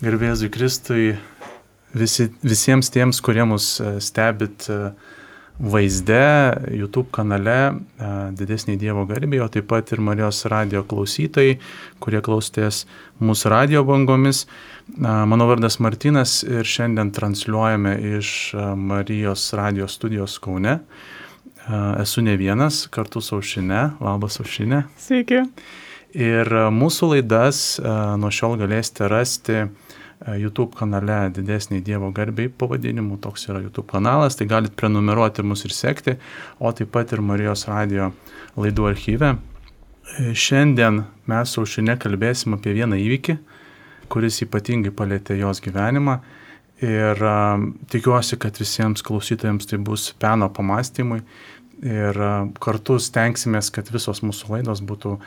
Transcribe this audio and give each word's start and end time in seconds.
Gerbėzui 0.00 0.48
Kristui, 0.48 1.10
visi, 1.92 2.30
visiems 2.40 2.88
tiems, 2.88 3.18
kurie 3.20 3.44
mus 3.44 3.74
e, 3.84 3.98
stebit 4.00 4.64
e, 4.72 4.78
vaizde, 5.60 6.22
YouTube 6.72 7.12
kanale, 7.12 7.56
e, 8.00 8.12
didesniai 8.38 8.80
Dievo 8.80 9.04
garbė, 9.10 9.42
o 9.44 9.48
taip 9.52 9.68
pat 9.68 9.92
ir 9.92 10.00
Marijos 10.00 10.46
radio 10.48 10.80
klausytojai, 10.88 11.58
kurie 12.00 12.22
klausotės 12.24 12.86
mūsų 13.20 13.52
radio 13.52 13.82
bangomis. 13.84 14.46
Mano 14.96 15.50
vardas 15.50 15.76
Martinas 15.84 16.38
ir 16.48 16.64
šiandien 16.64 17.12
transliuojame 17.14 17.92
iš 18.16 18.32
Marijos 18.80 19.50
radio 19.54 19.84
studijos 19.86 20.38
Kaune. 20.40 20.78
Esu 22.00 22.24
ne 22.24 22.38
vienas, 22.40 22.86
kartu 22.90 23.20
su 23.22 23.36
Aušinė. 23.36 23.84
Labas, 24.00 24.40
Aušinė. 24.40 24.80
Sveiki. 24.98 25.44
Ir 26.16 26.50
mūsų 26.74 27.12
laidas 27.12 27.62
nuo 28.18 28.32
šiol 28.34 28.56
galėsite 28.64 29.06
rasti 29.12 29.60
E, 29.60 29.89
YouTube 30.26 30.76
kanale 30.76 31.30
Didesniai 31.32 31.80
Dievo 31.80 32.10
garbiai 32.12 32.50
pavadinimu, 32.52 33.16
toks 33.24 33.46
yra 33.48 33.62
YouTube 33.62 33.88
kanalas, 33.88 34.36
tai 34.36 34.46
galite 34.50 34.76
prenumeruoti 34.76 35.42
mus 35.42 35.64
ir 35.64 35.72
sekti, 35.72 36.16
o 36.60 36.72
taip 36.76 36.92
pat 36.92 37.14
ir 37.16 37.22
Marijos 37.24 37.64
radio 37.70 38.10
laidų 38.60 38.90
archyve. 38.90 39.30
E, 40.18 40.34
šiandien 40.36 41.04
mes 41.30 41.54
su 41.54 41.64
Aušinė 41.64 41.96
kalbėsim 42.02 42.58
apie 42.58 42.76
vieną 42.76 43.00
įvykį, 43.00 43.38
kuris 44.12 44.42
ypatingai 44.44 44.92
palėtė 44.92 45.38
jos 45.40 45.62
gyvenimą. 45.64 46.20
Ir 46.80 47.18
uh, 47.20 47.60
tikiuosi, 47.92 48.38
kad 48.40 48.56
visiems 48.56 49.04
klausytojams 49.04 49.68
tai 49.68 49.76
bus 49.84 50.06
peno 50.16 50.46
pamastymui 50.48 51.18
ir 51.84 52.16
kartu 52.56 52.96
stengsimės, 52.96 53.68
kad 53.68 53.90
visos 53.92 54.22
mūsų 54.24 54.54
laidos 54.54 54.80
būtų 54.88 55.18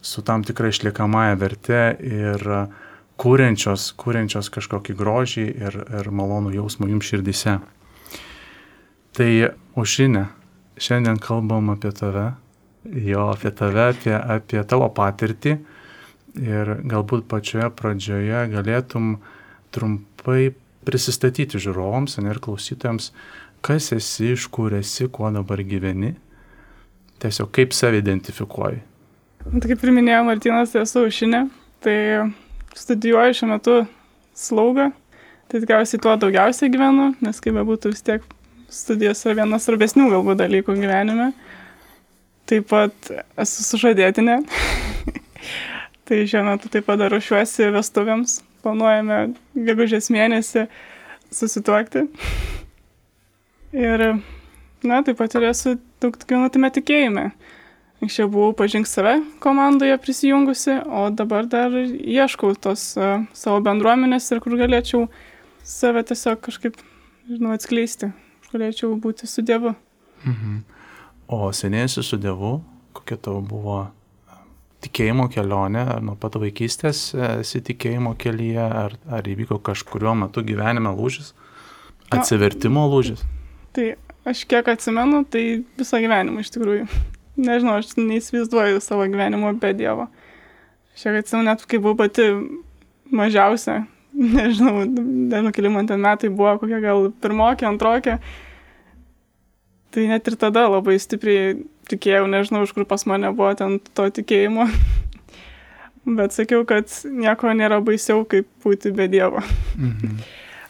su 0.00 0.24
tam 0.24 0.40
tikra 0.40 0.70
išliekamąją 0.72 1.36
verte 1.40 1.82
ir 2.00 2.48
uh, 2.48 2.80
kūrenčios, 3.22 3.92
kūrenčios 4.00 4.50
kažkokį 4.52 4.96
grožį 4.98 5.46
ir, 5.50 5.78
ir 6.00 6.10
malonų 6.10 6.54
jausmą 6.56 6.88
jums 6.90 7.06
širdise. 7.06 7.58
Tai 9.12 9.30
užinė, 9.78 10.26
šiandien 10.80 11.20
kalbam 11.22 11.70
apie 11.74 11.92
tave, 11.94 12.32
jo, 12.84 13.28
apie 13.30 13.52
tave, 13.54 13.90
apie, 13.92 14.14
apie 14.16 14.62
tavo 14.66 14.88
patirtį 14.96 15.56
ir 16.40 16.74
galbūt 16.88 17.28
pačioje 17.30 17.68
pradžioje 17.76 18.46
galėtum 18.54 19.16
trumpai 19.72 20.54
prisistatyti 20.86 21.60
žiūrovams 21.62 22.18
ir 22.18 22.40
klausytojams, 22.42 23.12
kas 23.62 23.92
esi, 23.94 24.32
iš 24.34 24.48
kur 24.50 24.74
esi, 24.74 25.06
kuo 25.06 25.30
dabar 25.30 25.62
gyveni, 25.62 26.16
tiesiog 27.22 27.52
kaip 27.54 27.76
save 27.76 28.00
identifikuoji. 28.02 28.80
Tai 29.42 29.68
kaip 29.68 29.84
ir 29.84 29.92
minėjo 29.94 30.24
Martinas, 30.26 30.72
tai 30.74 30.82
esu 30.86 31.04
užinė, 31.06 31.44
tai 31.82 31.96
studijuoju 32.78 33.38
šiuo 33.38 33.48
metu 33.50 33.78
slaugą, 34.38 34.90
tai 35.48 35.60
tikriausiai 35.60 36.00
tuo 36.02 36.14
daugiausiai 36.16 36.72
gyvenu, 36.72 37.12
nes 37.24 37.40
kaip 37.44 37.56
bebūtų 37.58 37.92
vis 37.92 38.04
tiek 38.06 38.24
studijos 38.72 39.20
yra 39.26 39.42
vienas 39.42 39.66
svarbesnių 39.66 40.08
galbūt 40.12 40.40
dalykų 40.40 40.76
gyvenime. 40.80 41.32
Taip 42.48 42.70
pat 42.72 43.12
esu 43.40 43.64
sužadėtinė. 43.66 44.40
tai 46.08 46.22
šiuo 46.28 46.42
metu 46.48 46.72
taip 46.72 46.88
pat 46.88 47.04
ruošiuosi 47.12 47.70
vestuvėms. 47.74 48.40
Planuojame 48.62 49.20
gegužės 49.68 50.08
mėnesį 50.14 50.66
susituokti. 51.34 52.06
Ir, 53.72 54.04
na, 54.84 55.00
taip 55.00 55.16
pat 55.16 55.32
ir 55.38 55.48
esu 55.48 55.78
daug 56.02 56.16
gyvenutime 56.28 56.68
tikėjime. 56.76 57.30
Anksčiau 58.02 58.26
buvau 58.26 58.50
pažink 58.58 58.88
save 58.90 59.20
komandoje 59.38 59.94
prisijungusi, 60.02 60.74
o 60.90 61.06
dabar 61.14 61.46
dar 61.46 61.70
ieškau 61.70 62.56
tos 62.58 62.96
uh, 62.98 63.22
savo 63.30 63.60
bendruomenės 63.62 64.26
ir 64.34 64.40
kur 64.42 64.56
galėčiau 64.58 65.04
save 65.62 66.02
tiesiog 66.08 66.40
kažkaip, 66.42 66.80
žinau, 67.30 67.52
atskleisti, 67.54 68.10
kur 68.42 68.58
galėčiau 68.58 68.96
būti 68.98 69.30
su 69.30 69.46
Dievu. 69.46 69.76
Mhm. 70.26 70.58
O 71.30 71.52
senėsi 71.54 72.02
su 72.02 72.18
Dievu, 72.18 72.56
kokia 72.98 73.20
tavo 73.22 73.38
buvo 73.46 73.78
tikėjimo 74.82 75.28
kelionė, 75.30 75.86
ar 75.94 76.02
nuo 76.02 76.18
pat 76.18 76.40
vaikystės 76.42 77.12
esi 77.38 77.62
tikėjimo 77.62 78.16
kelyje, 78.18 78.66
ar, 78.66 78.98
ar 79.06 79.30
įvyko 79.30 79.62
kažkurio 79.62 80.18
metu 80.24 80.42
gyvenime 80.42 80.90
lūžis, 80.98 81.36
atsivertimo 82.10 82.88
lūžis? 82.90 83.22
Tai 83.78 83.92
aš 84.26 84.42
kiek 84.50 84.74
atsimenu, 84.74 85.22
tai 85.22 85.62
visą 85.78 86.02
gyvenimą 86.02 86.42
iš 86.42 86.50
tikrųjų 86.58 86.90
nežinau, 87.36 87.78
aš 87.80 87.94
neįsivaizduoju 87.98 88.82
savo 88.84 89.06
gyvenimo 89.08 89.52
be 89.60 89.72
Dievo. 89.76 90.08
Šiek 90.98 91.22
atsimenu, 91.22 91.48
net 91.48 91.64
kai 91.68 91.80
buvau 91.80 91.96
pati 92.02 92.28
mažiausia, 93.12 93.82
nežinau, 94.38 94.84
nežinau, 94.86 95.52
keli 95.54 95.72
man 95.72 95.88
ten 95.88 96.02
metai 96.02 96.32
buvo, 96.32 96.56
kokie 96.62 96.80
gal 96.84 97.10
pirmokė, 97.22 97.68
antrokė. 97.70 98.18
Tai 99.92 100.08
net 100.08 100.28
ir 100.28 100.36
tada 100.40 100.66
labai 100.72 100.96
stipriai 101.00 101.56
tikėjau, 101.90 102.28
nežinau, 102.30 102.64
iš 102.64 102.72
kur 102.76 102.86
pas 102.88 103.04
mane 103.08 103.32
buvo 103.36 103.52
ten 103.58 103.78
to 103.92 104.08
tikėjimo. 104.20 104.68
Bet 106.18 106.34
sakiau, 106.34 106.64
kad 106.66 106.90
nieko 107.06 107.52
nėra 107.54 107.78
baisiau, 107.84 108.24
kaip 108.28 108.48
būti 108.64 108.90
be 108.96 109.06
Dievo. 109.12 109.44
Mhm. 109.78 110.22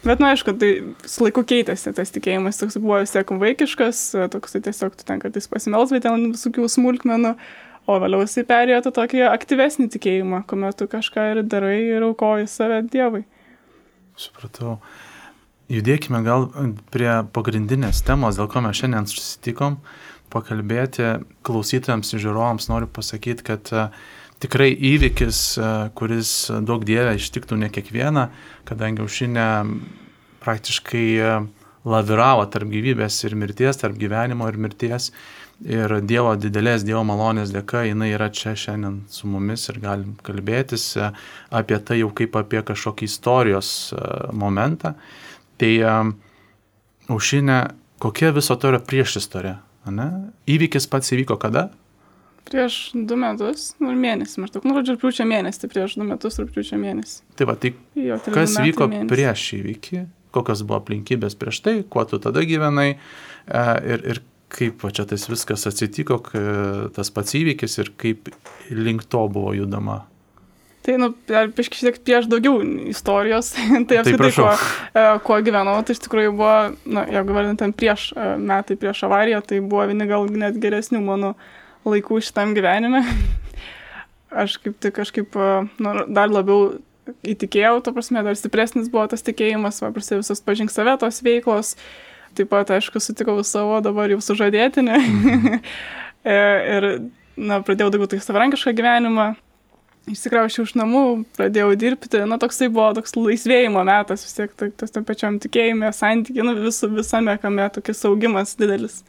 Bet, 0.02 0.18
na, 0.18 0.26
nu, 0.26 0.32
aišku, 0.34 0.56
tai 0.58 0.70
su 1.06 1.22
laiku 1.22 1.44
keitėsi 1.46 1.92
tas 1.94 2.10
tikėjimas, 2.10 2.58
toks 2.58 2.74
buvo 2.82 2.98
vis 3.04 3.12
tiek 3.14 3.28
vaikiškas, 3.38 4.00
toks 4.34 4.56
tai 4.56 4.60
tiesiog 4.64 4.96
tu 4.98 5.06
ten 5.06 5.20
kartais 5.22 5.46
pasimelsvai 5.50 6.00
ten 6.02 6.24
visokių 6.32 6.66
smulkmenų, 6.74 7.36
o 7.86 7.98
vėliau 8.02 8.24
jisai 8.24 8.42
perėjo 8.48 8.80
tą 8.88 8.92
tokį 8.96 9.22
aktyvesnį 9.28 9.86
tikėjimą, 9.94 10.42
kuomet 10.50 10.80
tu 10.80 10.88
kažką 10.90 11.28
ir 11.36 11.42
darai 11.46 11.76
ir 11.84 12.06
aukoji 12.08 12.50
save 12.50 12.80
Dievui. 12.90 13.22
Supratau. 14.18 14.80
Judėkime 15.70 16.24
gal 16.26 16.48
prie 16.90 17.12
pagrindinės 17.32 18.02
temos, 18.02 18.40
dėl 18.40 18.50
ko 18.50 18.64
mes 18.66 18.82
šiandien 18.82 19.06
susitikom, 19.06 19.78
pakalbėti 20.34 21.20
klausytojams 21.46 22.10
ir 22.10 22.24
žiūrovams 22.26 22.66
noriu 22.72 22.90
pasakyti, 22.90 23.46
kad 23.46 23.70
uh, 23.70 23.94
tikrai 24.42 24.72
įvykis, 24.74 25.40
e, 25.58 25.68
kuris 25.98 26.32
daug 26.66 26.84
dievę 26.86 27.14
ištiktų 27.18 27.58
ne 27.60 27.70
kiekvieną, 27.72 28.26
kadangi 28.68 29.04
aušinė 29.04 29.46
praktiškai 30.42 31.06
e, 31.18 31.36
laviravo 31.88 32.46
tarp 32.50 32.70
gyvybės 32.72 33.20
ir 33.26 33.36
mirties, 33.38 33.80
tarp 33.80 33.98
gyvenimo 34.00 34.48
ir 34.50 34.58
mirties. 34.60 35.12
Ir 35.62 36.00
Dievo 36.02 36.32
didelės, 36.34 36.82
Dievo 36.82 37.04
malonės 37.06 37.52
dėka 37.54 37.84
jinai 37.86 38.08
yra 38.16 38.26
čia 38.34 38.56
šiandien 38.58 39.04
su 39.12 39.28
mumis 39.30 39.68
ir 39.70 39.78
galim 39.82 40.16
kalbėtis 40.26 40.88
e, 40.98 41.12
apie 41.54 41.78
tai 41.78 42.00
jau 42.00 42.10
kaip 42.18 42.34
apie 42.40 42.64
kažkokį 42.66 43.06
istorijos 43.06 43.70
momentą. 44.34 44.96
Tai 45.62 45.70
aušinė, 47.12 47.60
kokia 48.02 48.32
viso 48.34 48.56
to 48.58 48.72
yra 48.72 48.82
prieš 48.82 49.20
istorija? 49.22 49.60
Įvykis 50.50 50.88
pats 50.90 51.14
įvyko 51.14 51.38
kada? 51.38 51.68
Prieš 52.48 52.78
du 52.94 53.16
metus, 53.20 53.70
nu, 53.80 53.92
mėnesį 53.96 54.42
maždaug, 54.42 54.64
nu, 54.66 54.74
žodžiu, 54.78 54.96
rūpiučio 54.96 55.26
mėnesį, 55.30 55.70
prieš 55.72 55.96
du 56.00 56.06
metus 56.08 56.40
rūpiučio 56.42 56.80
mėnesį. 56.82 57.22
Tai 57.38 57.48
va, 57.48 57.54
tai 57.60 57.72
jo, 57.98 58.18
tai 58.24 58.34
kas 58.34 58.58
vyko 58.58 58.88
mėnesį. 58.90 59.10
prieš 59.12 59.46
įvykį, 59.60 60.02
kokios 60.34 60.64
buvo 60.66 60.80
aplinkybės 60.82 61.38
prieš 61.38 61.62
tai, 61.64 61.76
kuo 61.86 62.04
tu 62.08 62.18
tada 62.22 62.44
gyvenai 62.48 62.88
e, 62.92 63.64
ir, 63.94 64.06
ir 64.14 64.22
kaip 64.52 64.84
va, 64.84 64.92
čia 64.92 65.06
tas 65.08 65.28
viskas 65.30 65.68
atsitiko, 65.70 66.18
tas 66.96 67.12
pats 67.14 67.36
įvykis 67.38 67.78
ir 67.80 67.92
kaip 68.00 68.32
link 68.70 69.06
to 69.08 69.22
buvo 69.32 69.54
judama. 69.56 70.02
Tai, 70.82 70.96
nu, 70.98 71.12
prieš 71.14 71.68
šiek 71.70 71.78
tiek 71.78 71.98
prieš 72.02 72.26
daugiau 72.30 72.58
istorijos, 72.90 73.52
tai, 73.54 73.82
tai 73.88 74.00
apskritai, 74.00 74.32
kuo, 74.34 74.52
e, 74.98 75.04
kuo 75.28 75.38
gyvenau, 75.46 75.76
tai 75.86 75.94
iš 75.94 76.02
tikrųjų 76.02 76.32
buvo, 76.34 76.54
na, 76.90 77.04
jeigu 77.06 77.36
vardintam 77.36 77.74
prieš 77.76 78.08
e, 78.16 78.32
metai, 78.42 78.76
prieš 78.80 79.04
avariją, 79.06 79.44
tai 79.46 79.60
buvo 79.62 79.86
vieni 79.90 80.08
gal 80.10 80.26
net 80.42 80.58
geresnių 80.62 81.04
mano 81.06 81.36
laikų 81.88 82.20
šitam 82.24 82.54
gyvenime. 82.56 83.02
Aš 84.32 84.56
kaip 84.62 84.78
tik 84.80 84.96
kažkaip 84.96 85.36
nu, 85.82 85.94
dar 86.08 86.32
labiau 86.32 86.78
įtikėjau, 87.26 87.80
to 87.84 87.92
prasme, 87.94 88.22
dar 88.24 88.38
stipresnis 88.38 88.90
buvo 88.92 89.04
tas 89.10 89.24
tikėjimas, 89.26 89.82
va, 89.82 89.90
prasidėjo 89.94 90.22
visos 90.22 90.42
pažink 90.44 90.72
save 90.72 90.94
tos 91.02 91.20
veiklos. 91.24 91.74
Taip 92.38 92.48
pat, 92.48 92.70
aišku, 92.72 93.00
sutikau 93.02 93.36
savo 93.44 93.80
dabar 93.84 94.12
jau 94.12 94.22
sužadėtinę. 94.22 95.00
E, 96.22 96.34
ir, 96.70 96.84
na, 97.34 97.56
pradėjau 97.66 97.88
daugiau 97.90 98.06
tai 98.12 98.20
savarankišką 98.22 98.70
gyvenimą. 98.78 99.24
Išsikraušiau 100.12 100.68
iš 100.68 100.76
namų, 100.78 101.00
pradėjau 101.34 101.72
dirbti, 101.74 102.20
na, 102.30 102.38
toksai 102.38 102.68
buvo 102.70 102.92
toks 102.94 103.16
laisvėjimo 103.18 103.82
metas, 103.88 104.22
vis 104.22 104.36
tiek 104.36 104.54
tas 104.78 104.94
tam 104.94 105.02
pačiam 105.08 105.40
tikėjime, 105.42 105.90
santykiai, 105.90 106.46
nu, 106.46 106.54
vis, 106.62 106.78
visame 106.94 107.34
kame, 107.42 107.66
tokis 107.74 108.04
augimas 108.06 108.54
didelis. 108.54 109.00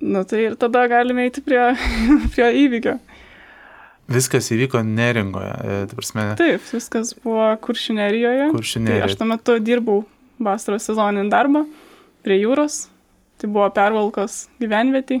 Nu 0.00 0.24
tai 0.24 0.46
ir 0.48 0.56
tada 0.60 0.86
galime 0.88 1.26
eiti 1.28 1.42
prie, 1.44 1.60
prie 2.34 2.48
įvykio. 2.64 2.96
Viskas 4.10 4.48
įvyko 4.50 4.80
neringoje. 4.82 5.50
E, 5.62 5.82
prasme... 5.92 6.24
Taip, 6.40 6.64
viskas 6.72 7.12
buvo 7.22 7.44
kuršinerijoje. 7.62 8.48
Kuršinerijoje. 8.54 9.04
Tai 9.04 9.10
aš 9.12 9.18
tuo 9.20 9.28
metu 9.30 9.58
dirbau 9.62 10.00
vasaros 10.42 10.88
sezoninį 10.88 11.30
darbą 11.30 11.62
prie 12.24 12.40
jūros. 12.40 12.88
Tai 13.38 13.52
buvo 13.52 13.68
pervalkos 13.76 14.48
gyvenvietį. 14.60 15.20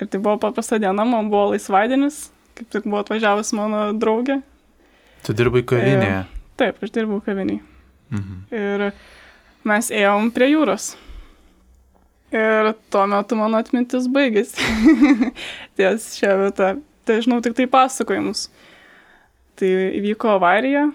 Ir 0.00 0.10
tai 0.12 0.20
buvo 0.20 0.34
paprasta 0.40 0.80
diena, 0.82 1.06
man 1.08 1.30
buvo 1.32 1.52
laisvadienis, 1.54 2.26
kaip 2.58 2.72
tik 2.74 2.88
buvo 2.88 3.04
atvažiavus 3.04 3.54
mano 3.56 3.86
draugė. 3.96 4.40
Tu 5.24 5.36
dirbai 5.36 5.62
kavinėje? 5.68 6.24
E, 6.24 6.42
Taip, 6.56 6.82
aš 6.82 6.92
dirbau 6.92 7.22
kaviniai. 7.24 7.60
Mhm. 8.12 8.36
Ir 8.56 8.90
mes 9.68 9.88
ėjom 9.92 10.30
prie 10.34 10.50
jūros. 10.52 10.94
Ir 12.34 12.72
tuo 12.90 13.04
metu 13.06 13.38
mano 13.38 13.60
atmintis 13.62 14.08
baigėsi. 14.10 14.58
Ties 15.78 16.08
šią 16.18 16.32
vietą. 16.42 16.70
Tai 17.06 17.18
žinau 17.22 17.38
tik 17.42 17.54
tai 17.54 17.68
pasakojimus. 17.70 18.48
Tai 19.56 19.68
įvyko 20.00 20.32
avarija, 20.34 20.88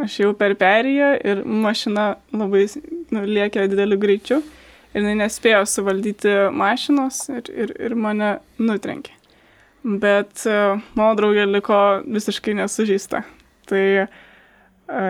aš 0.00 0.16
jau 0.22 0.32
per 0.38 0.56
perėją 0.58 1.12
ir 1.28 1.42
mašina 1.44 2.14
labai 2.32 2.64
nu, 3.12 3.24
lėkė 3.28 3.68
dideliu 3.70 4.00
greičiu 4.00 4.40
ir 4.40 5.02
jinai 5.02 5.18
nespėjo 5.20 5.60
suvaldyti 5.68 6.32
mašinos 6.56 7.26
ir, 7.32 7.50
ir, 7.52 7.74
ir 7.76 7.94
mane 7.94 8.38
nutrenkė. 8.60 9.14
Bet 9.82 10.44
uh, 10.48 10.80
mano 10.96 11.12
draugė 11.18 11.44
liko 11.50 11.78
visiškai 12.06 12.54
nesužįsta. 12.60 13.22
Tai 13.68 13.84
uh, 14.04 14.08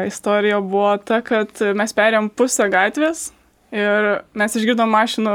istorija 0.09 0.59
buvo 0.65 0.97
ta, 1.07 1.21
kad 1.23 1.63
mes 1.77 1.95
perėjom 1.97 2.33
pusę 2.35 2.67
gatvės 2.73 3.31
ir 3.73 4.09
mes 4.37 4.57
išgirdom 4.59 4.91
mašinų 4.93 5.35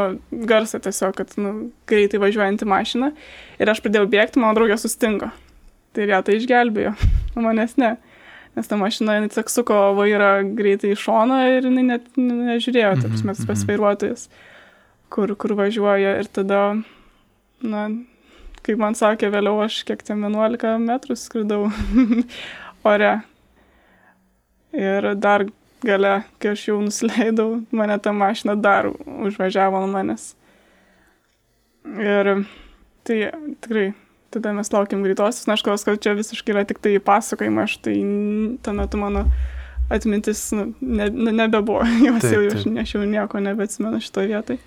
garsą 0.50 0.80
tiesiog, 0.84 1.16
kad 1.18 1.34
nu, 1.42 1.69
greitai 1.89 2.22
važiuojanti 2.22 2.68
mašina 2.69 3.12
ir 3.57 3.72
aš 3.72 3.81
pradėjau 3.84 4.10
bėgti, 4.13 4.42
mano 4.42 4.57
draugė 4.57 4.78
sustingo. 4.81 5.31
Tai 5.98 6.06
ją 6.06 6.19
tai 6.25 6.38
išgelbėjo, 6.38 6.94
manęs 7.48 7.78
ne. 7.81 7.95
Nes 8.57 8.69
ta 8.69 8.78
mašina, 8.78 9.18
jinai 9.18 9.30
tiesiog 9.30 9.51
suko 9.54 9.80
vairą 9.98 10.31
greitai 10.57 10.94
į 10.95 11.00
šoną 11.01 11.39
ir 11.57 11.68
jinai 11.69 11.86
net 11.92 12.06
nežiūrėjo, 12.18 12.94
tas 13.04 13.25
mes 13.25 13.42
pas 13.45 13.66
vairuotojas, 13.69 14.28
kur, 15.13 15.34
kur 15.38 15.54
važiuoja. 15.57 16.16
Ir 16.22 16.30
tada, 16.34 16.62
na, 17.62 17.84
kaip 18.66 18.81
man 18.81 18.98
sakė 18.98 19.30
vėliau, 19.34 19.60
aš 19.66 19.84
kiek 19.86 20.01
ten 20.06 20.25
11 20.25 20.81
metrų 20.88 21.18
skridau 21.22 21.68
ore. 22.94 23.13
Ir 24.78 25.12
dar 25.22 25.45
gale, 25.85 26.21
kai 26.41 26.53
aš 26.56 26.68
jau 26.69 26.79
nusileidau, 26.81 27.62
mane 27.71 27.97
ta 28.01 28.13
mašina 28.15 28.56
dar 28.56 28.89
užvažiavo 29.06 29.83
nuo 29.83 29.91
manęs. 29.91 30.31
Ir 31.88 32.33
tai 33.07 33.19
tikrai 33.63 33.91
tada 34.33 34.51
mes 34.53 34.71
laukiam 34.74 35.03
greitosios, 35.06 35.47
na 35.47 35.56
aš 35.56 35.63
kalbas, 35.63 35.85
kad 35.88 36.01
čia 36.03 36.15
visiškai 36.18 36.53
yra 36.56 36.65
tik 36.68 36.81
tai 36.83 36.97
pasakojimai, 37.03 37.68
aš 37.68 37.77
tai 37.85 37.95
tuo 38.63 38.74
metu 38.75 39.00
mano 39.00 39.24
atmintis 39.89 40.50
nu, 40.51 40.74
ne, 40.81 41.09
ne, 41.25 41.31
nebebuvo, 41.31 41.85
jos 42.03 42.25
taip, 42.25 42.41
jau 42.44 42.81
aš, 42.83 42.95
jau 42.95 43.06
nieko 43.07 43.41
nebeatsimenu 43.44 44.01
šitoje 44.03 44.33
vietoje. 44.33 44.59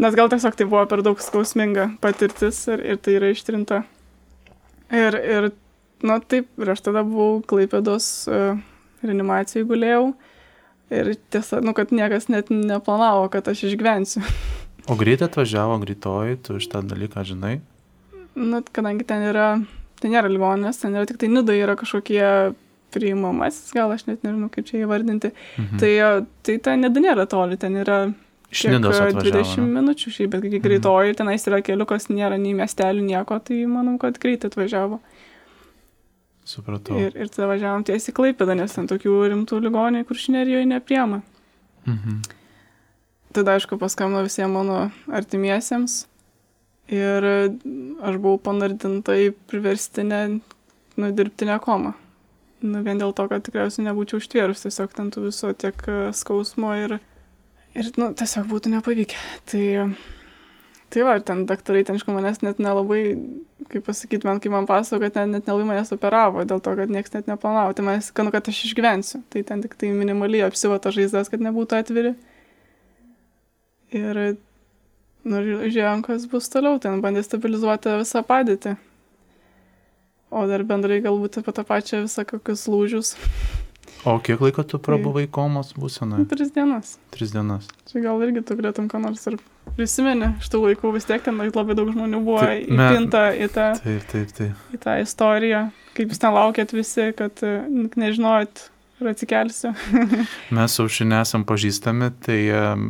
Nes 0.00 0.14
gal 0.16 0.30
tiesiog 0.32 0.54
tai 0.56 0.66
buvo 0.66 0.84
per 0.88 1.02
daug 1.04 1.20
skausminga 1.20 1.90
patirtis 2.02 2.62
ir, 2.72 2.80
ir 2.94 3.00
tai 3.02 3.18
yra 3.18 3.32
ištrinta. 3.34 3.82
Ir, 4.92 5.16
ir 5.18 5.50
na 6.04 6.18
taip, 6.20 6.48
ir 6.60 6.72
aš 6.72 6.84
tada 6.88 7.04
buvau 7.06 7.42
Klaipėdos 7.48 8.06
uh, 8.30 8.56
reanimacijai 9.04 9.66
gulėjau. 9.68 10.12
Ir 10.92 11.14
tiesa, 11.32 11.62
nu, 11.64 11.72
kad 11.76 11.92
niekas 11.94 12.28
net 12.28 12.50
neplanavo, 12.52 13.28
kad 13.32 13.46
aš 13.48 13.64
išgyvensiu. 13.70 14.20
O 14.90 14.96
greitai 14.98 15.28
atvažiavo 15.30 15.78
greitoji, 15.80 16.40
tu 16.44 16.58
šitą 16.60 16.82
dalyką 16.90 17.22
žinai? 17.24 17.60
nu, 18.34 18.62
kadangi 18.72 19.06
ten 19.06 19.24
yra, 19.28 19.46
ten 20.00 20.14
nėra 20.14 20.30
ligoninės, 20.32 20.80
ten 20.82 20.96
yra 20.96 21.06
tik 21.08 21.20
tai 21.22 21.30
nidai 21.32 21.58
yra 21.60 21.76
kažkokie 21.78 22.26
priimamasis, 22.92 23.72
gal 23.76 23.92
aš 23.94 24.06
net 24.08 24.24
nežinau, 24.24 24.50
kaip 24.52 24.68
čia 24.68 24.82
įvardinti. 24.82 25.32
Mhm. 25.60 25.80
Tai, 25.80 25.92
tai 26.44 26.58
ta 26.64 26.76
nida 26.76 27.04
nėra 27.04 27.28
toli, 27.30 27.60
ten 27.60 27.78
yra 27.80 28.04
Iš 28.52 28.66
Nidos 28.68 28.98
20 29.00 29.64
minučių 29.64 30.10
šiaip, 30.12 30.34
bet 30.34 30.42
kai 30.44 30.58
greitoji, 30.60 31.14
mhm. 31.14 31.18
tenais 31.22 31.46
yra 31.48 31.62
keliukas, 31.64 32.10
nėra 32.12 32.36
nei 32.36 32.52
miestelių, 32.52 33.00
nieko, 33.06 33.38
tai 33.40 33.62
manau, 33.64 33.94
kad 34.00 34.18
greitai 34.20 34.50
atvažiavo. 34.50 34.98
Supratau. 36.52 37.00
Ir, 37.00 37.16
ir 37.16 37.32
tada 37.32 37.48
važiavom 37.54 37.84
tiesiai 37.88 38.14
klaipėdą, 38.16 38.56
nes 38.58 38.76
ten 38.76 38.88
tokių 38.90 39.18
rimtų 39.32 39.58
ligonių 39.64 40.04
kuršinerijoje 40.08 40.68
nepriema. 40.68 41.22
Mhm. 41.88 42.22
Tada, 43.32 43.56
aišku, 43.56 43.78
paskambino 43.80 44.20
visiems 44.26 44.52
mano 44.52 44.80
artimiesiems 45.08 46.02
Ir 46.92 47.24
aš 48.04 48.16
buvau 48.18 48.40
panardinta 48.42 49.14
į 49.16 49.30
priverstinę, 49.48 50.22
nu, 50.98 51.10
dirbtinę 51.14 51.56
komą. 51.62 51.94
Nu, 52.62 52.82
vien 52.84 52.98
dėl 53.00 53.14
to, 53.16 53.26
kad 53.30 53.44
tikriausiai 53.46 53.86
nebūčiau 53.86 54.20
užtvėrus 54.20 54.62
tiesiog 54.66 54.92
ten 54.94 55.08
tų 55.14 55.24
viso 55.28 55.50
tiek 55.58 55.78
e, 55.90 55.96
skausmo 56.14 56.74
ir, 56.78 56.98
ir 57.74 57.88
nu, 57.98 58.10
tiesiog 58.18 58.46
būtų 58.50 58.74
nepavykę. 58.76 59.22
Tai, 59.50 59.64
tai 60.92 61.06
va, 61.08 61.16
ten 61.24 61.46
daktarai 61.48 61.82
ten 61.88 61.98
iš 61.98 62.04
manęs 62.08 62.42
net 62.44 62.60
nelabai, 62.62 63.02
kaip 63.72 63.86
pasakyti, 63.88 64.28
man, 64.28 64.40
kai 64.44 64.52
man 64.52 64.68
pasako, 64.68 65.00
kad 65.06 65.16
ten 65.16 65.34
net 65.34 65.48
nelabai 65.48 65.70
manęs 65.72 65.92
operavo, 65.96 66.44
dėl 66.48 66.62
to, 66.64 66.76
kad 66.78 66.92
niekas 66.92 67.16
net 67.16 67.32
neplanavo. 67.32 67.74
Tai 67.76 67.88
manęs, 67.88 68.12
kad, 68.12 68.28
nu, 68.28 68.34
kad 68.34 68.52
aš 68.52 68.62
išgyvensiu. 68.68 69.24
Tai 69.32 69.44
ten 69.48 69.64
tik 69.64 69.76
tai 69.80 69.90
minimaliai 69.96 70.46
apsivata 70.46 70.92
žaizdas, 70.94 71.32
kad 71.32 71.44
nebūtų 71.44 71.80
atviri. 71.80 72.16
Ir 73.92 74.24
Nu 75.22 75.38
žiūrėjom, 75.38 76.00
kas 76.02 76.24
bus 76.26 76.50
toliau, 76.50 76.80
ten 76.82 76.98
bandė 77.02 77.22
stabilizuoti 77.22 77.92
visą 78.00 78.24
padėtį. 78.26 78.74
O 80.34 80.46
dar 80.50 80.64
bendrai 80.66 80.98
galbūt 81.04 81.38
apie 81.38 81.54
tą 81.54 81.62
pačią 81.68 82.00
visą 82.08 82.24
kokius 82.26 82.64
lūžius. 82.72 83.12
O 84.08 84.16
kiek 84.18 84.40
laiko 84.42 84.64
tu 84.66 84.80
prabuvai 84.82 85.28
komos 85.30 85.70
būsenoje? 85.78 86.26
Tris 86.32 86.50
dienas. 86.56 86.96
Tris 87.14 87.30
dienas. 87.36 87.68
Čia 87.86 88.02
gal 88.02 88.24
irgi 88.26 88.42
tu 88.48 88.56
galėtum 88.58 88.88
ką 88.90 88.98
nors 89.04 89.22
ir 89.30 89.36
prisimeni. 89.76 90.32
Iš 90.42 90.50
tų 90.52 90.64
laikų 90.66 90.92
vis 90.96 91.08
tiek 91.08 91.24
ten 91.24 91.40
labai 91.42 91.78
daug 91.78 91.92
žmonių 91.94 92.20
buvo 92.24 92.42
taip, 92.44 92.68
įpinta 92.68 93.24
į 93.36 93.48
tą, 93.54 93.70
taip, 93.82 94.04
taip, 94.10 94.36
taip. 94.36 94.68
į 94.74 94.82
tą 94.82 94.98
istoriją. 95.04 95.64
Kaip 95.96 96.12
jūs 96.12 96.22
ten 96.22 96.32
laukėt 96.32 96.72
visi, 96.76 97.10
kad 97.16 97.42
nežinojot, 98.00 98.68
ir 99.02 99.10
atsikelsiu. 99.12 99.72
Mes 100.56 100.76
su 100.76 100.86
šiandien 100.88 101.20
esam 101.20 101.44
pažįstami, 101.48 102.10
tai 102.24 102.38
um, 102.54 102.88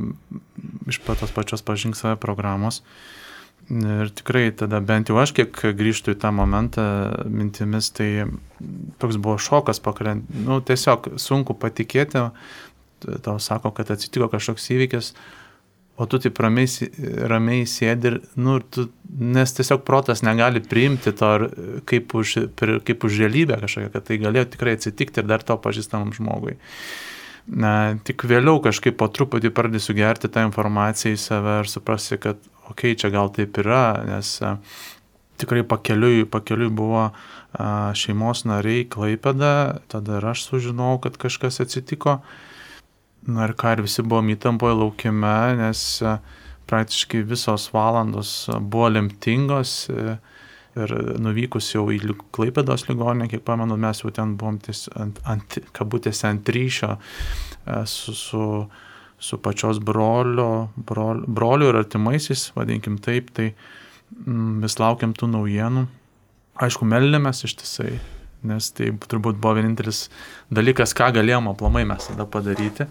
iš 0.90 1.00
tos 1.06 1.34
pačios 1.34 1.64
pažink 1.66 1.98
save 1.98 2.18
programos. 2.20 2.82
Ir 3.72 4.10
tikrai 4.12 4.50
tada 4.58 4.82
bent 4.84 5.08
jau 5.08 5.20
aš 5.22 5.32
kiek 5.36 5.60
grįžtų 5.78 6.16
į 6.16 6.20
tą 6.24 6.32
momentą 6.34 6.84
mintimis, 7.30 7.92
tai 7.94 8.26
toks 9.00 9.20
buvo 9.22 9.38
šokas 9.40 9.80
pakrent. 9.80 10.26
Nu, 10.34 10.58
tiesiog 10.60 11.14
sunku 11.22 11.54
patikėti, 11.56 12.26
tau 13.22 13.36
sako, 13.42 13.72
kad 13.76 13.94
atsitiko 13.94 14.28
kažkoks 14.32 14.66
įvykis, 14.74 15.12
o 15.96 16.06
tu 16.06 16.18
taip 16.22 16.38
ramiai, 16.40 16.66
ramiai 17.28 17.66
sėdi 17.68 18.08
ir, 18.10 18.18
nu, 18.40 18.58
tu, 18.64 18.86
nes 19.12 19.52
tiesiog 19.56 19.84
protas 19.86 20.24
negali 20.24 20.62
priimti 20.64 21.12
to 21.16 21.30
kaip 21.88 22.14
už, 22.16 22.36
kaip 22.86 23.04
už 23.04 23.20
realybę 23.22 23.60
kažkokią, 23.62 23.92
kad 23.92 24.06
tai 24.08 24.20
galėjo 24.22 24.48
tikrai 24.54 24.76
atsitikti 24.78 25.20
ir 25.20 25.28
dar 25.28 25.44
to 25.44 25.58
pažįstamam 25.60 26.14
žmogui. 26.16 26.56
Na, 27.46 27.98
tik 28.06 28.22
vėliau 28.30 28.60
kažkaip 28.62 28.96
po 29.00 29.08
truputį 29.10 29.50
pradėsiu 29.54 29.96
gerti 29.98 30.30
tą 30.30 30.46
informaciją 30.46 31.16
į 31.16 31.20
save 31.20 31.58
ir 31.64 31.70
suprasti, 31.70 32.18
kad, 32.22 32.38
okei, 32.70 32.94
okay, 32.94 32.98
čia 32.98 33.10
gal 33.12 33.32
taip 33.34 33.58
yra, 33.58 33.98
nes 34.06 34.36
a, 34.46 34.54
tikrai 35.42 35.64
pakeliui, 35.66 36.22
pakeliui 36.30 36.70
buvo 36.70 37.08
a, 37.08 37.12
šeimos 37.98 38.46
nariai 38.46 38.86
klaipėda, 38.86 39.82
tada 39.90 40.20
ir 40.22 40.28
aš 40.32 40.46
sužinojau, 40.48 41.02
kad 41.08 41.18
kažkas 41.26 41.60
atsitiko. 41.66 42.20
Na 43.26 43.46
ir 43.46 43.54
ką, 43.54 43.76
ir 43.76 43.84
visi 43.84 44.02
buvom 44.02 44.32
įtampoje 44.32 44.74
laukime, 44.80 45.36
nes 45.60 45.80
e, 46.02 46.16
praktiškai 46.70 47.22
visos 47.30 47.68
valandos 47.70 48.32
buvo 48.58 48.88
lemtingos 48.90 49.74
e, 49.92 50.16
ir 50.82 50.94
nuvykus 51.22 51.68
jau 51.74 51.84
į 51.92 52.16
Klaipėdos 52.34 52.88
ligoninę, 52.88 53.28
kiek 53.30 53.44
pamenu, 53.46 53.76
mes 53.78 54.02
jau 54.02 54.10
ten 54.14 54.34
buvom 54.40 54.58
ties, 54.64 54.88
ant, 54.98 55.20
ant 55.28 55.58
kabutėse 55.76 56.26
ant 56.26 56.50
ryšio 56.56 56.96
e, 56.96 57.82
su, 57.86 58.16
su, 58.18 58.46
su 59.22 59.38
pačios 59.44 59.78
brolio, 59.78 60.72
brol, 60.76 61.22
broliu 61.28 61.70
ir 61.70 61.78
artimaisiais, 61.84 62.48
vadinkim 62.56 62.98
taip, 63.04 63.30
tai 63.36 63.52
mm, 63.52 64.64
vis 64.64 64.80
laukiam 64.82 65.14
tų 65.14 65.30
naujienų. 65.36 65.86
Aišku, 66.62 66.90
meldėmės 66.90 67.46
ištisai, 67.46 67.94
nes 68.48 68.70
tai 68.76 68.90
turbūt 69.08 69.40
buvo 69.40 69.56
vienintelis 69.58 70.06
dalykas, 70.52 70.94
ką 70.98 71.12
galėjom 71.18 71.50
aplamai 71.52 71.84
mes 71.88 72.08
tada 72.10 72.26
padaryti, 72.28 72.88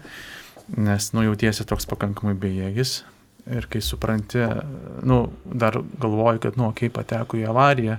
nes, 0.76 1.10
nu, 1.16 1.26
jautiesi 1.26 1.66
toks 1.68 1.88
pakankamai 1.90 2.34
bejėgis 2.38 3.02
ir 3.50 3.66
kai 3.70 3.82
supranti, 3.82 4.42
nu, 5.02 5.24
dar 5.44 5.80
galvoji, 6.00 6.44
kad, 6.46 6.58
nu, 6.60 6.70
kai 6.78 6.90
pateko 6.94 7.40
į 7.40 7.46
avariją, 7.50 7.98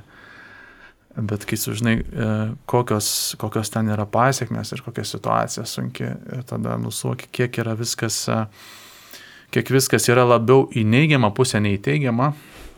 bet 1.13 1.45
kai 1.45 1.57
sužinai, 1.59 1.97
e, 1.99 2.29
kokios, 2.69 3.07
kokios 3.41 3.69
ten 3.73 3.91
yra 3.93 4.05
pasiekmes 4.09 4.73
ir 4.73 4.81
kokia 4.85 5.05
situacija 5.05 5.65
sunki, 5.69 6.07
ir 6.07 6.45
tada 6.49 6.77
nusuoki, 6.81 7.29
kiek 7.31 7.59
yra 7.61 7.75
viskas, 7.77 8.23
e, 8.31 8.39
kiek 9.53 9.69
viskas 9.75 10.09
yra 10.09 10.25
labiau 10.25 10.65
į 10.73 10.85
neigiamą 10.89 11.33
pusę 11.35 11.61
nei 11.61 11.77
į 11.77 11.83
teigiamą, 11.85 12.31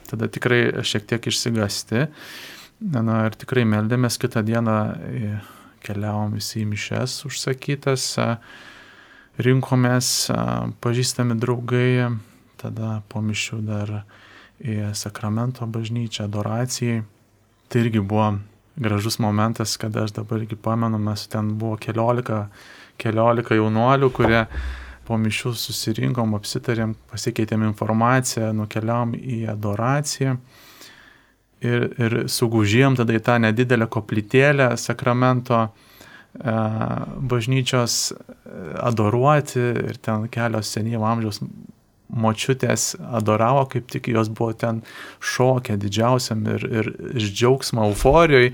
tada 0.09 0.27
tikrai 0.27 0.83
šiek 0.83 1.07
tiek 1.07 1.31
išsigasti. 1.31 2.07
Na 2.83 3.21
ir 3.23 3.35
tikrai 3.39 3.63
meldėmės 3.63 4.17
kitą 4.19 4.41
dieną, 4.43 4.73
keliavom 5.85 6.33
visi 6.35 6.59
į 6.59 6.69
mišes 6.73 7.21
užsakytas, 7.29 8.07
rinkomės, 9.39 10.09
pažįstami 10.83 11.37
draugai, 11.39 12.09
tada 12.59 12.97
po 13.07 13.21
mišių 13.23 13.59
dar 13.63 13.93
į 14.59 14.91
sakramento 14.91 15.67
bažnyčią, 15.67 16.27
adoracijai. 16.27 17.05
Tai 17.71 17.81
irgi 17.85 18.03
buvo 18.03 18.27
gražus 18.75 19.21
momentas, 19.23 19.77
kada 19.79 20.03
aš 20.03 20.17
dabar 20.19 20.43
irgi 20.43 20.59
pamenu, 20.59 20.99
mes 20.99 21.25
ten 21.31 21.55
buvo 21.55 21.79
keliolika, 21.79 22.49
keliolika 22.99 23.55
jaunuolių, 23.55 24.11
kurie 24.11 24.43
po 25.07 25.15
mišių 25.21 25.55
susirinkom, 25.63 26.35
apsitarėm, 26.35 26.97
pasikeitėm 27.07 27.63
informaciją, 27.69 28.51
nukeliavom 28.57 29.15
į 29.15 29.45
adoraciją 29.55 30.35
ir, 31.63 31.87
ir 31.99 32.17
sugužėjom 32.31 32.97
tada 32.99 33.15
į 33.15 33.23
tą 33.25 33.37
nedidelę 33.43 33.87
koplytėlę 33.91 34.73
sakramento 34.81 35.61
e, 35.65 35.69
bažnyčios 37.31 37.99
e, 38.11 38.17
adoruoti 38.83 39.63
ir 39.91 40.01
ten 40.03 40.27
kelios 40.33 40.73
senyvo 40.75 41.07
amžiaus 41.09 41.41
močiutės 42.15 42.93
adoravo, 43.17 43.65
kaip 43.71 43.87
tik 43.91 44.11
jos 44.13 44.29
buvo 44.29 44.53
ten 44.53 44.83
šokę 45.25 45.77
didžiausiam 45.81 46.43
ir, 46.53 46.65
ir 46.69 46.91
iš 47.17 47.31
džiaugsmo 47.33 47.87
euforijoje, 47.89 48.53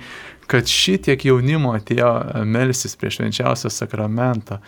kad 0.51 0.67
šitiek 0.67 1.25
jaunimo 1.25 1.75
atėjo 1.77 2.11
melsis 2.47 2.95
prieš 2.99 3.19
švenčiausią 3.19 3.71
sakramentą. 3.71 4.59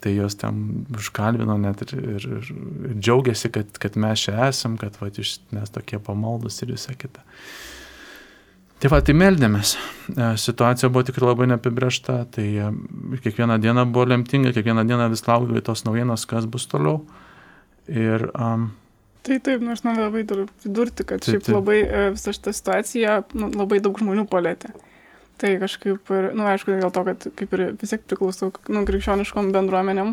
Tai 0.00 0.14
jos 0.14 0.38
ten 0.40 0.86
užkalbino 0.96 1.58
net 1.60 1.82
ir, 1.84 1.90
ir, 1.98 2.28
ir, 2.38 2.46
ir 2.88 2.94
džiaugiasi, 2.96 3.50
kad, 3.52 3.74
kad 3.82 3.98
mes 4.00 4.22
čia 4.24 4.46
esam, 4.46 4.78
kad 4.80 4.96
va, 5.00 5.10
mes 5.12 5.74
tokie 5.74 6.00
pamaldus 6.00 6.56
ir 6.64 6.72
visa 6.72 6.94
kita. 6.96 7.20
Tai 8.80 8.88
va, 8.88 9.02
tai 9.04 9.12
meldėmės. 9.12 9.74
E, 10.14 10.30
situacija 10.40 10.88
buvo 10.88 11.04
tikrai 11.04 11.28
labai 11.28 11.50
neapibriešta, 11.50 12.16
tai 12.32 12.46
e, 12.56 12.70
kiekvieną 13.26 13.58
dieną 13.60 13.84
buvo 13.92 14.06
lemtinga, 14.08 14.54
kiekvieną 14.56 14.86
dieną 14.88 15.10
vis 15.12 15.26
laukdavai 15.28 15.60
tos 15.66 15.84
naujienos, 15.84 16.24
kas 16.30 16.48
bus 16.48 16.64
toliau. 16.70 17.02
Ir, 17.90 18.30
um, 18.32 18.70
Tai 19.22 19.36
taip, 19.44 19.60
nu, 19.60 19.74
noriu 19.84 20.06
labai 20.06 20.22
pridurti, 20.24 21.04
kad 21.04 21.20
taip, 21.20 21.34
šiaip 21.34 21.44
taip. 21.44 21.56
labai 21.58 21.80
e, 21.82 22.04
visą 22.14 22.32
šitą 22.32 22.54
situaciją 22.56 23.18
nu, 23.36 23.50
labai 23.60 23.82
daug 23.84 24.00
žmonių 24.00 24.24
palėtė. 24.32 24.72
Tai 25.40 25.54
kažkaip, 25.62 26.10
ir, 26.12 26.30
nu, 26.36 26.44
aišku, 26.50 26.74
dėl 26.76 26.92
to, 26.92 27.04
kad 27.06 27.26
kaip 27.38 27.54
ir 27.56 27.62
vis 27.80 27.94
tiek 27.94 28.02
priklausau 28.04 28.50
nu, 28.68 28.84
krikščioniškom 28.88 29.52
bendruomenėm, 29.54 30.12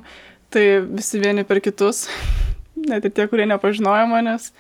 tai 0.56 0.66
visi 0.88 1.20
vieni 1.20 1.44
per 1.48 1.60
kitus, 1.64 2.06
net 2.90 3.08
ir 3.08 3.16
tie, 3.16 3.28
kurie 3.28 3.48
nepažinojo 3.50 4.08
manęs, 4.12 4.54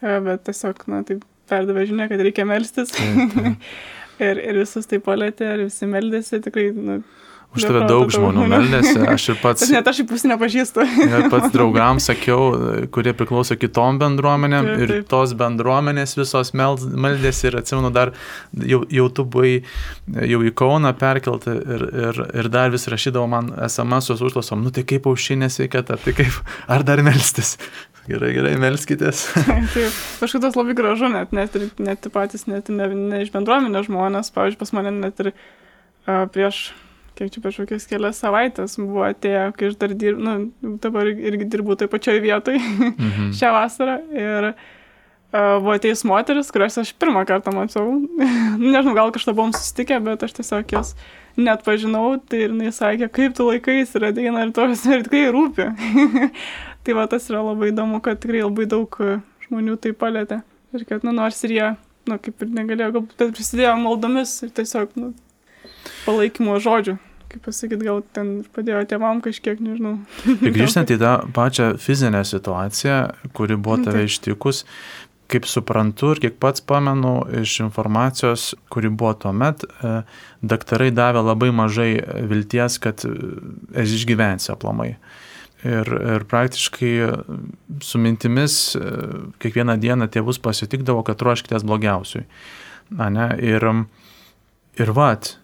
bet 0.00 0.46
tiesiog, 0.48 0.80
na, 0.88 1.02
taip 1.04 1.26
perdavė 1.48 1.86
žinia, 1.90 2.08
kad 2.08 2.24
reikia 2.24 2.46
melstis. 2.48 2.92
Taip. 2.96 3.60
ir, 4.28 4.40
ir 4.42 4.60
visus 4.62 4.88
tai 4.88 5.00
palėtė, 5.04 5.52
ir 5.54 5.64
visi 5.66 5.88
meldėsi, 5.90 6.40
tikrai, 6.44 6.70
nu, 6.74 7.00
Už 7.56 7.64
tave 7.64 7.86
daug 7.88 8.10
žmonių 8.12 8.44
meldėsi, 8.50 8.98
aš 9.08 9.24
ir 9.32 9.38
pats. 9.42 9.64
Net 9.72 9.86
aš 9.88 10.02
į 10.02 10.06
pusę 10.10 10.28
nepažįstu. 10.28 10.84
Net 11.12 11.28
pats 11.32 11.48
draugams 11.54 12.08
sakiau, 12.10 12.50
kurie 12.92 13.14
priklauso 13.16 13.56
kitom 13.56 13.96
bendruomenėm 14.02 14.68
taip, 14.68 14.82
ir 14.84 14.92
taip. 14.92 15.06
tos 15.08 15.32
bendruomenės 15.38 16.12
visos 16.18 16.52
meldėsi 16.52 17.48
ir 17.48 17.58
atsimenu 17.62 17.90
dar, 17.94 18.12
jau, 18.52 18.82
jau 18.92 19.06
tu 19.08 19.24
buvai 19.24 19.54
jau 20.28 20.42
į 20.44 20.52
Kauną 20.58 20.92
perkelti 20.98 21.54
ir, 21.56 21.86
ir, 22.08 22.20
ir 22.42 22.50
dar 22.52 22.72
vis 22.74 22.84
rašydavo 22.92 23.28
man 23.32 23.52
SMS-us 23.64 24.20
užklausom, 24.28 24.60
nu 24.64 24.74
tai 24.74 24.84
kaip 24.88 25.08
aušinė 25.08 25.48
sveikata, 25.52 25.96
tai 26.04 26.14
kaip, 26.18 26.42
ar 26.68 26.84
dar 26.84 27.00
melstis. 27.06 27.56
Gerai, 28.08 28.30
gerai, 28.32 28.54
melskitės. 28.56 29.26
Taip, 29.74 29.96
kažkaip 30.22 30.40
tas 30.40 30.54
labai 30.56 30.72
gražu, 30.76 31.10
net, 31.12 31.34
net, 31.36 31.56
net 31.76 32.06
patys, 32.14 32.46
net 32.48 32.70
ne, 32.72 32.86
ne 32.96 33.18
iš 33.20 33.32
bendruomenės 33.34 33.90
žmonės, 33.90 34.30
pavyzdžiui, 34.32 34.60
pas 34.62 34.72
mane 34.78 34.94
net 34.96 35.20
ir 35.20 35.28
uh, 35.34 36.24
prieš 36.32 36.70
kiek 37.18 37.32
čia 37.34 37.42
prieš 37.42 37.60
kokias 37.64 37.86
kelias 37.90 38.20
savaitės 38.22 38.76
buvo 38.78 39.02
atėję, 39.08 39.44
kai 39.58 39.70
aš 39.72 39.76
dar 39.80 39.94
dirbu, 39.98 40.22
nu, 40.22 40.74
dabar 40.82 41.08
irgi 41.10 41.48
dirbu 41.50 41.74
toj 41.78 41.90
pačioj 41.90 42.20
vietoj 42.22 42.58
mhm. 42.58 43.30
šią 43.34 43.54
vasarą. 43.56 43.96
Ir 44.14 44.50
uh, 44.52 44.60
buvo 45.58 45.74
atėjus 45.74 46.04
moteris, 46.08 46.52
kurias 46.54 46.78
aš 46.78 46.92
pirmą 47.00 47.24
kartą 47.28 47.54
mačiau. 47.54 47.96
Nežinau, 48.62 48.94
gal 48.98 49.10
kažkada 49.14 49.34
buvom 49.34 49.54
susitikę, 49.56 49.98
bet 50.06 50.22
aš 50.26 50.36
tiesiog 50.38 50.76
jos 50.76 50.94
net 51.38 51.64
pažinau. 51.66 52.14
Tai 52.30 52.44
ir 52.46 52.54
jis 52.68 52.78
sakė, 52.84 53.10
kaip 53.18 53.34
tu 53.38 53.48
laikais 53.50 53.96
ir 53.98 54.08
ateina 54.12 54.46
ir 54.46 54.54
tos 54.54 54.86
ir 54.86 55.02
tikrai 55.08 55.26
rūpi. 55.34 55.68
tai 56.86 56.96
va 56.98 57.08
tas 57.10 57.26
yra 57.32 57.42
labai 57.50 57.72
įdomu, 57.72 57.98
kad 58.04 58.22
tikrai 58.22 58.44
labai 58.46 58.68
daug 58.70 58.94
žmonių 59.48 59.76
tai 59.82 59.94
palėtė. 59.96 60.42
Ir 60.76 60.86
kad, 60.86 61.02
nu, 61.02 61.16
nors 61.16 61.42
ir 61.48 61.56
jie, 61.56 61.68
nu, 62.06 62.20
kaip 62.22 62.44
ir 62.44 62.54
negalėjo, 62.60 62.94
galbūt 62.98 63.28
prisidėjo 63.34 63.74
maldomis 63.80 64.38
ir 64.44 64.52
tiesiog, 64.54 64.92
nu, 65.00 65.12
palaikymo 66.04 66.58
žodžių 66.62 66.98
kaip 67.38 67.46
pasakyti, 67.46 67.86
gal 67.86 68.02
ten 68.14 68.42
padėjo 68.54 68.84
tėvam 68.90 69.22
kažkiek, 69.22 69.60
nežinau. 69.62 69.98
Ir 70.44 70.54
grįžtant 70.54 70.90
į 70.90 70.98
tą 71.00 71.12
pačią 71.34 71.76
fizinę 71.78 72.24
situaciją, 72.26 72.98
kuri 73.36 73.56
buvo 73.56 73.78
tave 73.86 74.04
ištikus, 74.08 74.64
kaip 75.28 75.44
suprantu 75.44 76.14
ir 76.14 76.22
kiek 76.22 76.38
pats 76.40 76.62
pamenu 76.64 77.20
iš 77.42 77.58
informacijos, 77.60 78.54
kuri 78.72 78.88
buvo 78.88 79.12
tuo 79.20 79.32
met, 79.36 79.60
e, 79.62 80.02
daktarai 80.40 80.88
davė 80.90 81.20
labai 81.20 81.50
mažai 81.52 81.90
vilties, 82.30 82.78
kad 82.80 83.04
e, 83.04 83.12
esi 83.76 83.98
išgyvensi 84.00 84.54
aplamai. 84.54 84.94
Ir, 85.66 85.90
ir 86.14 86.24
praktiškai 86.30 86.92
su 87.84 88.00
mintimis 88.00 88.56
e, 88.78 88.94
kiekvieną 89.42 89.76
dieną 89.82 90.08
tėvus 90.14 90.40
pasitikdavo, 90.40 91.04
kad 91.04 91.20
ruoškitės 91.20 91.66
blogiausiui. 91.66 92.24
Na, 92.96 93.10
ne, 93.12 93.28
ir, 93.44 93.66
ir 94.80 94.94
vat, 94.96 95.34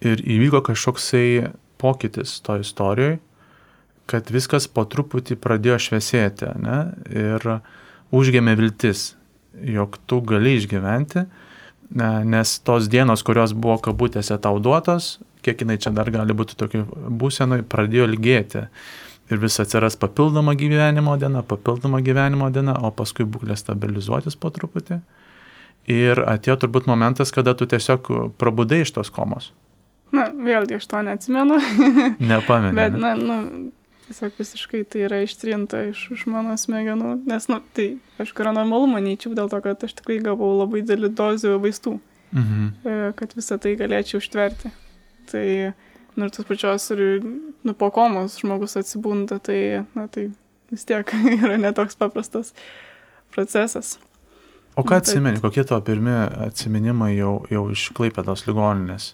Ir 0.00 0.22
įvyko 0.24 0.62
kažkoksai 0.64 1.50
pokytis 1.80 2.38
to 2.44 2.56
istorijoje, 2.60 3.18
kad 4.10 4.30
viskas 4.32 4.66
po 4.66 4.84
truputį 4.90 5.36
pradėjo 5.38 5.78
šviesėti, 5.86 6.48
ne? 6.64 6.78
ir 7.14 7.46
užgėmė 8.16 8.56
viltis, 8.58 9.12
jog 9.60 10.00
tu 10.10 10.18
gali 10.26 10.56
išgyventi, 10.58 11.26
ne? 12.00 12.10
nes 12.26 12.56
tos 12.66 12.88
dienos, 12.90 13.22
kurios 13.26 13.54
buvo 13.54 13.78
kabutėse 13.84 14.40
tau 14.42 14.58
duotos, 14.62 15.18
kiek 15.46 15.62
jinai 15.62 15.78
čia 15.80 15.94
dar 15.94 16.10
gali 16.12 16.34
būti 16.36 16.58
tokiu 16.58 16.84
būsenui, 17.22 17.62
pradėjo 17.62 18.10
ilgėti. 18.10 18.66
Ir 19.30 19.38
vis 19.38 19.60
atsiras 19.62 19.94
papildoma 19.94 20.56
gyvenimo 20.58 21.14
diena, 21.20 21.44
papildoma 21.46 22.00
gyvenimo 22.02 22.48
diena, 22.50 22.74
o 22.82 22.90
paskui 22.90 23.28
būklė 23.30 23.54
stabilizuotis 23.54 24.34
po 24.34 24.50
truputį. 24.50 24.98
Ir 25.90 26.18
atėjo 26.26 26.64
turbūt 26.64 26.90
momentas, 26.90 27.30
kada 27.30 27.54
tu 27.54 27.68
tiesiog 27.70 28.10
prabudai 28.42 28.82
iš 28.82 28.90
tos 28.98 29.12
komos. 29.14 29.52
Na, 30.14 30.26
vėlgi 30.34 30.78
aš 30.80 30.88
to 30.90 31.02
neatsimenu. 31.06 31.58
Nepamenu. 32.32 32.74
Bet, 32.76 32.96
na, 32.98 33.12
nu, 33.18 33.70
tiesiog 34.08 34.34
visiškai 34.40 34.82
tai 34.90 35.04
yra 35.06 35.20
ištrinta 35.22 35.84
iš, 35.90 36.02
iš 36.16 36.24
mano 36.30 36.56
smegenų, 36.58 37.14
nes, 37.30 37.46
nu, 37.50 37.60
tai, 37.76 37.92
aišku, 38.22 38.42
yra 38.42 38.54
normalu, 38.56 38.88
manyčiau, 38.90 39.36
dėl 39.38 39.50
to, 39.52 39.60
kad 39.64 39.86
aš 39.86 39.94
tikrai 40.00 40.18
gavau 40.24 40.50
labai 40.58 40.82
didelį 40.82 41.12
dozių 41.18 41.54
vaistų, 41.62 41.94
mhm. 42.34 42.66
E, 42.82 42.98
kad 43.20 43.38
visą 43.38 43.60
tai 43.62 43.76
galėčiau 43.78 44.18
užtverti. 44.22 44.74
Tai, 45.30 45.46
nu, 46.16 46.26
ir 46.26 46.34
tas 46.34 46.46
pačios 46.48 46.90
ir, 46.96 47.04
nu, 47.62 47.74
po 47.78 47.92
komos 47.94 48.40
žmogus 48.42 48.74
atsibunda, 48.80 49.38
tai, 49.38 49.86
na, 49.94 50.08
tai 50.10 50.32
vis 50.74 50.86
tiek 50.88 51.14
yra 51.38 51.58
netoks 51.60 51.98
paprastas 52.00 52.54
procesas. 53.30 53.98
O 54.78 54.82
ką 54.86 55.00
atsimeni, 55.00 55.42
kokie 55.42 55.62
tavo 55.66 55.82
pirmi 55.86 56.12
atsiminimai 56.46 57.12
jau, 57.16 57.40
jau 57.50 57.64
iš 57.74 57.90
Klaipėdos 57.94 58.46
ligoninės? 58.46 59.12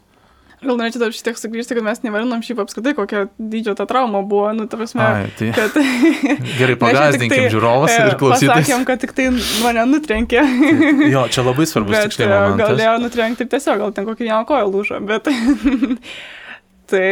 Gal 0.64 0.78
norėčiau 0.78 1.02
dar 1.02 1.12
šitiek 1.12 1.36
sugrįžti, 1.36 1.74
kad 1.76 1.84
mes 1.84 1.98
nevarinom 2.00 2.40
šiaip 2.44 2.62
apskritai, 2.62 2.94
kokia 2.96 3.26
dydžio 3.36 3.74
ta 3.76 3.84
trauma 3.88 4.22
buvo, 4.24 4.48
nu, 4.56 4.64
ta 4.70 4.78
prasme, 4.80 5.04
Ai, 5.04 5.26
tai... 5.36 5.50
kad... 5.52 5.76
Gerai, 6.60 6.78
pagazdinkim 6.80 7.34
tai, 7.34 7.50
žiūrovus 7.52 7.92
ir 7.92 8.08
e, 8.08 8.14
klausytis. 8.22 8.52
Sakėm, 8.54 8.86
kad 8.88 9.02
tik 9.04 9.12
tai 9.18 9.28
mane 9.60 9.84
nutrenkė. 9.90 10.40
tai, 10.40 11.10
jo, 11.12 11.26
čia 11.34 11.44
labai 11.44 11.68
svarbus 11.68 11.98
tiksliai 12.08 12.30
e, 12.30 12.32
momentas. 12.32 12.72
Galėjo 12.72 12.96
nutrenkti 13.04 13.44
ir 13.44 13.52
tiesiog, 13.52 13.82
gal 13.84 13.94
ten 13.98 14.08
kokį 14.08 14.28
vieną 14.30 14.40
koją 14.48 14.72
lūžo, 14.72 15.02
bet... 15.12 15.28
tai, 16.90 17.06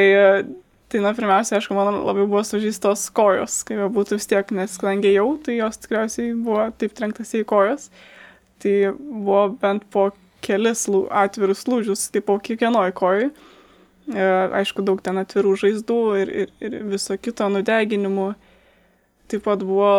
tai, 0.89 1.05
na, 1.05 1.13
pirmiausia, 1.13 1.61
aišku, 1.61 1.77
man 1.77 2.01
labai 2.01 2.25
buvo 2.25 2.41
sužįstos 2.49 3.11
kojos, 3.13 3.61
kai 3.69 3.77
jau 3.77 3.93
būtų 3.93 4.23
vis 4.23 4.31
tiek, 4.33 4.57
nes 4.57 4.81
kadangi 4.81 5.13
jau, 5.13 5.29
tai 5.45 5.61
jos 5.61 5.85
tikriausiai 5.85 6.33
buvo 6.33 6.71
taip 6.81 6.97
trenktas 6.97 7.37
į 7.37 7.45
kojas. 7.53 7.91
Tai 8.65 8.79
buvo 8.97 9.51
bent 9.61 9.85
po 9.93 10.09
kelis 10.45 10.87
atvirus 11.11 11.65
lūžius, 11.69 12.09
taip 12.13 12.29
po 12.29 12.39
kiekvienoj 12.43 12.93
kojai. 12.99 13.31
E, 14.05 14.25
aišku, 14.61 14.85
daug 14.85 15.01
ten 15.05 15.17
atvirų 15.21 15.55
žaizdų 15.63 16.01
ir, 16.21 16.33
ir, 16.45 16.51
ir 16.61 16.77
viso 16.91 17.17
kito 17.17 17.49
nudeginimų. 17.53 18.33
Taip 19.33 19.47
pat 19.47 19.63
buvo, 19.65 19.93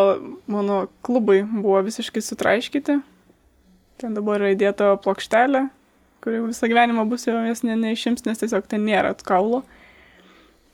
mano 0.50 0.84
klubai 1.06 1.40
buvo 1.42 1.80
visiškai 1.88 2.22
sutraiškyti. 2.22 3.00
Ten 3.98 4.14
dabar 4.14 4.38
yra 4.38 4.52
įdėta 4.54 4.92
plokštelė, 5.02 5.64
kuri 6.22 6.44
visą 6.44 6.68
gyvenimą 6.70 7.06
bus 7.10 7.26
jau 7.26 7.40
jas 7.48 7.64
ne, 7.66 7.74
neišims, 7.80 8.22
nes 8.28 8.42
tiesiog 8.42 8.68
ten 8.70 8.84
nėra 8.86 9.16
kaulo. 9.26 9.64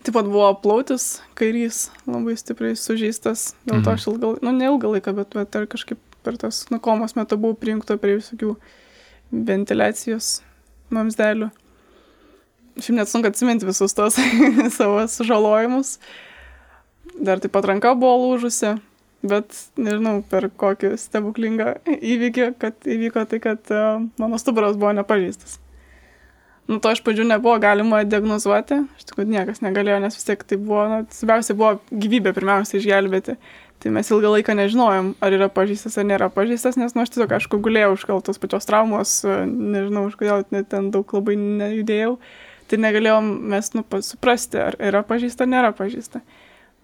Taip 0.02 0.18
pat 0.18 0.28
buvo 0.28 0.50
plautis, 0.58 1.22
kairys, 1.38 1.86
labai 2.10 2.34
stipriai 2.36 2.76
sužeistas, 2.76 3.52
dėl 3.62 3.78
mhm. 3.78 3.84
to 3.86 3.94
aš 3.94 4.08
ilgą, 4.10 4.32
nu 4.42 4.52
ne 4.56 4.66
ilgą 4.68 4.90
laiką, 4.96 5.14
bet, 5.16 5.36
bet 5.38 5.60
ir 5.60 5.68
kažkaip 5.70 6.00
per 6.26 6.36
tas 6.42 6.64
nukomos 6.74 7.14
metu 7.16 7.38
buvau 7.38 7.54
prijungta 7.58 7.94
prie 8.02 8.18
visokių 8.18 8.50
uh, 8.56 8.81
ventiliacijos 9.32 10.40
mamsdelių. 10.92 11.48
Šiaip 12.78 12.96
net 12.96 13.10
sunku 13.10 13.28
atsiminti 13.28 13.68
visus 13.68 13.96
tos 13.96 14.16
savo 14.78 15.02
sužalojimus. 15.08 15.96
Dar 17.20 17.42
taip 17.42 17.52
pat 17.52 17.66
ranka 17.68 17.92
buvo 17.98 18.14
lūžusi, 18.22 18.76
bet 19.28 19.56
nežinau 19.76 20.20
per 20.28 20.48
kokį 20.56 20.94
stebuklingą 21.00 21.74
įvykį, 21.98 22.46
kad 22.60 22.88
įvyko 22.88 23.26
tai, 23.28 23.42
kad 23.44 23.74
uh, 23.74 24.00
mano 24.20 24.40
stuburas 24.40 24.78
buvo 24.80 24.94
nepažįstas. 24.96 25.58
Nu, 26.70 26.78
to 26.80 26.92
iš 26.94 27.02
pradžių 27.04 27.26
nebuvo 27.26 27.56
galima 27.60 28.04
diagnozuoti, 28.06 28.78
iš 28.96 29.08
tikrųjų 29.08 29.32
niekas 29.34 29.60
negalėjo, 29.64 29.98
nes 30.04 30.16
vis 30.16 30.28
tiek 30.28 30.44
tai 30.46 30.56
buvo, 30.60 30.84
na, 30.88 31.00
svarbiausia 31.12 31.56
buvo 31.58 31.74
gyvybė 31.90 32.32
pirmiausia 32.36 32.78
išgelbėti. 32.78 33.34
Tai 33.82 33.90
mes 33.90 34.06
ilgą 34.14 34.30
laiką 34.30 34.54
nežinojom, 34.54 35.08
ar 35.18 35.34
yra 35.34 35.48
pažįstas 35.50 35.96
ar 35.98 36.06
nėra 36.06 36.28
pažįstas, 36.30 36.76
nes, 36.78 36.92
nu, 36.94 37.02
aš 37.02 37.10
tiesiog, 37.10 37.32
aišku, 37.34 37.58
gulėjau 37.64 37.96
už 37.96 38.04
tos 38.28 38.38
pačios 38.38 38.68
traumos, 38.68 39.16
nežinau, 39.26 40.04
už 40.06 40.14
kodėl 40.20 40.44
net 40.54 40.68
ten 40.70 40.92
daug 40.94 41.10
labai 41.16 41.34
nejudėjau, 41.40 42.12
tai 42.70 42.78
negalėjom 42.78 43.32
mes, 43.50 43.72
nu, 43.74 43.82
suprasti, 44.06 44.60
ar 44.62 44.78
yra 44.78 45.02
pažįsta 45.08 45.50
nėra 45.50 45.72
pažįsta. 45.74 46.22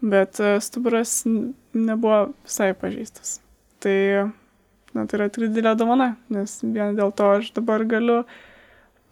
Bet 0.03 0.43
e, 0.43 0.57
stuburas 0.63 1.23
nebuvo 1.27 2.33
visai 2.43 2.73
pažįstas. 2.83 3.39
Tai, 3.83 3.97
na, 4.91 5.07
tai 5.07 5.21
yra 5.21 5.31
tikrai 5.31 5.53
didelė 5.55 5.79
dovana, 5.79 6.13
nes 6.35 6.59
vien 6.67 6.99
dėl 6.99 7.15
to 7.15 7.31
aš 7.39 7.55
dabar 7.55 7.87
galiu 7.87 8.25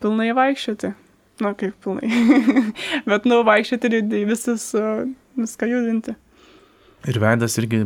pilnai 0.02 0.33
vaikščioti. 0.35 0.95
Na, 1.43 1.55
kaip 1.55 1.78
pilnai. 1.87 2.11
Bet, 3.09 3.31
nu, 3.31 3.45
vaikščioti 3.47 3.95
ir 3.95 4.07
visus, 4.26 4.73
viską 5.38 5.71
judinti. 5.71 6.19
Ir 7.06 7.18
veidas 7.22 7.54
irgi 7.60 7.84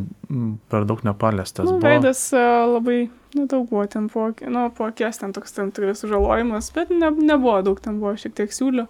per 0.70 0.86
daug 0.88 1.02
nepaliestas. 1.04 1.66
Nu, 1.66 1.76
buvo. 1.76 1.88
veidas 1.90 2.22
labai 2.32 3.10
nedaug 3.34 3.68
buvo, 3.68 3.86
ten 3.86 4.06
buvo, 4.10 4.30
nu, 4.48 4.66
po 4.74 4.86
akies 4.88 5.20
ten 5.20 5.32
toks 5.36 5.52
tam 5.56 5.70
tikras 5.74 6.02
sužalojimas, 6.04 6.70
bet 6.74 6.92
ne, 6.94 7.10
nebuvo 7.10 7.60
daug, 7.66 7.80
ten 7.82 8.00
buvo 8.02 8.14
šiek 8.18 8.36
tiek 8.38 8.54
siūlių. 8.54 8.86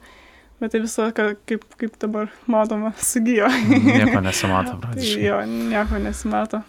Bet 0.60 0.74
tai 0.74 0.82
visą, 0.84 1.08
kaip, 1.16 1.64
kaip 1.80 1.96
dabar 2.02 2.28
matoma, 2.50 2.92
sugijo. 3.10 3.48
nieko 3.70 4.20
nesimato, 4.28 4.76
tai 4.76 4.90
praktiškai. 4.90 5.24
jo, 5.24 5.40
nieko 5.72 6.02
nesimato. 6.04 6.62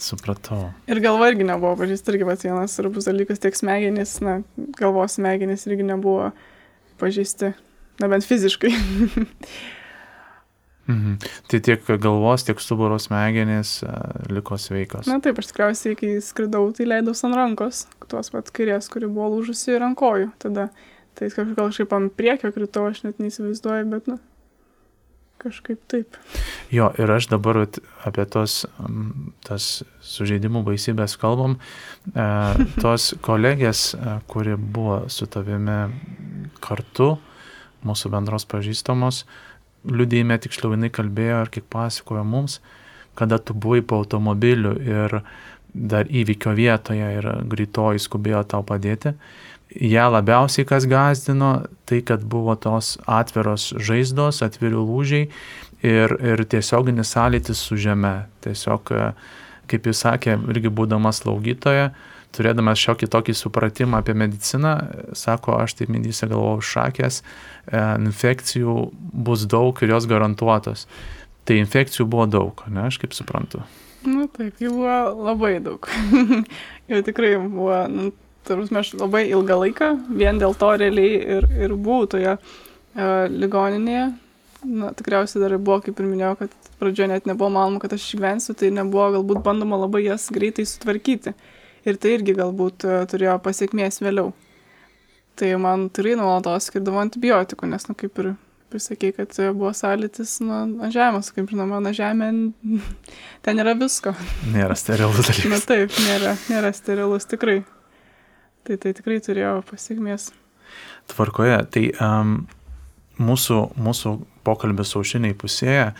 Supratau. 0.00 0.74
Ir 0.92 1.00
galva 1.04 1.30
irgi 1.30 1.46
nebuvo 1.48 1.72
pažįsta, 1.80 2.12
irgi 2.12 2.26
pats 2.28 2.44
vienas 2.44 2.74
svarbus 2.76 3.08
dalykas, 3.08 3.40
tiek 3.40 3.56
smegenys, 3.56 4.18
na, 4.24 4.40
galvos 4.76 5.16
smegenys 5.16 5.64
irgi 5.68 5.86
nebuvo 5.88 6.32
pažįsti, 7.00 7.54
na 8.02 8.10
bent 8.12 8.28
fiziškai. 8.28 8.72
mhm. 10.86 11.16
Tai 11.50 11.60
tiek 11.68 11.88
galvos, 12.02 12.46
tiek 12.46 12.60
stuburo 12.62 12.98
smegenys 13.02 13.80
uh, 13.86 13.94
liko 14.32 14.58
sveikos. 14.60 15.08
Na 15.10 15.18
taip, 15.24 15.40
aš 15.42 15.50
tikriausiai, 15.52 15.98
kai 15.98 16.12
skridau, 16.24 16.70
tai 16.76 16.88
leidau 16.88 17.16
ant 17.16 17.38
rankos, 17.38 17.86
tuos 18.10 18.32
pat 18.34 18.52
kairės, 18.54 18.90
kuri 18.92 19.10
buvo 19.10 19.36
lūžusi 19.36 19.78
kojų. 19.98 20.30
Tada, 20.42 20.70
tai 21.18 21.30
kažkaip 21.34 21.92
ant 21.96 22.16
priekio 22.16 22.52
kritau, 22.54 22.88
aš 22.90 23.04
net 23.06 23.22
neįsivaizduoju, 23.22 23.90
bet, 23.92 24.10
na, 24.10 24.18
Kažkaip 25.36 25.82
taip. 25.86 26.16
Jo, 26.72 26.88
ir 26.96 27.10
aš 27.12 27.28
dabar 27.28 27.58
apie 28.08 28.24
tos, 28.32 28.62
tas 29.44 29.66
sužeidimų 30.00 30.62
baisybės 30.64 31.18
kalbam. 31.20 31.58
E, 32.08 32.24
tos 32.80 33.10
kolegės, 33.26 33.90
e, 33.94 34.16
kuri 34.32 34.56
buvo 34.56 35.02
su 35.12 35.28
tavimi 35.28 35.76
kartu, 36.64 37.12
mūsų 37.86 38.10
bendros 38.16 38.48
pažįstamos, 38.48 39.26
liudėjime 39.90 40.38
tiksliau 40.42 40.74
jinai 40.74 40.92
kalbėjo 40.94 41.42
ir 41.44 41.52
kiek 41.56 41.66
pasakojo 41.72 42.24
mums, 42.26 42.60
kada 43.18 43.38
tu 43.38 43.54
buvai 43.54 43.82
po 43.82 44.02
automobiliu 44.02 44.76
ir 44.82 45.20
dar 45.76 46.08
įvykio 46.08 46.54
vietoje 46.56 47.10
ir 47.18 47.28
greitoji 47.50 48.00
skubėjo 48.02 48.42
tau 48.48 48.64
padėti 48.66 49.16
ją 49.74 50.10
labiausiai 50.10 50.66
kas 50.66 50.86
gazdino, 50.86 51.66
tai 51.84 52.00
kad 52.06 52.24
buvo 52.24 52.54
tos 52.56 52.96
atviros 53.06 53.72
žaizdos, 53.76 54.42
atviri 54.44 54.76
lūžiai 54.76 55.28
ir, 55.82 56.16
ir 56.22 56.44
tiesioginis 56.48 57.12
sąlytis 57.14 57.60
su 57.60 57.78
žeme. 57.80 58.26
Tiesiog, 58.44 58.92
kaip 59.70 59.88
jis 59.90 60.04
sakė, 60.06 60.38
irgi 60.52 60.70
būdamas 60.72 61.22
slaugytoja, 61.22 61.90
turėdamas 62.34 62.80
šiokį 62.82 63.08
tokį 63.12 63.34
supratimą 63.36 64.00
apie 64.02 64.16
mediciną, 64.18 64.74
sako, 65.16 65.56
aš 65.62 65.76
taip 65.78 65.92
mintysi 65.92 66.28
galvojau 66.28 66.64
šakės, 66.72 67.22
e, 67.22 67.80
infekcijų 68.08 68.76
bus 69.26 69.46
daug 69.50 69.82
ir 69.82 69.94
jos 69.94 70.08
garantuotos. 70.10 70.86
Tai 71.46 71.58
infekcijų 71.62 72.08
buvo 72.10 72.26
daug, 72.26 72.62
ne, 72.66 72.88
aš 72.88 72.98
kaip 73.02 73.14
suprantu. 73.14 73.62
Na 74.06 74.22
nu, 74.22 74.28
taip, 74.30 74.58
jų 74.62 74.70
buvo 74.76 75.24
labai 75.28 75.56
daug. 75.62 75.88
jau 76.90 77.02
tikrai 77.06 77.34
buvo, 77.42 77.80
nu, 77.90 78.12
tarsi 78.46 78.78
aš 78.78 78.92
labai 79.00 79.24
ilgą 79.30 79.58
laiką, 79.64 79.90
vien 80.18 80.38
dėl 80.42 80.54
to 80.58 80.70
realiai 80.78 81.18
ir, 81.38 81.48
ir 81.66 81.74
buvau 81.74 82.06
toje 82.10 82.36
e, 82.36 82.38
ligoninėje. 83.32 84.06
Na, 84.66 84.90
tikriausiai 84.96 85.42
dar 85.42 85.54
buvo, 85.58 85.80
kaip 85.84 85.98
ir 86.00 86.08
minėjau, 86.08 86.36
kad 86.40 86.70
pradžioje 86.80 87.10
net 87.12 87.26
nebuvo 87.28 87.50
manoma, 87.54 87.80
kad 87.82 87.94
aš 87.94 88.08
išgyvensiu, 88.08 88.56
tai 88.58 88.72
nebuvo 88.74 89.08
galbūt 89.18 89.42
bandoma 89.44 89.78
labai 89.84 90.06
jas 90.06 90.26
greitai 90.34 90.66
sutvarkyti. 90.66 91.34
Ir 91.86 92.00
tai 92.02 92.16
irgi 92.16 92.34
galbūt 92.36 92.86
e, 92.86 92.96
turėjo 93.10 93.36
pasiekmės 93.44 94.02
vėliau. 94.02 94.32
Tai 95.36 95.52
man 95.60 95.86
tikrai 95.92 96.16
nuolatos 96.18 96.70
skirdavo 96.70 96.98
antibiotikų, 97.02 97.68
nes, 97.70 97.86
nu, 97.90 97.94
kaip 97.98 98.18
ir 98.22 98.32
pasakė, 98.72 99.12
kad 99.18 99.36
buvo 99.54 99.70
sąlytis 99.76 100.38
nu, 100.42 100.54
ant 100.56 100.94
žemės, 100.94 101.30
kaip 101.36 101.50
žinoma, 101.52 101.78
na 101.84 101.92
žemė, 101.96 102.30
ten 103.44 103.62
yra 103.62 103.76
visko. 103.78 104.16
Nėra 104.52 104.76
sterilus 104.78 105.22
dalykas. 105.28 105.52
Na 105.52 105.60
taip, 105.62 105.94
nėra, 106.08 106.34
nėra 106.50 106.72
sterilus 106.76 107.28
tikrai. 107.30 107.60
Tai 108.66 108.80
tai 108.82 108.96
tikrai 108.98 109.20
turėjo 109.22 109.60
pasiekmės. 109.68 110.32
Tvarkoje, 111.12 111.58
tai 111.70 111.84
um, 112.02 112.40
mūsų, 113.22 113.60
mūsų 113.78 114.16
pokalbis 114.46 114.94
aušiniai 114.98 115.36
pusėje, 115.38 115.92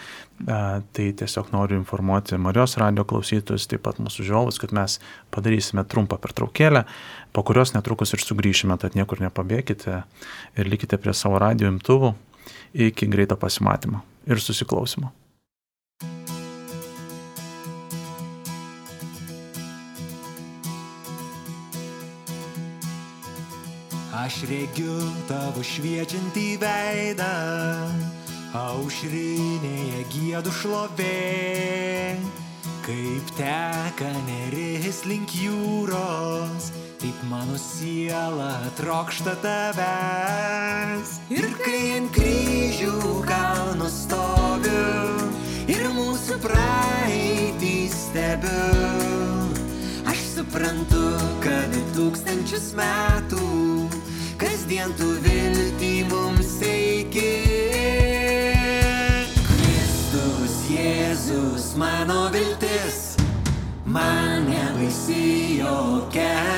tai 0.45 1.07
tiesiog 1.17 1.49
noriu 1.55 1.79
informuoti 1.81 2.37
Marijos 2.37 2.77
radio 2.77 3.07
klausytojus, 3.09 3.69
taip 3.71 3.87
pat 3.87 4.01
mūsų 4.03 4.27
žiūrovus, 4.29 4.61
kad 4.61 4.75
mes 4.77 4.99
padarysime 5.35 5.87
trumpą 5.89 6.19
pertraukėlę, 6.21 6.85
po 7.33 7.45
kurios 7.47 7.73
netrukus 7.73 8.13
ir 8.13 8.25
sugrįšime, 8.25 8.77
tad 8.81 8.99
niekur 8.99 9.25
nepabėkite 9.25 10.03
ir 10.57 10.73
likite 10.73 11.01
prie 11.01 11.17
savo 11.17 11.41
radio 11.41 11.73
imtuvų 11.73 12.13
iki 12.87 13.09
greito 13.09 13.39
pasimatymo 13.41 14.05
ir 14.27 14.43
susiklausimo. 14.43 15.13
Aš 24.27 24.41
regiu 24.51 24.95
tavo 25.29 25.63
šviečiantį 25.63 26.47
veidą, 26.59 27.29
aušrinėje 28.55 30.05
gėdų 30.13 30.53
šlovė. 30.61 32.17
Kaip 32.87 33.31
teka 33.35 34.11
neris 34.29 35.01
link 35.11 35.33
jūros, 35.35 36.71
taip 37.03 37.19
mano 37.31 37.59
siela 37.59 38.53
trokšta 38.79 39.35
tavęs. 39.43 41.17
Ir 41.35 41.49
kai 41.65 41.81
ant 41.97 42.13
kryžių 42.15 42.95
kalno 43.27 43.91
stoviu 43.91 45.27
ir 45.67 45.89
mūsų 45.97 46.39
praeitį 46.47 47.75
stebiu, 47.91 49.51
aš 50.07 50.23
suprantu, 50.37 51.09
kad 51.43 51.75
tūkstančius 51.99 52.71
metų 52.79 53.26
podcast. 66.17 66.56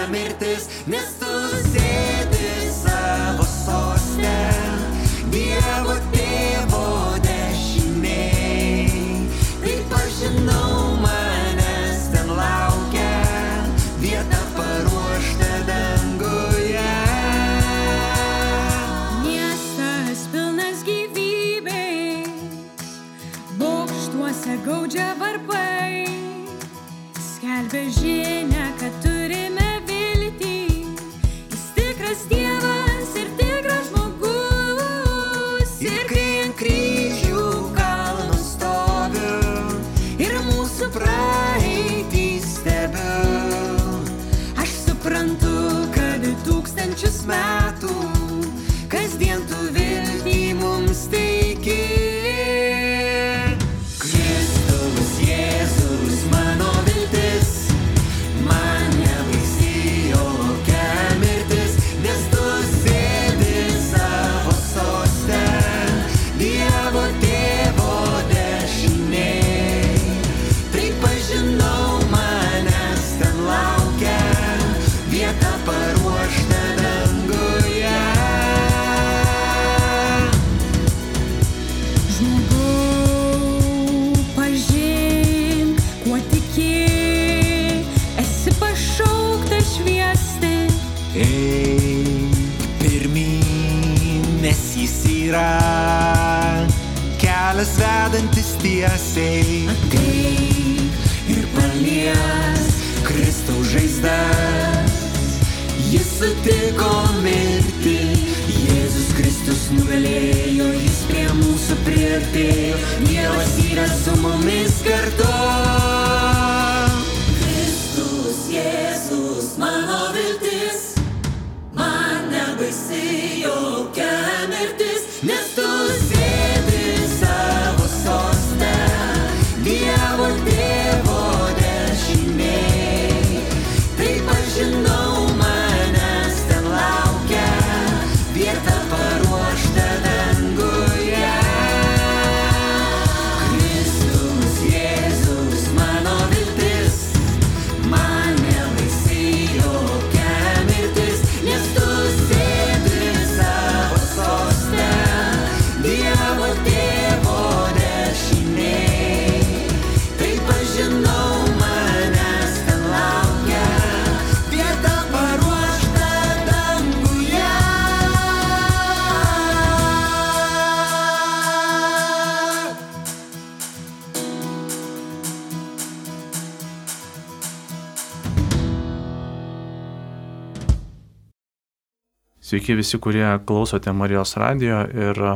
Sveiki 182.48 182.72
visi, 182.78 182.96
kurie 182.96 183.26
klausote 183.44 183.92
Marijos 183.92 184.30
radio 184.40 184.78
ir 184.88 185.18
a, 185.20 185.32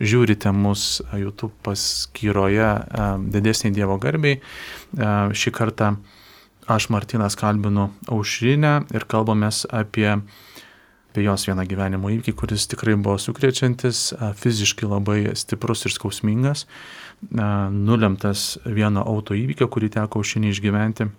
žiūrite 0.00 0.48
mus 0.56 1.02
a, 1.04 1.18
YouTube 1.20 1.52
paskyroje 1.66 2.64
a, 2.64 3.08
Didesniai 3.20 3.74
Dievo 3.76 3.98
garbiai. 4.00 4.38
Šį 5.36 5.52
kartą 5.52 5.90
aš 6.64 6.88
Martinas 6.88 7.36
kalbinu 7.36 7.90
Aušrinę 8.08 8.72
ir 8.96 9.04
kalbamės 9.12 9.66
apie, 9.68 10.08
apie 11.12 11.28
jos 11.28 11.44
vieną 11.50 11.68
gyvenimo 11.68 12.16
įvykį, 12.16 12.38
kuris 12.40 12.64
tikrai 12.72 12.96
buvo 12.96 13.20
sukrečiantis, 13.20 14.14
fiziškai 14.40 14.88
labai 14.88 15.20
stiprus 15.36 15.84
ir 15.84 15.92
skausmingas, 15.92 16.64
nulemtas 17.28 18.54
vieno 18.64 19.04
auto 19.04 19.36
įvykio, 19.36 19.68
kurį 19.68 19.98
teko 20.00 20.24
Aušrinį 20.24 20.56
išgyventi. 20.56 21.12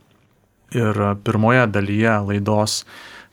Ir 0.81 1.05
pirmoje 1.21 1.67
dalyje 1.69 2.21
laidos 2.31 2.81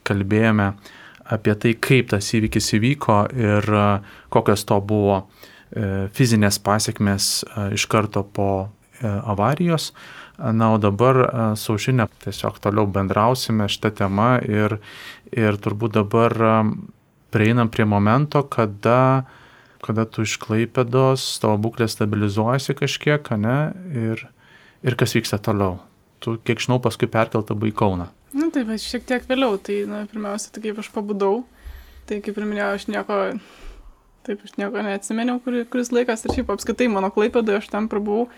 kalbėjome 0.05 0.75
apie 1.25 1.55
tai, 1.55 1.75
kaip 1.79 2.11
tas 2.13 2.33
įvykis 2.35 2.73
įvyko 2.79 3.19
ir 3.37 3.69
a, 3.77 3.87
kokios 4.33 4.65
to 4.69 4.79
buvo 4.85 5.23
e, 5.23 6.09
fizinės 6.17 6.59
pasiekmes 6.63 7.31
a, 7.47 7.69
iš 7.77 7.87
karto 7.91 8.25
po 8.25 8.49
e, 8.63 9.07
avarijos. 9.07 9.93
Na, 10.43 10.73
o 10.75 10.81
dabar 10.83 11.21
a, 11.23 11.45
su 11.59 11.77
Aušinė 11.77 12.09
tiesiog 12.25 12.59
toliau 12.63 12.89
bendrausime 12.91 13.69
šitą 13.71 13.93
temą 14.03 14.33
ir, 14.49 14.79
ir 15.31 15.61
turbūt 15.63 15.99
dabar 16.01 16.37
prieinam 17.33 17.71
prie 17.73 17.87
momento, 17.89 18.43
kada, 18.43 19.25
kada 19.85 20.05
tu 20.05 20.27
iš 20.27 20.37
Klaipėdos, 20.43 21.25
tavo 21.43 21.57
būklė 21.65 21.89
stabilizuojasi 21.89 22.77
kažkiek, 22.83 23.33
ne, 23.41 23.59
ir, 23.97 24.27
ir 24.85 24.99
kas 25.01 25.17
vyksta 25.17 25.41
toliau. 25.41 25.81
Tu, 26.23 26.37
kiek 26.47 26.61
žinau, 26.63 26.79
paskui 26.83 27.09
perkelta 27.11 27.57
į 27.57 27.73
Kauną. 27.75 28.13
Na 28.33 28.49
taip, 28.49 28.71
bet 28.71 28.81
šiek 28.81 29.05
tiek 29.05 29.27
vėliau, 29.29 29.59
tai 29.61 29.83
na, 29.89 30.05
pirmiausia, 30.09 30.49
tai 30.55 30.63
kaip 30.65 30.79
aš 30.81 30.89
pabudau, 30.95 31.43
tai 32.09 32.23
kaip 32.25 32.39
ir 32.41 32.47
minėjau, 32.49 32.71
aš 32.79 32.87
nieko, 32.89 33.19
taip, 34.25 34.47
aš 34.47 34.55
nieko 34.57 34.85
neatsimeniau, 34.87 35.43
kur, 35.45 35.59
kuris 35.69 35.93
laikas 35.93 36.25
ir 36.25 36.39
šiaip 36.39 36.53
apskritai 36.55 36.89
mano 36.89 37.13
klaipėdoje 37.13 37.61
aš 37.61 37.69
ten 37.75 37.91
prabuvau 37.93 38.31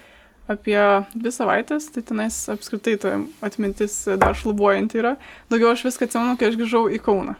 apie 0.50 0.76
dvi 1.14 1.33
savaitės, 1.33 1.87
tai 1.94 2.02
tenais 2.04 2.37
apskritai 2.52 2.96
ta 3.00 3.14
atmintis 3.46 4.02
dar 4.20 4.37
šlubuojanti 4.37 5.00
yra. 5.00 5.14
Daugiau 5.52 5.72
aš 5.72 5.87
viską 5.87 6.09
atsimenu, 6.09 6.35
kai 6.40 6.50
aš 6.50 6.59
grįžau 6.61 6.85
į 6.92 7.00
Kauną. 7.04 7.38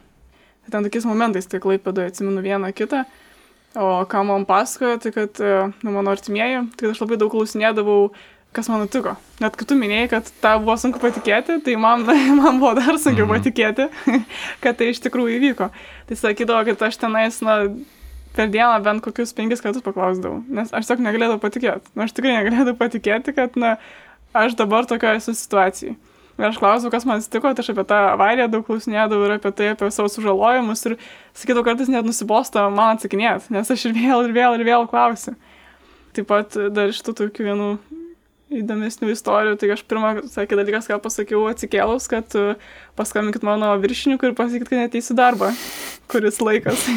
Tai 0.65 0.73
ten 0.73 0.87
tokiais 0.87 1.05
momentais, 1.05 1.45
tai 1.45 1.61
klaipėdoje 1.61 2.13
atsimenu 2.13 2.41
vieną 2.41 2.71
kitą. 2.73 3.03
O 3.75 3.89
ką 4.09 4.23
man 4.23 4.47
pasakojo, 4.47 4.95
tai 5.03 5.11
kad 5.11 5.41
e, 5.43 5.51
nu, 5.83 5.91
mano 5.91 6.13
artimieji, 6.15 6.63
tai 6.79 6.93
aš 6.93 7.03
labai 7.03 7.19
daug 7.19 7.33
klausinėdavau, 7.33 8.13
kas 8.55 8.69
man 8.71 8.81
nutiko. 8.83 9.15
Net 9.43 9.57
kai 9.59 9.67
tu 9.67 9.75
minėjai, 9.79 10.07
kad 10.13 10.29
tą 10.43 10.53
buvo 10.63 10.77
sunku 10.79 11.01
patikėti, 11.03 11.59
tai 11.65 11.75
man, 11.81 12.05
man 12.39 12.61
buvo 12.61 12.71
dar 12.79 12.95
sunkiau 13.01 13.27
Mhm. 13.27 13.33
patikėti, 13.35 13.89
kad 14.63 14.79
tai 14.79 14.89
iš 14.93 15.03
tikrųjų 15.03 15.35
įvyko. 15.41 15.69
Tai 16.09 16.17
sakydavo, 16.21 16.63
kad 16.71 16.87
aš 16.89 16.97
tenais, 17.01 17.41
na, 17.45 17.59
per 18.35 18.49
dieną 18.51 18.79
bent 18.83 19.03
kokius 19.05 19.31
penkis 19.35 19.61
kartus 19.63 19.83
paklausdavau, 19.85 20.41
nes 20.51 20.71
aš 20.75 20.87
tiesiog 20.89 21.03
negalėdavau 21.05 21.39
patikėti. 21.43 21.87
Nu, 21.95 22.03
aš 22.07 22.11
tikrai 22.17 22.33
negalėdavau 22.39 22.75
patikėti, 22.81 23.31
kad, 23.37 23.55
na, 23.59 23.75
aš 24.35 24.57
dabar 24.59 24.87
tokioje 24.89 25.21
esu 25.21 25.35
situacijoje. 25.39 25.95
Ir 26.35 26.49
aš 26.49 26.57
klausau, 26.59 26.89
kas 26.91 27.05
man 27.07 27.21
atsitiko, 27.21 27.47
tai 27.55 27.63
aš 27.63 27.69
apie 27.71 27.85
tą 27.87 27.95
avariją 28.11 28.49
daug 28.51 28.65
klausinėdavau 28.67 29.23
ir 29.29 29.37
apie 29.37 29.51
tai, 29.55 29.69
apie 29.71 29.87
savo 29.95 30.09
sužalojimus 30.11 30.81
ir 30.89 30.97
sakydavau, 31.31 31.63
kartais 31.69 31.87
net 31.87 32.03
nusibosta 32.03 32.65
man 32.75 32.97
atsakinėti, 32.97 33.53
nes 33.55 33.71
aš 33.71 33.85
ir 33.87 33.93
vėl, 33.95 34.25
ir 34.27 34.33
vėl, 34.35 34.57
ir 34.59 34.65
vėl 34.67 34.83
klausiu. 34.91 35.37
Taip 36.11 36.27
pat 36.27 36.57
dar 36.75 36.91
iš 36.91 36.99
tų 37.07 37.15
tokių 37.21 37.47
vienų 37.47 37.69
įdomesnių 38.61 39.11
istorijų, 39.13 39.59
tai 39.61 39.71
aš 39.75 39.83
pirmą, 39.89 40.11
sakė 40.31 40.59
dalykas, 40.59 40.89
ką 40.89 40.99
pasakiau 41.03 41.45
atsikėlus, 41.51 42.09
kad 42.11 42.35
uh, 42.39 42.59
paskambinkit 42.99 43.45
mano 43.47 43.73
viršininkui 43.81 44.31
ir 44.31 44.37
pasakykit, 44.37 44.71
kad 44.71 44.83
neteisiu 44.85 45.17
darbą, 45.17 45.51
kuris 46.11 46.41
laikas. 46.43 46.87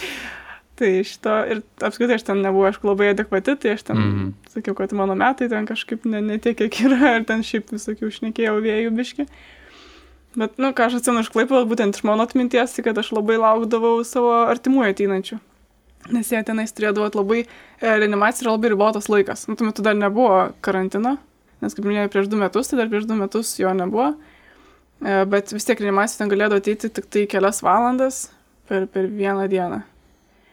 tai 0.82 0.92
šito 1.06 1.34
ir 1.52 1.62
apskritai 1.84 2.18
aš 2.18 2.26
ten 2.26 2.42
nebuvau, 2.42 2.70
aišku, 2.70 2.88
labai 2.88 3.12
adekvati, 3.12 3.54
tai 3.60 3.76
aš 3.76 3.86
ten 3.88 3.98
mm. 3.98 4.12
-hmm. 4.12 4.54
sakiau, 4.54 4.74
kad 4.78 4.92
mano 4.92 5.14
metai 5.14 5.48
ten 5.48 5.66
kažkaip 5.66 6.04
ne, 6.04 6.20
ne 6.20 6.38
tiek, 6.38 6.56
kiek 6.58 6.80
yra, 6.86 7.16
ir 7.16 7.24
ten 7.28 7.44
šiaip 7.46 7.70
visokių 7.72 8.10
šnekėjau 8.10 8.56
vėjų 8.64 8.90
biški. 8.96 9.26
Bet, 10.36 10.56
nu, 10.58 10.72
ką 10.72 10.88
aš 10.88 10.94
atsimenu 10.98 11.20
iš 11.20 11.30
klaipėdos, 11.32 11.68
būtent 11.68 11.96
iš 11.96 12.04
mano 12.08 12.24
atminties, 12.24 12.72
tai 12.72 12.82
kad 12.86 12.98
aš 12.98 13.12
labai 13.12 13.36
laukdavau 13.36 14.00
savo 14.04 14.32
artimųjų 14.48 14.94
ateinančių. 14.94 15.38
Nes 16.10 16.32
jie 16.32 16.40
tenais 16.42 16.72
turėdavo 16.74 17.06
labai, 17.14 17.44
e, 17.78 17.86
reanimacija 17.86 18.46
yra 18.46 18.56
labai 18.56 18.72
ribotas 18.72 19.06
laikas. 19.12 19.46
Nu, 19.46 19.54
tuo 19.58 19.68
metu 19.68 19.84
dar 19.86 19.94
nebuvo 19.94 20.48
karantino, 20.64 21.14
nes 21.62 21.76
kaip 21.76 21.86
minėjau, 21.86 22.10
prieš 22.10 22.30
du 22.32 22.40
metus, 22.40 22.70
tai 22.70 22.80
dar 22.80 22.90
prieš 22.90 23.06
du 23.06 23.18
metus 23.18 23.54
jo 23.60 23.70
nebuvo. 23.76 24.12
E, 25.02 25.22
Bet 25.30 25.52
vis 25.54 25.68
tiek 25.68 25.78
reanimacija 25.78 26.22
ten 26.22 26.32
galėdavo 26.32 26.58
ateiti 26.62 26.90
tik 26.90 27.06
tai 27.06 27.26
kelias 27.30 27.62
valandas 27.62 28.24
per, 28.70 28.88
per 28.90 29.06
vieną 29.06 29.46
dieną. 29.52 29.82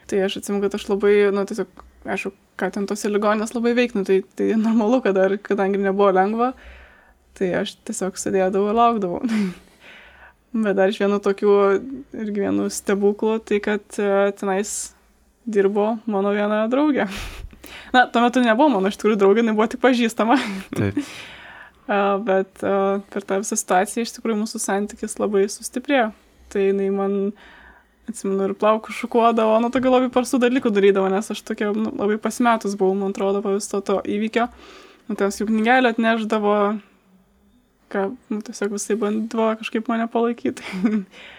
Tai 0.09 0.21
aš 0.25 0.39
atsimenu, 0.39 0.61
kad 0.65 0.77
aš 0.77 0.85
labai, 0.89 1.15
nu, 1.33 1.45
tiesiog, 1.49 1.81
aišku, 2.05 2.33
ką 2.59 2.69
ten 2.75 2.85
tose 2.89 3.09
ligonės 3.09 3.55
labai 3.55 3.73
veiknu, 3.77 4.03
tai, 4.05 4.19
tai 4.37 4.51
normalu, 4.57 5.01
kad 5.05 5.17
dar, 5.17 5.35
kadangi 5.41 5.81
nebuvo 5.81 6.11
lengva, 6.13 6.51
tai 7.37 7.51
aš 7.61 7.75
tiesiog 7.87 8.17
sėdėdavau 8.21 8.69
ir 8.69 8.79
laukdavau. 8.79 9.23
Bet 10.65 10.77
dar 10.77 10.89
iš 10.89 11.01
vienų 11.01 11.19
tokių 11.25 11.57
irgi 12.23 12.45
vienų 12.47 12.69
stebuklų, 12.73 13.37
tai 13.45 13.61
kad 13.61 14.01
e, 14.01 14.31
tenais 14.39 14.73
dirbo 15.49 15.97
mano 16.09 16.33
viena 16.35 16.63
draugė. 16.71 17.09
Na, 17.93 18.05
tuo 18.09 18.23
metu 18.23 18.41
nebuvo 18.43 18.69
mano 18.77 18.89
iš 18.91 18.97
tikrųjų 18.99 19.19
draugė, 19.19 19.43
jinai 19.43 19.55
buvo 19.57 19.67
tik 19.69 19.81
pažįstama. 19.83 20.37
Taip. 20.77 20.99
Bet 22.25 22.61
per 22.61 23.25
tą 23.25 23.39
visą 23.41 23.57
situaciją 23.57 24.05
iš 24.05 24.13
tikrųjų 24.17 24.43
mūsų 24.43 24.61
santykis 24.61 25.17
labai 25.21 25.47
sustiprėjo. 25.49 26.11
Tai 26.53 26.65
jinai 26.65 26.89
man 26.93 27.15
atsimenu, 28.09 28.49
ir 28.49 28.55
plaukus 28.57 28.97
šukuodavo, 28.97 29.57
nu, 29.61 29.69
tokių 29.73 29.93
labai 29.93 30.11
parstų 30.13 30.39
dalykų 30.45 30.71
darydavo, 30.73 31.09
nes 31.13 31.29
aš 31.33 31.41
tokia 31.45 31.71
nu, 31.75 31.91
labai 31.93 32.17
pasimetus 32.21 32.77
buvau, 32.77 32.97
man 32.97 33.13
atrodo, 33.13 33.43
po 33.45 33.53
viso 33.53 33.81
to 33.85 33.99
įvykio. 34.01 34.47
Nu, 35.09 35.17
ten 35.17 35.33
jau 35.33 35.45
knygelę 35.49 35.93
atneždavo, 35.93 36.55
ką, 37.93 38.05
nu, 38.33 38.39
tiesiog 38.45 38.73
visai 38.77 38.97
bandydavo 39.01 39.51
kažkaip 39.61 39.89
mane 39.91 40.09
palaikyti. 40.09 40.65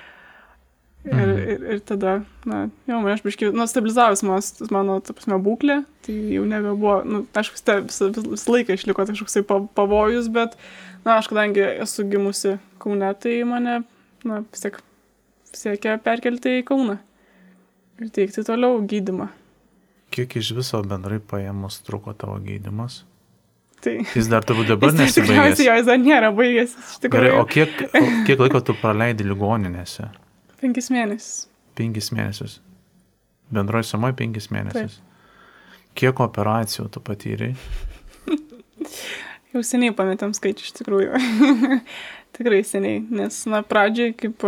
ir, 1.04 1.14
Mhm. 1.14 1.38
ir, 1.52 1.62
ir 1.74 1.80
tada, 1.80 2.14
na, 2.44 2.68
jau 2.88 3.00
man 3.00 3.12
aš 3.14 3.22
biškai, 3.24 3.52
nu, 3.56 3.66
stabilizavus 3.66 4.22
mano, 4.22 4.40
mano, 4.70 4.98
ta 5.00 5.12
prasme, 5.16 5.38
būklė, 5.40 5.84
tai 6.06 6.14
jau 6.36 6.44
nebebuvo, 6.44 7.00
nu, 7.08 7.22
aišku, 7.34 7.56
vis, 7.56 7.64
vis, 7.88 8.00
vis, 8.18 8.26
vis 8.34 8.46
laiką 8.48 8.76
išliko 8.76 9.06
kažkoksai 9.08 9.42
pa- 9.48 9.66
pavojus, 9.74 10.28
bet, 10.32 10.56
na, 11.04 11.16
aš 11.18 11.28
kadangi 11.32 11.62
esu 11.80 12.04
gimusi 12.04 12.58
Kaune, 12.80 13.14
tai 13.20 13.42
mane, 13.44 13.82
na, 14.24 14.40
vis 14.52 14.60
tiek 14.64 14.76
siekia 15.52 15.96
perkelti 16.00 16.60
į 16.60 16.64
Kauną 16.68 16.98
ir 18.00 18.08
teikti 18.08 18.44
toliau 18.46 18.78
gydimą. 18.88 19.28
Kiek 20.10 20.36
iš 20.40 20.52
viso 20.56 20.80
bendrai 20.82 21.18
paėmus 21.20 21.80
truko 21.86 22.12
tavo 22.18 22.38
gydimas? 22.42 23.02
Tai 23.80 23.94
Jis 24.14 24.26
dar 24.28 24.42
turbūt 24.44 24.68
dabar 24.74 24.90
Jis 24.92 24.98
nesibaigęs. 25.00 25.56
Tikriausiai 25.56 25.66
jo 25.68 25.74
jis 25.80 25.86
dar 25.88 25.98
nėra 26.00 26.30
baigęs. 26.36 26.72
Gerai, 27.08 27.30
o 27.40 27.44
kiek, 27.48 27.70
o 27.96 28.02
kiek 28.26 28.38
laiko 28.42 28.60
tu 28.64 28.74
praleidai 28.80 29.24
ligoninėse? 29.28 30.08
Penkis 30.60 30.90
mėnesius. 30.92 31.46
Penkis 31.78 32.10
mėnesius. 32.14 32.58
Bendroji 33.50 33.88
suma 33.90 34.12
penkis 34.16 34.50
mėnesius. 34.54 35.00
Kiek 35.98 36.20
operacijų 36.22 36.86
tu 36.94 37.02
patyrei? 37.02 37.54
Jau 39.50 39.62
seniai 39.66 39.94
pametėm 39.96 40.34
skaičių 40.36 40.66
iš 40.68 40.74
tikrųjų. 40.78 41.22
Tikrai 42.36 42.60
seniai, 42.66 43.00
nes, 43.10 43.42
na, 43.50 43.64
pradžiai 43.66 44.14
kaip 44.14 44.44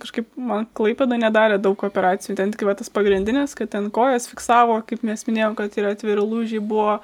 kažkaip 0.00 0.28
man 0.38 0.66
klaipėda 0.76 1.18
nedarė 1.18 1.58
daug 1.62 1.80
operacijų. 1.88 2.36
Ten 2.38 2.52
tik 2.54 2.66
va 2.68 2.76
tas 2.78 2.92
pagrindinės, 2.92 3.56
kad 3.58 3.72
ten 3.72 3.88
kojas 3.94 4.28
fiksavo, 4.30 4.78
kaip 4.86 5.02
mes 5.06 5.26
minėjom, 5.26 5.56
kad 5.58 5.76
yra 5.80 5.94
atviri 5.96 6.22
lūžiai, 6.22 6.62
buvo 6.62 6.98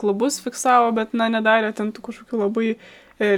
klubus 0.00 0.40
fiksavo, 0.42 0.90
bet, 0.96 1.14
na, 1.16 1.30
nedarė 1.32 1.70
ten 1.76 1.92
tų 1.94 2.02
kažkokių 2.08 2.40
labai 2.42 2.72
e, 2.74 2.78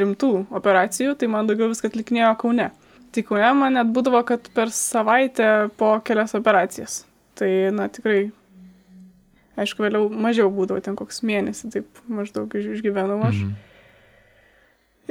rimtų 0.00 0.48
operacijų, 0.56 1.14
tai 1.20 1.28
man 1.30 1.50
daugiau 1.50 1.68
viską 1.72 1.92
atlikinėjo 1.92 2.32
Kaune. 2.40 2.70
Tai 2.72 2.81
Kaune 3.20 3.50
man 3.58 3.76
net 3.76 3.90
būdavo, 3.92 4.22
kad 4.24 4.48
per 4.56 4.72
savaitę 4.72 5.68
po 5.76 5.98
kelias 6.00 6.32
operacijas. 6.38 7.02
Tai, 7.36 7.50
na, 7.76 7.90
tikrai 7.92 8.30
Aišku, 9.52 9.84
vėliau 9.84 10.06
mažiau 10.08 10.48
būdavo, 10.48 10.80
ten 10.80 10.96
koks 10.96 11.20
mėnesį, 11.28 11.68
taip 11.74 11.98
maždaug 12.08 12.54
iš- 12.56 12.70
išgyvenau 12.78 13.18
aš. 13.26 13.36
Mhm. 13.36 13.52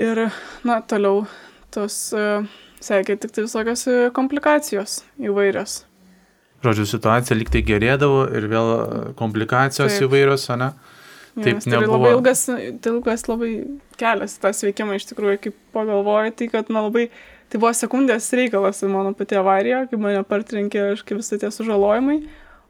Ir, 0.01 0.21
na, 0.65 0.79
toliau 0.81 1.27
tos 1.69 1.97
uh, 2.17 2.47
sekė 2.81 3.19
tik 3.21 3.35
tai 3.35 3.45
visokios 3.45 3.85
e, 3.87 3.97
komplikacijos 4.15 5.01
įvairios. 5.21 5.83
Žodžiu, 6.65 6.87
situacija 6.89 7.37
lyg 7.37 7.51
tai 7.53 7.61
gerėdavo 7.65 8.23
ir 8.37 8.47
vėl 8.49 8.71
komplikacijos 9.19 9.93
Taip. 9.93 10.07
įvairios, 10.07 10.47
ne? 10.61 10.71
Taip 11.37 11.61
tai 11.63 11.71
nebuvo. 11.73 11.95
labai 11.95 12.11
ilgas, 12.15 12.43
tai 12.49 12.91
ilgas 12.91 13.27
labai 13.29 13.51
kelias 14.01 14.35
į 14.35 14.41
tą 14.43 14.51
sveikimą 14.57 14.97
iš 14.97 15.07
tikrųjų, 15.11 15.37
kaip 15.45 15.59
pagalvoju, 15.75 16.33
tai 16.37 16.49
kad, 16.51 16.69
na, 16.73 16.83
labai, 16.87 17.07
tai 17.51 17.59
buvo 17.59 17.73
sekundės 17.75 18.29
reikalas 18.37 18.79
mano 18.87 19.11
pati 19.17 19.35
avarija, 19.39 19.83
kai 19.91 19.99
mane 19.99 20.23
partrenkė, 20.27 20.91
aš 20.95 21.03
kaip 21.03 21.19
visą 21.19 21.39
tie 21.41 21.51
sužalojimai, 21.51 22.21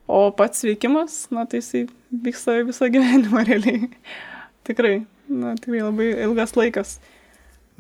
o 0.10 0.26
pats 0.36 0.64
sveikimas, 0.64 1.24
na, 1.32 1.46
tai 1.46 1.62
jisai 1.62 1.86
vyksta 2.12 2.60
visą 2.68 2.90
gyvenimą 2.92 3.46
realiai. 3.50 3.92
tikrai, 4.68 5.02
na, 5.30 5.56
tikrai 5.60 5.86
labai 5.86 6.12
ilgas 6.26 6.58
laikas. 6.58 6.98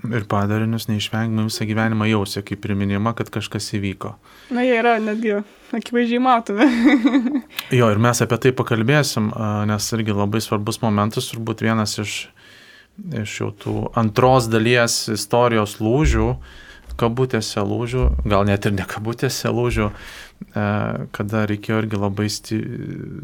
Ir 0.02 0.24
padarinius 0.26 0.88
neišvengiamai 0.90 1.46
visą 1.46 1.66
gyvenimą 1.70 2.08
jausia, 2.10 2.42
kaip 2.46 2.62
priminimą, 2.64 3.14
kad 3.18 3.30
kažkas 3.34 3.68
įvyko. 3.78 4.16
Na, 4.54 4.64
jie 4.66 4.80
yra 4.80 4.96
netgi 5.02 5.36
akivaizdžiai 5.78 6.22
matomi. 6.22 6.66
Jo, 7.80 7.92
ir 7.94 8.02
mes 8.02 8.22
apie 8.24 8.40
tai 8.42 8.52
pakalbėsim, 8.58 9.30
nes 9.70 9.92
irgi 9.96 10.16
labai 10.16 10.42
svarbus 10.44 10.82
momentas, 10.82 11.30
turbūt 11.30 11.62
vienas 11.64 11.94
iš, 12.02 12.16
iš 13.22 13.36
jau 13.44 13.52
tų 13.62 13.76
antros 14.00 14.50
dalies 14.52 15.06
istorijos 15.14 15.78
lūžių, 15.84 16.32
kabutėse 17.02 17.64
lūžių, 17.66 18.08
gal 18.30 18.46
net 18.48 18.66
ir 18.70 18.76
ne 18.78 18.86
kabutėse 18.88 19.52
lūžių, 19.52 19.92
e, 19.92 20.66
kada 21.18 21.46
reikėjo 21.50 21.84
irgi 21.84 22.02
labai 22.02 22.28
sti... 22.32 22.60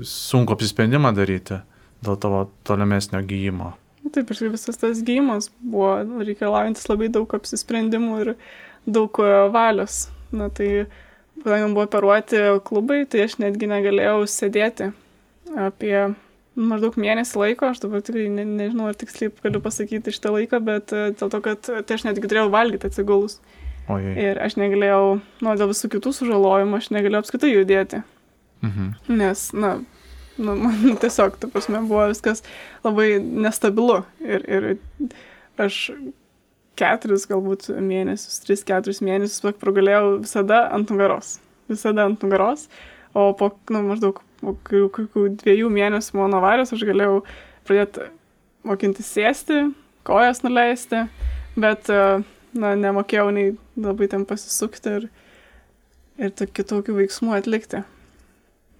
sunku 0.07 0.57
apsisprendimą 0.57 1.13
daryti 1.17 1.61
dėl 2.05 2.17
tavo 2.21 2.47
tolimesnio 2.67 3.21
gyjimo. 3.25 3.73
Taip, 4.13 4.29
ir 4.31 4.53
visas 4.53 4.79
tas 4.79 5.01
gyjimas 5.03 5.49
buvo 5.59 5.97
reikalaujantis 6.23 6.87
labai 6.87 7.09
daug 7.11 7.33
apsisprendimų 7.37 8.21
ir 8.23 8.33
daug 8.87 9.19
e, 9.23 9.33
valios. 9.53 10.07
Na 10.35 10.49
tai, 10.51 10.87
kadangi 11.41 11.65
man 11.67 11.75
buvo 11.75 11.87
operuoti 11.87 12.39
klubai, 12.67 13.03
tai 13.09 13.25
aš 13.27 13.37
netgi 13.43 13.69
negalėjau 13.71 14.23
sėdėti 14.31 14.91
apie 15.57 15.99
maždaug 16.57 16.97
mėnesį 16.99 17.39
laiko, 17.41 17.69
aš 17.71 17.83
dabar 17.83 18.01
tikrai 18.05 18.27
ne, 18.33 18.43
nežinau, 18.47 18.89
ar 18.89 18.97
tiksliai 18.97 19.31
galiu 19.43 19.61
pasakyti 19.63 20.13
šitą 20.15 20.33
laiką, 20.33 20.61
bet 20.65 20.93
e, 20.95 21.09
dėl 21.19 21.31
to, 21.33 21.41
kad 21.45 21.67
tai 21.67 21.97
aš 21.97 22.07
netgi 22.07 22.29
turėjau 22.29 22.49
valgyti 22.53 22.89
atsigulus. 22.89 23.37
Ojai. 23.87 24.13
Ir 24.19 24.39
aš 24.43 24.57
negalėjau, 24.59 25.19
nu, 25.43 25.55
dėl 25.59 25.71
visų 25.71 25.89
kitų 25.95 26.11
sužalojimų, 26.15 26.81
aš 26.81 26.89
negalėjau 26.91 27.23
apskritai 27.23 27.53
judėti. 27.53 28.01
Mhm. 28.65 28.89
Nes, 29.15 29.43
na, 29.55 29.77
nu, 30.35 30.55
man 30.59 30.97
tiesiog, 31.03 31.37
ta 31.39 31.49
prasme, 31.51 31.81
buvo 31.87 32.07
viskas 32.11 32.43
labai 32.83 33.15
nestabilu. 33.23 34.01
Ir, 34.23 34.43
ir 34.43 34.69
aš 35.63 35.79
keturis 36.77 37.25
galbūt 37.29 37.69
mėnesius, 37.81 38.41
tris, 38.43 38.63
keturis 38.67 39.01
mėnesius 39.05 39.57
pragalėjau 39.61 40.17
visada 40.21 40.65
ant 40.75 40.91
nugaros. 40.93 41.37
Visada 41.71 42.05
ant 42.07 42.21
nugaros. 42.23 42.67
O 43.17 43.31
po, 43.37 43.53
nu, 43.73 43.81
maždaug 43.87 44.19
po 44.41 44.53
kokių 44.67 45.29
dviejų 45.41 45.71
mėnesių 45.73 46.19
mano 46.19 46.41
avarijos 46.41 46.75
aš 46.75 46.83
galėjau 46.85 47.21
pradėti 47.65 48.11
mokinti 48.67 49.05
sėsti, 49.05 49.63
kojas 50.07 50.43
nuleisti, 50.43 51.05
bet, 51.57 51.87
na, 51.87 52.73
nemokėjau 52.77 53.31
nei 53.33 53.55
labai 53.77 54.09
ten 54.11 54.25
pasisukti 54.27 54.95
ir, 54.99 55.07
ir 56.17 56.33
tok- 56.37 56.55
kitokių 56.57 56.97
veiksmų 57.01 57.37
atlikti. 57.37 57.83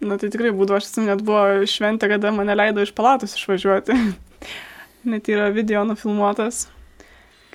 Na 0.06 0.18
tai 0.22 0.30
tikrai 0.30 0.52
būdavo, 0.54 0.78
aš 0.78 0.92
atsimenu, 0.92 1.10
net 1.10 1.24
buvo 1.26 1.66
šventė, 1.70 2.10
kada 2.12 2.30
mane 2.34 2.54
leido 2.54 2.84
iš 2.86 2.94
palatos 2.98 3.34
išvažiuoti. 3.38 3.96
net 5.12 5.30
yra 5.32 5.50
video 5.54 5.82
nufilmuotas, 5.88 6.68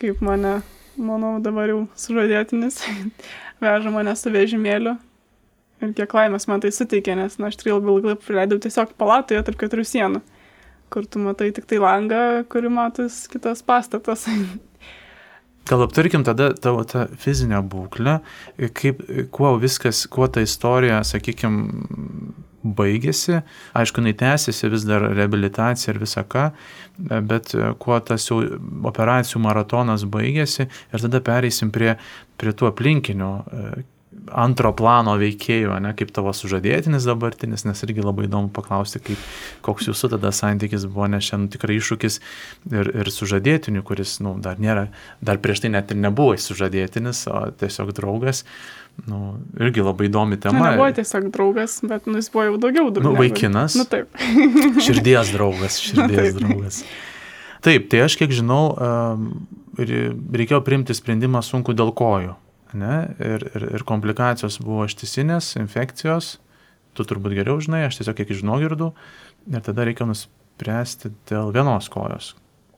kaip 0.01 0.23
mane, 0.25 0.61
manau, 0.97 1.37
dabar 1.45 1.71
jau 1.71 1.85
sužadėtinis 1.99 2.81
veža 3.63 3.95
mane 3.95 4.15
su 4.19 4.33
vežimėliu. 4.35 4.97
Ir 5.83 5.95
kiek 5.99 6.13
laimės 6.15 6.47
man 6.47 6.63
tai 6.63 6.71
suteikė, 6.75 7.17
nes, 7.19 7.39
na, 7.43 7.51
aš 7.51 7.59
tikrai 7.59 7.75
labai 7.75 7.97
ilgai 7.97 8.19
praleidau 8.23 8.59
tiesiog 8.63 8.95
palatoje 8.99 9.43
tarp 9.47 9.59
keturių 9.59 9.87
sienų, 9.87 10.21
kur 10.95 11.07
tu 11.11 11.23
matai 11.23 11.51
tik 11.55 11.67
tai 11.71 11.81
langą, 11.83 12.21
kuri 12.51 12.71
matos 12.71 13.25
kitas 13.31 13.65
pastatas. 13.67 14.29
Gal 15.68 15.85
aptarkim 15.85 16.25
tada 16.27 16.51
tavo 16.59 16.83
tą 16.88 17.07
fizinę 17.22 17.61
būklę, 17.70 18.18
kaip, 18.75 19.03
kuo 19.35 19.55
viskas, 19.62 20.07
kuo 20.11 20.27
ta 20.27 20.42
istorija, 20.42 21.03
sakykime, 21.07 21.68
baigėsi. 22.62 23.40
Aišku, 23.79 24.03
jinai 24.03 24.14
tęsiasi 24.18 24.70
vis 24.72 24.85
dar 24.87 25.05
reabilitacija 25.16 25.92
ir 25.92 26.01
visa 26.03 26.22
ką, 26.22 26.48
bet 27.29 27.55
kuo 27.83 27.98
tas 28.07 28.29
jau 28.29 28.40
operacijų 28.90 29.42
maratonas 29.42 30.07
baigėsi 30.07 30.68
ir 30.68 31.05
tada 31.07 31.22
pereisim 31.25 31.72
prie, 31.75 31.96
prie 32.38 32.55
tų 32.55 32.70
aplinkinių 32.70 33.33
antro 34.31 34.71
plano 34.77 35.15
veikėjų, 35.19 35.73
ne, 35.83 35.91
kaip 35.99 36.13
tavo 36.15 36.31
sužadėtinis 36.37 37.07
dabartinis, 37.09 37.65
nes 37.67 37.83
irgi 37.87 38.05
labai 38.05 38.29
įdomu 38.29 38.53
paklausti, 38.55 39.01
kaip, 39.03 39.25
koks 39.67 39.89
jūsų 39.91 40.13
tada 40.15 40.31
santykis 40.37 40.85
buvo, 40.87 41.09
nes 41.11 41.25
šiandien 41.27 41.51
tikrai 41.57 41.79
iššūkis 41.81 42.21
ir, 42.73 42.93
ir 43.03 43.11
sužadėtiniu, 43.13 43.83
kuris, 43.89 44.19
na, 44.21 44.31
nu, 44.33 44.43
dar 44.45 44.61
nėra, 44.63 44.87
dar 45.21 45.41
prieš 45.43 45.65
tai 45.65 45.73
net 45.75 45.91
ir 45.91 45.99
nebuvo 46.05 46.37
sužadėtinis, 46.39 47.25
o 47.33 47.43
tiesiog 47.61 47.91
draugas, 47.97 48.45
nu, 49.09 49.39
irgi 49.59 49.83
labai 49.83 50.07
įdomi 50.11 50.37
Na, 50.39 50.43
tema. 50.47 50.67
nebuvo 50.71 50.91
tiesiog 51.01 51.31
draugas, 51.35 51.81
bet 51.89 52.07
nu, 52.07 52.19
jis 52.21 52.29
buvo 52.35 52.45
jau 52.51 52.59
daugiau 52.63 52.91
Nu, 52.91 52.95
draugas. 53.01 53.21
vaikinas. 53.25 53.79
Nu 53.81 53.89
taip. 53.89 54.13
Širdies 54.87 55.33
draugas, 55.35 55.81
širdies 55.83 56.29
Taip. 56.31 56.39
draugas. 56.43 56.83
Taip, 57.63 57.85
tai 57.93 58.01
aš 58.05 58.17
kiek 58.19 58.33
žinau, 58.35 58.75
re- 59.79 60.13
reikėjo 60.35 60.59
priimti 60.67 60.95
sprendimą 60.99 61.43
sunku 61.47 61.75
dėl 61.79 61.93
kojų. 61.95 62.33
Ne? 62.79 62.97
Ir, 63.21 63.45
ir, 63.53 63.67
ir 63.79 63.85
komplikacijos 63.89 64.61
buvo 64.65 64.87
ištisinės, 64.89 65.55
infekcijos. 65.61 66.37
Tu 66.97 67.05
turbūt 67.09 67.37
geriau 67.37 67.61
žinai, 67.63 67.87
aš 67.87 68.01
tiesiog 68.01 68.19
kiek 68.21 68.33
žinau 68.37 68.59
girdų. 68.63 68.93
Ir 69.53 69.65
tada 69.65 69.87
reikia 69.89 70.07
nuspręsti 70.09 71.13
dėl 71.31 71.53
vienos 71.55 71.89
kojos. 71.93 72.35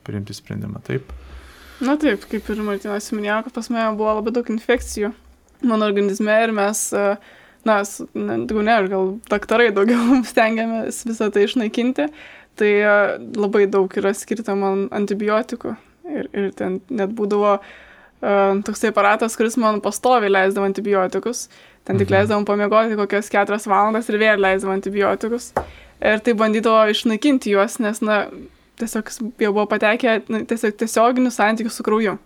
Priimti 0.06 0.36
sprendimą, 0.36 0.82
taip. 0.86 1.10
Na 1.84 1.98
taip, 2.00 2.26
kaip 2.30 2.48
ir 2.52 2.62
Martinas 2.62 3.10
minėjo, 3.14 3.42
kad 3.46 3.56
pas 3.56 3.70
mane 3.72 3.96
buvo 3.98 4.14
labai 4.20 4.34
daug 4.34 4.50
infekcijų 4.54 5.10
mano 5.64 5.86
organizme 5.88 6.34
ir 6.44 6.52
mes, 6.54 6.82
na, 7.64 7.78
daugiau 8.14 8.64
ne, 8.64 8.74
aš 8.76 8.90
gal 8.92 9.10
daktarai 9.30 9.70
daugiau 9.74 10.20
stengiamės 10.32 11.02
visą 11.08 11.30
tai 11.34 11.46
išnaikinti, 11.48 12.08
tai 12.60 12.70
e, 12.76 12.94
labai 13.38 13.64
daug 13.70 13.96
yra 13.98 14.14
skirta 14.16 14.56
man 14.58 14.86
antibiotikų 14.94 15.74
ir, 16.12 16.28
ir 16.30 16.52
ten 16.58 16.78
net 16.92 17.14
būdavo 17.16 17.56
uh, 17.56 17.72
toksai 18.20 18.90
aparatas, 18.92 19.36
kuris 19.36 19.56
man 19.60 19.80
pastoviai 19.84 20.32
leisdavo 20.32 20.66
antibiotikus. 20.68 21.48
Ten 21.84 22.00
tik 22.00 22.12
leisdavom 22.12 22.46
pamiegoti 22.48 22.96
kokias 22.96 23.28
keturias 23.32 23.66
valandas 23.68 24.08
ir 24.08 24.20
vėl 24.22 24.40
leisdavom 24.40 24.78
antibiotikus. 24.78 25.50
Ir 26.04 26.20
tai 26.24 26.34
bandydavo 26.36 26.86
išnaikinti 26.92 27.52
juos, 27.52 27.78
nes, 27.82 28.00
na, 28.04 28.24
tiesiog 28.80 29.10
jau 29.40 29.52
buvo 29.52 29.66
patekę 29.70 30.18
tiesiog 30.48 30.78
tiesioginių 30.80 31.32
santykių 31.32 31.72
su 31.72 31.84
krauju. 31.86 32.16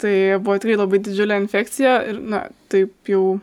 Tai 0.00 0.14
buvo 0.44 0.58
tikrai 0.60 0.76
labai 0.76 1.00
didžiulė 1.04 1.40
infekcija 1.40 1.96
ir, 2.10 2.20
na, 2.20 2.44
taip 2.72 3.08
jau, 3.10 3.38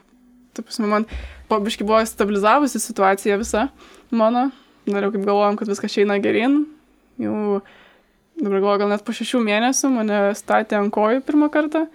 taip 0.54 0.69
prasme, 0.69 0.89
man 0.91 1.08
pabiškai 1.49 1.88
buvo 1.88 2.02
stabilizavusi 2.08 2.82
situacija 2.82 3.39
visa 3.41 3.67
mano. 4.13 4.52
Norėjau 4.89 5.15
kaip 5.15 5.26
galvojom, 5.26 5.58
kad 5.60 5.71
viskas 5.71 5.97
eina 6.02 6.19
gerin. 6.21 6.63
Jau 7.21 7.62
dabar 8.39 8.59
galvoju, 8.59 8.81
gal 8.83 8.91
net 8.93 9.03
po 9.05 9.15
šešių 9.15 9.41
mėnesių 9.45 9.91
mane 9.93 10.19
statė 10.37 10.79
ant 10.79 10.93
kojų 10.93 11.23
pirmą 11.27 11.49
kartą. 11.53 11.85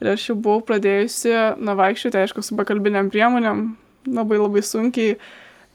Ir 0.00 0.14
aš 0.14 0.30
jau 0.30 0.36
buvau 0.40 0.62
pradėjusi, 0.64 1.32
na, 1.60 1.74
vaikščioti, 1.76 2.22
aišku, 2.22 2.42
su 2.44 2.56
pakalbiniam 2.56 3.10
priemonėm, 3.12 3.66
labai 4.08 4.38
labai 4.40 4.62
sunkiai, 4.64 5.18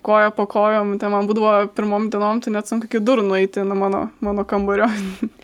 koja 0.06 0.32
po 0.34 0.47
kojom, 0.49 0.95
tai 1.01 1.12
man 1.13 1.30
būdavo 1.30 1.67
pirmom 1.78 2.08
dienom, 2.13 2.41
tai 2.41 2.54
net 2.54 2.69
sunku 2.69 2.89
iki 2.89 3.01
durų 3.06 3.25
nueiti 3.25 3.65
nuo 3.65 3.78
mano, 3.78 4.01
mano 4.25 4.45
kambario. 4.49 4.89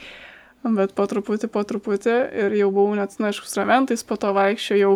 Bet 0.77 0.93
po 0.97 1.05
truputį, 1.09 1.49
po 1.49 1.63
truputį 1.65 2.15
ir 2.43 2.55
jau 2.59 2.69
buvau 2.73 2.97
net, 2.97 3.13
na, 3.21 3.29
aišku, 3.29 3.49
ramentais, 3.57 4.05
po 4.05 4.17
to 4.21 4.33
vaikščiojau, 4.37 4.95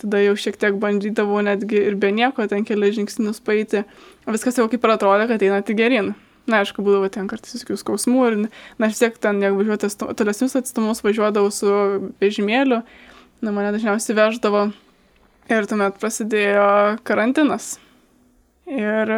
tada 0.00 0.22
jau 0.22 0.34
šiek 0.38 0.58
tiek 0.58 0.78
bandydavau 0.80 1.42
netgi 1.44 1.82
ir 1.90 1.98
be 2.00 2.10
nieko 2.14 2.46
ten 2.50 2.66
keli 2.66 2.90
žingsnius 2.96 3.42
paeiti. 3.44 3.84
Viskas 4.30 4.58
jau 4.58 4.66
kaip 4.70 4.86
ir 4.86 4.94
atrodė, 4.94 5.26
kad 5.30 5.42
eina 5.44 5.60
tik 5.66 5.78
gerin. 5.78 6.14
Na, 6.50 6.64
aišku, 6.64 6.82
būdavo 6.82 7.06
ten 7.12 7.28
kartais 7.30 7.54
visokių 7.54 7.76
skausmų 7.78 8.22
ir, 8.26 8.36
na, 8.42 8.88
aš 8.88 8.98
tiek 8.98 9.18
ten, 9.22 9.38
jeigu 9.44 9.60
važiuoti 9.60 9.90
tolesnius 10.18 10.56
atstumus, 10.58 11.02
važiuodavau 11.04 11.52
su 11.54 11.70
vežimėliu, 12.22 12.80
na, 13.44 13.52
mane 13.54 13.70
dažniausiai 13.76 14.16
veždavo 14.18 14.64
ir 15.50 15.68
tuomet 15.70 16.00
prasidėjo 16.02 16.66
karantinas. 17.06 17.76
Ir 18.70 19.12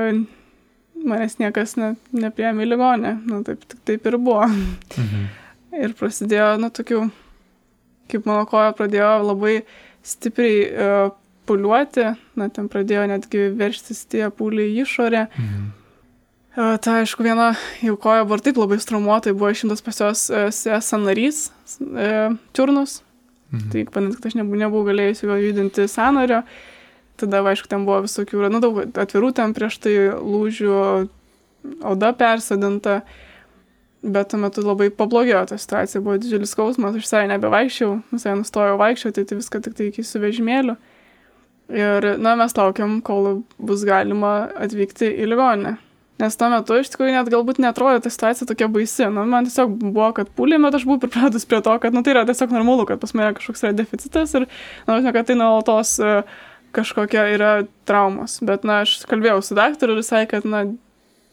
manęs 1.05 1.39
niekas 1.41 1.77
ne, 1.81 1.95
nepriemi 2.13 2.67
ligonę, 2.69 3.17
na, 3.27 3.41
taip, 3.47 3.65
taip 3.89 4.07
ir 4.07 4.19
buvo. 4.19 4.49
Mhm. 4.49 5.31
Ir 5.73 5.95
prasidėjo, 5.97 6.59
na, 6.61 6.69
tokių, 6.69 7.07
kaip 8.13 8.27
mano 8.29 8.45
koja 8.45 8.75
pradėjo 8.77 9.13
labai 9.25 9.55
stipriai 10.05 10.59
uh, 10.69 11.15
puliuoti, 11.49 12.11
na, 12.37 12.49
ten 12.53 12.69
pradėjo 12.69 13.07
netgi 13.09 13.47
verštis 13.57 14.05
tie 14.13 14.27
pūliai 14.29 14.75
į 14.75 14.83
išorę. 14.85 15.23
Mhm. 15.33 15.71
Tai 16.53 16.99
aišku, 17.01 17.25
viena 17.25 17.55
jau 17.81 17.95
koja 17.97 18.27
buvo 18.27 18.37
taip 18.45 18.59
labai 18.61 18.77
strumuota, 18.83 19.33
buvo 19.33 19.49
išimtas 19.55 19.81
pas 19.85 20.01
jos 20.03 20.27
uh, 20.29 20.51
sanarys, 20.85 21.47
uh, 21.81 22.37
čiurnus. 22.53 23.01
Mhm. 23.53 23.71
Tai 23.73 23.85
panant, 23.93 24.17
kad 24.17 24.29
aš 24.29 24.37
nebuvau, 24.37 24.61
nebuvau 24.61 24.89
galėjusi 24.89 25.29
jo 25.29 25.39
judinti 25.41 25.89
sanario. 25.89 26.43
Tada, 27.21 27.41
aišku, 27.45 27.69
ten 27.69 27.85
buvo 27.89 28.03
visokių, 28.05 28.49
nu, 28.53 28.61
daug 28.61 28.81
atvirų 28.85 29.33
ten 29.37 29.53
prieš 29.57 29.79
tai 29.85 29.95
lūžių, 30.17 30.77
oda 31.89 32.13
persodinta. 32.17 33.03
Bet 34.03 34.33
tuo 34.33 34.41
metu 34.43 34.65
labai 34.67 34.89
pablogėjo 34.91 35.45
ta 35.53 35.57
situacija, 35.61 36.01
buvo 36.03 36.17
didžiulis 36.19 36.51
skausmas, 36.57 36.97
aš 36.99 37.05
visai 37.05 37.21
nebevaikščiau, 37.31 38.01
visai 38.11 38.33
nustojau 38.41 38.75
vaikščioti, 38.81 39.23
tai 39.29 39.39
viską 39.39 39.61
tik 39.63 39.77
tai 39.79 39.87
iki 39.93 40.03
su 40.03 40.19
vežimėliu. 40.19 40.75
Ir, 41.71 42.09
na, 42.19 42.35
mes 42.41 42.57
laukiam, 42.59 42.99
kol 43.07 43.45
bus 43.63 43.87
galima 43.87 44.51
atvykti 44.59 45.07
į 45.23 45.31
ligoninę. 45.31 45.77
Nes 46.21 46.37
tuo 46.37 46.49
metu 46.53 46.77
iš 46.77 46.91
tikrųjų 46.93 47.15
net 47.15 47.29
galbūt 47.33 47.59
netrodė 47.63 48.03
ta 48.05 48.11
situacija 48.13 48.47
tokia 48.47 48.69
baisi. 48.71 49.07
Nu, 49.11 49.25
man 49.29 49.47
tiesiog 49.49 49.73
buvo, 49.81 50.11
kad 50.17 50.29
pūlė, 50.37 50.59
bet 50.63 50.77
aš 50.77 50.85
buvau 50.87 51.01
pripratus 51.03 51.47
prie 51.49 51.63
to, 51.65 51.73
kad 51.83 51.97
nu, 51.97 52.03
tai 52.05 52.13
yra 52.15 52.27
tiesiog 52.29 52.53
normalu, 52.53 52.85
kad 52.91 53.01
pas 53.03 53.15
mane 53.17 53.33
kažkoks 53.39 53.65
yra 53.65 53.73
deficitas 53.79 54.35
ir, 54.37 54.47
na, 54.87 54.99
nu, 54.99 55.15
kad 55.17 55.27
tai 55.31 55.37
nuolatos 55.41 55.97
e, 55.99 56.13
kažkokia 56.77 57.25
yra 57.33 57.53
traumos. 57.89 58.37
Bet, 58.45 58.67
na, 58.69 58.83
aš 58.85 59.01
kalbėjau 59.09 59.41
su 59.43 59.57
daktaru 59.59 59.97
ir 59.97 60.07
sakė, 60.07 60.29
kad, 60.37 60.47
na, 60.53 60.63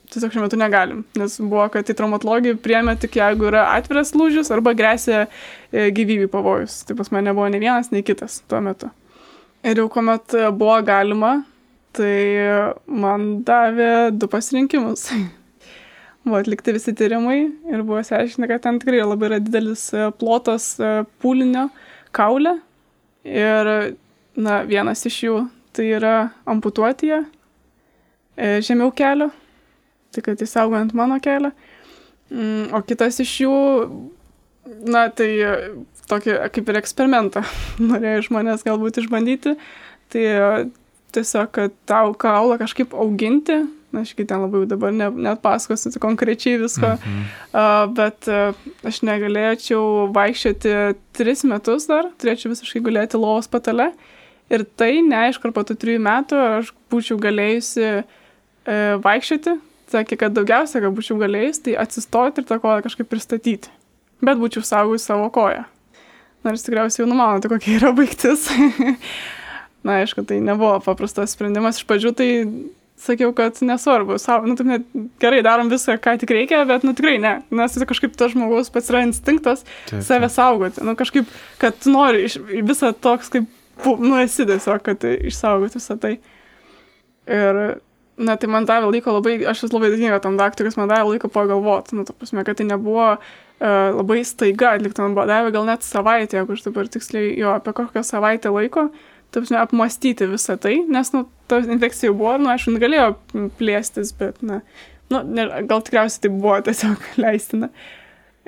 tiesiog 0.09 0.33
šiuo 0.33 0.47
metu 0.47 0.57
negalim. 0.57 1.03
Nes 1.19 1.35
buvo, 1.43 1.67
kad 1.75 1.91
į 1.91 1.97
traumatologiją 1.99 2.57
priemė 2.63 2.95
tik 3.03 3.19
jeigu 3.19 3.51
yra 3.51 3.67
atviras 3.75 4.15
lūžis 4.17 4.49
arba 4.55 4.73
grėsia 4.79 5.25
e, 5.27 5.89
gyvybį 5.91 6.31
pavojus. 6.31 6.81
Tai 6.87 6.97
pas 6.97 7.11
mane 7.13 7.29
nebuvo 7.29 7.51
ne 7.51 7.61
vienas, 7.61 7.91
nei 7.93 8.07
kitas 8.07 8.41
tuo 8.49 8.63
metu. 8.63 8.89
Ir 9.67 9.83
jau 9.83 9.89
kuomet 9.91 10.33
buvo 10.55 10.79
galima, 10.87 11.41
tai 11.97 12.15
man 12.85 13.43
davė 13.47 14.09
du 14.15 14.29
pasirinkimus. 14.31 15.09
buvo 16.29 16.39
atlikti 16.39 16.73
visi 16.75 16.93
tyrimai 16.95 17.39
ir 17.71 17.83
buvo 17.83 17.99
išsiaiškinta, 18.03 18.49
kad 18.51 18.63
ten 18.63 18.79
tikrai 18.81 19.01
labai 19.03 19.29
yra 19.31 19.39
didelis 19.43 19.87
e, 19.93 20.09
plotas 20.19 20.71
e, 20.79 20.91
pūlinio 21.23 21.67
kaulė. 22.15 22.57
Ir, 23.27 23.69
na, 24.39 24.61
vienas 24.67 25.03
iš 25.09 25.17
jų 25.25 25.39
tai 25.75 25.89
yra 25.97 26.13
amputuotija 26.49 27.23
e, 27.23 28.59
žemiau 28.65 28.93
kelio, 28.95 29.29
tai 30.15 30.23
kad 30.25 30.41
įsaugant 30.45 30.95
mano 30.97 31.19
kelią. 31.23 31.51
Mm, 32.29 32.69
o 32.77 32.81
kitas 32.85 33.19
iš 33.23 33.35
jų, 33.43 33.55
na, 34.87 35.07
tai 35.09 35.29
tokį 36.09 36.39
kaip 36.55 36.71
ir 36.71 36.81
eksperimentą 36.81 37.43
norėjo 37.91 38.25
iš 38.25 38.33
manęs 38.35 38.65
galbūt 38.67 39.01
išbandyti. 39.03 39.57
Tai 40.09 40.25
tiesiog, 41.15 41.51
kad 41.55 41.75
tau 41.89 42.13
kaulą 42.17 42.57
kažkaip 42.61 42.93
auginti, 42.93 43.57
na, 43.91 44.03
aš 44.03 44.13
ten 44.17 44.43
labai 44.43 44.65
dabar 44.69 44.93
ne, 44.93 45.09
net 45.09 45.41
pasakosiu 45.41 46.01
konkrečiai 46.01 46.59
visko, 46.61 46.85
-hmm. 46.85 47.23
uh, 47.53 47.93
bet 47.93 48.27
uh, 48.27 48.53
aš 48.83 49.01
negalėčiau 49.01 50.11
vaikščioti 50.13 50.75
tris 51.13 51.43
metus 51.43 51.87
dar, 51.87 52.11
turėčiau 52.21 52.53
visiškai 52.53 52.81
gulėti 52.81 53.17
lovos 53.17 53.47
patale. 53.47 53.91
Ir 54.49 54.65
tai 54.75 55.01
neaišku, 55.01 55.47
ar 55.47 55.53
po 55.53 55.61
tų 55.61 55.75
trijų 55.77 55.99
metų 56.01 56.37
aš 56.59 56.73
būčiau 56.91 57.17
galėjusi 57.21 58.03
uh, 58.03 59.01
vaikščioti. 59.01 59.57
Sakė, 59.89 60.17
kad 60.21 60.33
daugiausia, 60.33 60.81
ką 60.81 60.93
būčiau 60.93 61.17
galėjus, 61.17 61.63
tai 61.65 61.73
atsistoti 61.81 62.41
ir 62.41 62.45
tą 62.45 62.59
koją 62.61 62.83
kažkaip 62.85 63.09
pristatyti. 63.09 63.69
Bet 64.21 64.37
būčiau 64.37 64.61
saugus 64.61 65.01
savo 65.01 65.29
koją. 65.33 65.63
Nors 66.45 66.63
tikriausiai 66.63 67.03
jau 67.03 67.09
numanote, 67.09 67.49
kokia 67.49 67.79
yra 67.79 67.91
baigtis. 67.97 68.45
Na, 69.83 70.01
aišku, 70.03 70.25
tai 70.27 70.41
nebuvo 70.43 70.73
paprastas 70.83 71.31
sprendimas. 71.35 71.79
Iš 71.79 71.87
pradžių 71.87 72.11
tai 72.17 72.29
sakiau, 72.99 73.31
kad 73.35 73.55
nesvarbu, 73.63 74.17
savo, 74.19 74.47
nu, 74.47 74.55
taip 74.59 74.67
net 74.67 74.87
gerai 75.23 75.39
darom 75.45 75.69
viską, 75.71 75.95
ką 76.03 76.17
tik 76.19 76.33
reikia, 76.35 76.65
bet, 76.67 76.83
nu, 76.83 76.93
tikrai 76.95 77.15
ne, 77.21 77.33
nes 77.55 77.75
tai 77.75 77.87
kažkaip 77.87 78.15
tas 78.19 78.33
žmogus 78.33 78.71
pats 78.73 78.91
yra 78.91 79.05
instinktas 79.07 79.63
taip, 79.87 80.01
save 80.05 80.27
saugoti, 80.33 80.83
nu, 80.83 80.97
kažkaip, 80.99 81.29
kad 81.61 81.87
nori 81.87 82.25
iš, 82.27 82.35
visą 82.67 82.91
toks, 82.91 83.31
kaip, 83.31 83.47
nu, 83.85 84.17
esi 84.19 84.43
tiesiog, 84.49 84.83
kad 84.83 85.05
išsaugoti 85.15 85.79
visą 85.79 85.95
tai. 86.01 86.17
Ir, 87.29 87.61
na, 88.19 88.35
tai 88.35 88.49
man 88.51 88.67
davė 88.67 88.89
laiko 88.91 89.13
labai, 89.15 89.37
aš 89.47 89.63
esu 89.63 89.77
labai 89.77 89.93
dėkinga 89.93 90.19
tam 90.25 90.35
daktarui, 90.39 90.73
man 90.81 90.91
davė 90.91 91.13
laiko 91.13 91.29
pagalvoti, 91.31 91.95
nu, 91.95 92.03
ta 92.03 92.15
prasme, 92.17 92.43
kad 92.43 92.59
tai 92.59 92.67
nebuvo 92.67 93.13
uh, 93.15 93.21
labai 93.95 94.25
staiga 94.27 94.73
atlikta, 94.75 95.07
man 95.07 95.15
davė 95.29 95.55
gal 95.55 95.69
net 95.69 95.87
savaitę, 95.87 96.41
jeigu 96.41 96.57
aš 96.57 96.67
dabar 96.67 96.91
tiksliai 96.91 97.31
jo 97.39 97.55
apie 97.55 97.75
kokią 97.79 98.03
savaitę 98.03 98.51
laiko, 98.51 98.89
uh, 98.89 99.08
tapsime, 99.35 99.59
apmastyti 99.61 100.27
visą 100.29 100.57
tai, 100.61 100.79
nes, 100.89 101.11
nu, 101.15 101.25
ta 101.49 101.59
infekcija 101.61 102.09
jau 102.09 102.17
buvo, 102.17 102.35
nu, 102.41 102.49
aišku, 102.53 102.75
galėjo 102.81 103.13
plėstis, 103.59 104.13
bet, 104.19 104.41
na, 104.45 104.61
nu, 105.13 105.23
gal 105.69 105.83
tikriausiai 105.85 106.25
tai 106.25 106.33
buvo 106.33 106.59
tiesiog 106.65 107.07
leistina. 107.23 107.71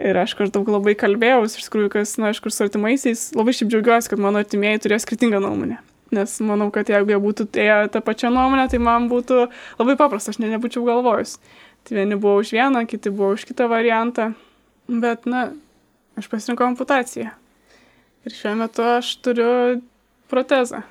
Ir 0.02 0.18
aišku, 0.18 0.48
aš 0.48 0.54
daug 0.56 0.70
labai 0.72 0.96
kalbėjau, 0.98 1.44
iš 1.46 1.68
tikrųjų, 1.68 1.92
kas, 1.94 2.16
na, 2.18 2.32
aišku, 2.32 2.50
su 2.50 2.66
artimaisiais, 2.66 3.28
labai 3.38 3.54
šiaip 3.54 3.70
džiaugiuosi, 3.74 4.10
kad 4.10 4.22
mano 4.24 4.42
artimieji 4.42 4.86
turėjo 4.86 5.04
skirtingą 5.04 5.42
nuomonę. 5.44 5.78
Nes 6.16 6.34
manau, 6.44 6.68
kad 6.76 6.90
jeigu 6.92 7.14
jie 7.14 7.20
būtų 7.24 7.46
ėję 7.62 7.76
tą 7.94 8.02
pačią 8.04 8.32
nuomonę, 8.34 8.66
tai 8.72 8.82
man 8.84 9.06
būtų 9.12 9.46
labai 9.80 9.96
paprasta, 10.00 10.34
aš 10.34 10.42
ne, 10.42 10.50
nebūčiau 10.56 10.84
galvojus. 10.88 11.38
Tai 11.88 11.98
vieni 11.98 12.18
buvo 12.20 12.42
už 12.42 12.52
vieną, 12.56 12.82
kiti 12.90 13.14
buvo 13.14 13.36
už 13.38 13.46
kitą 13.48 13.70
variantą. 13.72 14.32
Bet, 14.92 15.30
na, 15.30 15.52
aš 16.20 16.28
pasirinkau 16.32 16.68
amputaciją. 16.68 17.32
Ir 18.28 18.36
šiuo 18.36 18.58
metu 18.60 18.84
aš 18.86 19.14
turiu 19.24 19.54
protezą. 20.32 20.82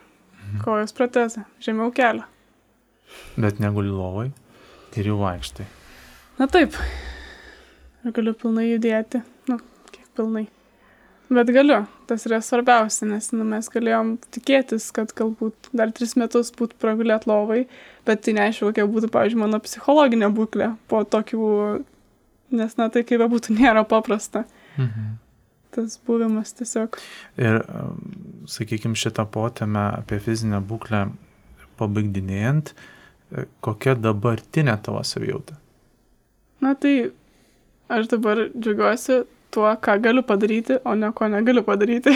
Mhm. 0.51 0.62
Kojos 0.64 0.95
protezą, 0.97 1.45
žemiau 1.62 1.93
kelio. 1.95 2.27
Bet 3.41 3.61
neguli 3.62 3.91
lovai 3.91 4.31
ir 4.97 5.11
jau 5.11 5.19
vaikštai. 5.21 5.67
Na 6.39 6.49
taip. 6.51 6.77
Ir 8.05 8.14
galiu 8.17 8.35
pilnai 8.35 8.71
judėti. 8.71 9.21
Nu, 9.51 9.59
kiek 9.93 10.09
pilnai. 10.17 10.47
Bet 11.31 11.53
galiu, 11.55 11.85
tas 12.11 12.25
yra 12.27 12.41
svarbiausia, 12.43 13.07
nes 13.07 13.29
nu, 13.31 13.45
mes 13.47 13.69
galėjom 13.71 14.17
tikėtis, 14.35 14.89
kad 14.95 15.12
galbūt 15.14 15.71
dar 15.77 15.93
tris 15.95 16.17
metus 16.19 16.51
būtų 16.57 16.81
pragulėt 16.83 17.29
lovai, 17.31 17.61
bet 18.09 18.25
tai 18.27 18.35
neaišku, 18.35 18.73
kokia 18.73 18.89
būtų, 18.91 19.12
pavyzdžiui, 19.14 19.43
mano 19.45 19.61
psichologinė 19.62 20.33
būklė 20.35 20.73
po 20.91 21.05
tokių, 21.07 21.45
nes, 22.59 22.75
na, 22.81 22.89
tai 22.91 23.05
kaip 23.07 23.23
būtų, 23.31 23.55
nėra 23.61 23.87
paprasta. 23.87 24.43
Mhm 24.75 25.21
tas 25.75 25.97
buvimas 26.07 26.55
tiesiog. 26.59 26.99
Ir, 27.41 27.61
sakykime, 28.51 28.99
šitą 28.99 29.27
potėmę 29.31 29.87
apie 30.01 30.21
fizinę 30.23 30.61
būklę 30.66 31.07
pabaigdinėjant, 31.81 32.75
e, 32.75 33.47
kokia 33.64 33.97
dabartinė 33.99 34.77
tavo 34.85 35.03
savijauta? 35.07 35.57
Na 36.61 36.75
tai 36.77 37.12
aš 37.91 38.11
dabar 38.12 38.49
džiugiuosi 38.53 39.23
tuo, 39.55 39.71
ką 39.83 39.97
galiu 40.03 40.23
padaryti, 40.27 40.79
o 40.85 40.95
ne 40.95 41.11
ko 41.16 41.31
negaliu 41.33 41.64
padaryti. 41.66 42.12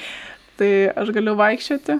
tai 0.58 0.70
aš 0.98 1.14
galiu 1.16 1.34
vaikščioti, 1.38 1.98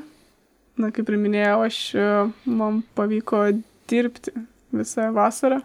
na, 0.82 0.92
kaip 0.94 1.08
ir 1.10 1.18
minėjau, 1.20 1.64
aš, 1.66 1.80
e, 1.96 2.12
man 2.46 2.82
pavyko 2.98 3.48
dirbti 3.90 4.34
visą 4.74 5.10
vasarą. 5.16 5.62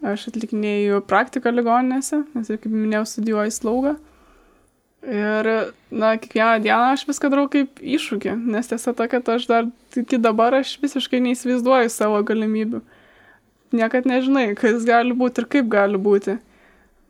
Aš 0.00 0.30
atlikinėjau 0.30 1.02
praktiką 1.04 1.52
ligoninėse, 1.52 2.22
nes 2.32 2.48
ir 2.48 2.60
kaip 2.60 2.72
minėjau, 2.72 3.04
studijuoju 3.08 3.52
slaugą. 3.52 3.96
Ir, 5.00 5.72
na, 5.90 6.16
kiekvieną 6.20 6.60
dieną 6.60 6.90
aš 6.92 7.06
viską 7.08 7.30
darau 7.32 7.46
kaip 7.48 7.78
iššūkį, 7.80 8.34
nes 8.52 8.68
tiesa 8.68 8.92
ta, 8.92 9.06
kad 9.08 9.28
aš 9.32 9.46
dar 9.48 9.68
iki 9.96 10.18
dabar 10.20 10.58
aš 10.58 10.74
visiškai 10.82 11.22
neįsivaizduoju 11.24 11.88
savo 11.88 12.20
galimybių. 12.28 12.82
Niekad 13.72 14.04
nežinai, 14.10 14.50
kas 14.58 14.84
gali 14.84 15.16
būti 15.16 15.40
ir 15.40 15.48
kaip 15.56 15.70
gali 15.72 15.96
būti. 15.96 16.36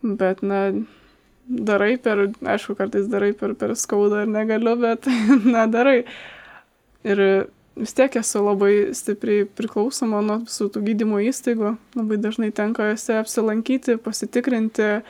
Bet, 0.06 0.44
na, 0.46 0.68
darai 1.50 1.96
per, 1.98 2.28
aišku, 2.54 2.76
kartais 2.78 3.08
darai 3.10 3.32
per, 3.34 3.56
per 3.58 3.74
skaudą 3.74 4.22
ir 4.22 4.30
negaliu, 4.30 4.76
bet, 4.78 5.08
na, 5.54 5.66
darai. 5.66 6.04
Ir 7.02 7.24
vis 7.74 7.96
tiek 7.96 8.20
esu 8.20 8.44
labai 8.44 8.92
stipriai 8.94 9.48
priklausoma 9.56 10.20
nuo 10.22 10.38
visų 10.44 10.68
tų 10.76 10.84
gydymo 10.86 11.18
įstaigų. 11.26 11.74
Labai 11.98 12.20
dažnai 12.22 12.52
tenka 12.54 12.92
juose 12.92 13.18
apsilankyti, 13.18 13.98
pasitikrinti, 14.04 15.00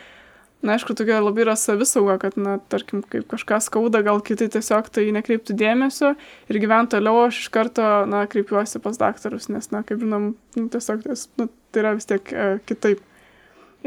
Na, 0.60 0.74
aišku, 0.76 0.92
tokia 0.92 1.22
labai 1.24 1.46
yra 1.46 1.54
savisauga, 1.56 2.18
kad, 2.20 2.34
na, 2.36 2.58
tarkim, 2.68 3.00
kaip 3.08 3.24
kažką 3.30 3.62
skauda, 3.64 4.02
gal 4.04 4.18
kiti 4.20 4.44
tiesiog 4.52 4.90
tai 4.92 5.06
nekreiptų 5.16 5.54
dėmesio 5.56 6.10
ir 6.52 6.58
gyvent 6.60 6.92
toliau 6.92 7.22
aš 7.24 7.38
iš 7.40 7.46
karto, 7.54 7.86
na, 8.10 8.26
kreipiuosi 8.28 8.82
pas 8.84 9.00
daktarus, 9.00 9.48
nes, 9.48 9.70
na, 9.72 9.80
kaip 9.88 10.02
žinom, 10.04 10.34
nu, 10.58 10.64
tiesiog 10.74 11.06
nu, 11.40 11.46
tai 11.72 11.80
yra 11.80 11.94
vis 11.96 12.10
tiek 12.10 12.32
e, 12.32 12.50
kitaip. 12.68 13.00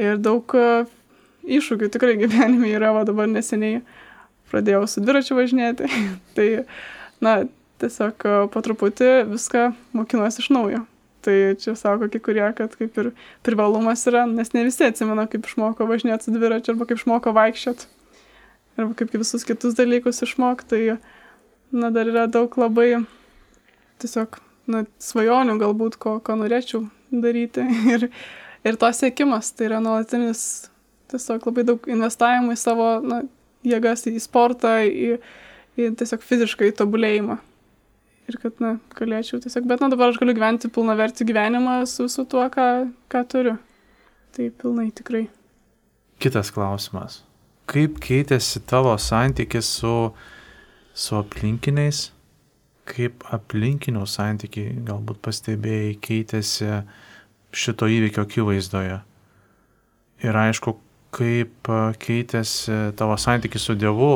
Ir 0.02 0.18
daug 0.18 0.56
e, 0.58 0.86
iššūkių 1.60 1.92
tikrai 1.94 2.16
gyvenime 2.24 2.74
yra, 2.74 2.90
o 2.98 3.06
dabar 3.06 3.30
neseniai 3.30 3.84
pradėjau 4.50 4.88
su 4.90 5.04
dviračiu 5.06 5.38
važinėti. 5.38 5.92
tai, 6.40 6.48
na, 7.22 7.44
tiesiog 7.86 8.26
e, 8.26 8.40
po 8.50 8.66
truputį 8.66 9.14
viską 9.30 9.70
mokinuosi 9.94 10.42
iš 10.42 10.50
naujo. 10.58 10.82
Tai 11.24 11.56
čia 11.60 11.76
sako 11.80 12.10
kai 12.12 12.20
kurie, 12.20 12.44
kad 12.58 12.74
kaip 12.76 12.98
ir 13.00 13.12
privalumas 13.48 14.02
yra, 14.10 14.26
nes 14.28 14.52
ne 14.52 14.66
visi 14.68 14.84
atsimena, 14.84 15.24
kaip 15.32 15.46
išmoko 15.48 15.88
važinėti 15.88 16.28
su 16.28 16.34
dviračiu, 16.36 16.74
arba 16.74 16.88
kaip 16.90 17.00
išmoko 17.00 17.32
vaikščioti, 17.38 17.88
arba 18.82 18.98
kaip 19.00 19.14
visus 19.16 19.48
kitus 19.48 19.78
dalykus 19.78 20.20
išmokti. 20.26 20.68
Tai, 20.74 21.14
na, 21.72 21.92
dar 21.96 22.12
yra 22.12 22.26
daug 22.32 22.58
labai 22.60 22.90
tiesiog, 24.04 24.42
na, 24.68 24.84
svajonių 25.04 25.56
galbūt, 25.64 25.96
ko, 26.04 26.18
ko 26.20 26.36
norėčiau 26.42 26.84
daryti. 27.14 27.64
Ir, 27.94 28.10
ir 28.68 28.80
to 28.80 28.92
siekimas, 28.96 29.54
tai 29.56 29.70
yra 29.70 29.80
nuolatinis, 29.84 30.44
tiesiog 31.14 31.48
labai 31.48 31.68
daug 31.72 31.88
investavimo 31.88 32.52
į 32.52 32.60
savo, 32.60 32.90
na, 33.00 33.24
jėgas, 33.64 34.04
į 34.12 34.20
sportą, 34.24 34.76
į, 34.84 35.18
į 35.80 35.90
tiesiog 36.04 36.28
fiziškai 36.28 36.74
tobulėjimą 36.84 37.40
ir 38.30 38.40
kad, 38.42 38.58
na, 38.64 38.78
galėčiau 38.98 39.42
tiesiog, 39.44 39.68
bet, 39.70 39.84
na, 39.84 39.90
dabar 39.92 40.12
aš 40.12 40.20
galiu 40.22 40.36
gyventi 40.38 40.72
pilna 40.74 40.96
verti 41.00 41.28
gyvenimą 41.28 41.82
su, 41.90 42.08
su 42.12 42.26
tuo, 42.30 42.46
ką, 42.54 42.68
ką 43.12 43.24
turiu. 43.32 43.58
Tai 44.34 44.50
pilnai 44.62 44.90
tikrai. 44.96 45.28
Kitas 46.24 46.50
klausimas. 46.54 47.22
Kaip 47.70 48.00
keitėsi 48.04 48.64
tavo 48.68 48.96
santykis 49.00 49.70
su, 49.80 49.94
su 50.94 51.18
aplinkiniais? 51.20 52.08
Kaip 52.90 53.24
aplinkinių 53.32 54.04
santykiai 54.10 54.74
galbūt 54.88 55.22
pastebėjai 55.24 55.94
keitėsi 56.04 56.82
šito 57.56 57.88
įvykio 57.88 58.26
akivaizdoje? 58.26 58.98
Ir 60.24 60.40
aišku, 60.40 60.74
kaip 61.14 61.70
keitėsi 62.04 62.80
tavo 63.00 63.20
santykis 63.22 63.70
su 63.70 63.78
Dievu? 63.80 64.16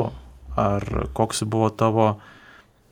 Ar 0.58 0.84
koks 1.14 1.44
buvo 1.46 1.70
tavo 1.70 2.08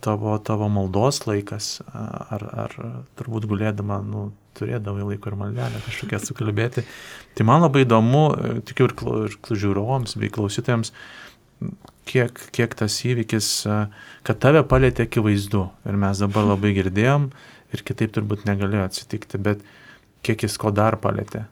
tavo, 0.04 0.36
tavo 0.38 0.68
maldos 0.72 1.22
laikas, 1.26 1.80
ar, 1.92 2.44
ar 2.64 2.76
turbūt 3.18 3.48
gulėdama, 3.50 4.00
nu, 4.06 4.28
turėdavai 4.56 5.04
laiko 5.10 5.30
ir 5.30 5.38
maldelę 5.40 5.82
kažkokią 5.84 6.20
sukalbėti. 6.22 6.84
Tai 7.36 7.46
man 7.48 7.64
labai 7.64 7.84
įdomu, 7.84 8.24
tikiu 8.68 8.88
ir, 8.88 8.94
ir 9.26 9.60
žiūrovams 9.64 10.16
bei 10.20 10.32
klausytojams, 10.32 10.92
kiek, 12.08 12.40
kiek 12.56 12.78
tas 12.78 12.96
įvykis, 13.08 13.50
kad 14.26 14.40
tave 14.42 14.62
palėtė 14.68 15.06
akivaizdu. 15.08 15.66
Ir 15.88 16.00
mes 16.00 16.22
dabar 16.24 16.48
labai 16.54 16.72
girdėjom 16.78 17.28
ir 17.74 17.84
kitaip 17.86 18.14
turbūt 18.16 18.46
negalėjo 18.48 18.88
atsitikti, 18.88 19.40
bet 19.42 19.64
kiek 20.26 20.46
jis 20.46 20.56
ko 20.60 20.72
dar 20.74 20.98
palėtė. 21.02 21.46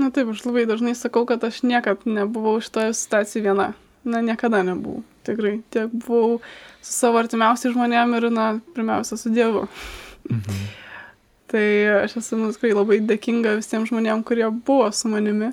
Na 0.00 0.08
taip, 0.14 0.30
aš 0.32 0.44
labai 0.46 0.64
dažnai 0.68 0.94
sakau, 0.96 1.26
kad 1.28 1.42
aš 1.44 1.62
niekad 1.66 2.06
nebuvau 2.08 2.60
šitoje 2.62 2.94
situacijoje 2.96 3.44
viena. 3.48 3.72
Na, 4.04 4.20
niekada 4.24 4.62
nebuvau. 4.64 5.02
Tikrai. 5.26 5.60
Tiek 5.72 5.92
buvau 5.92 6.38
su 6.80 6.92
savo 6.94 7.20
artimiausiai 7.20 7.74
žmonėm 7.74 8.14
ir, 8.16 8.28
na, 8.32 8.46
pirmiausia, 8.76 9.18
su 9.20 9.32
Dievu. 9.32 9.66
Mhm. 10.30 10.68
tai 11.50 11.66
aš 12.04 12.12
esu 12.20 12.36
nu, 12.38 12.52
tikrai 12.54 12.70
labai 12.76 13.00
dėkinga 13.02 13.56
visiems 13.58 13.90
žmonėm, 13.90 14.22
kurie 14.22 14.46
buvo 14.54 14.86
su 14.94 15.10
manimi. 15.10 15.50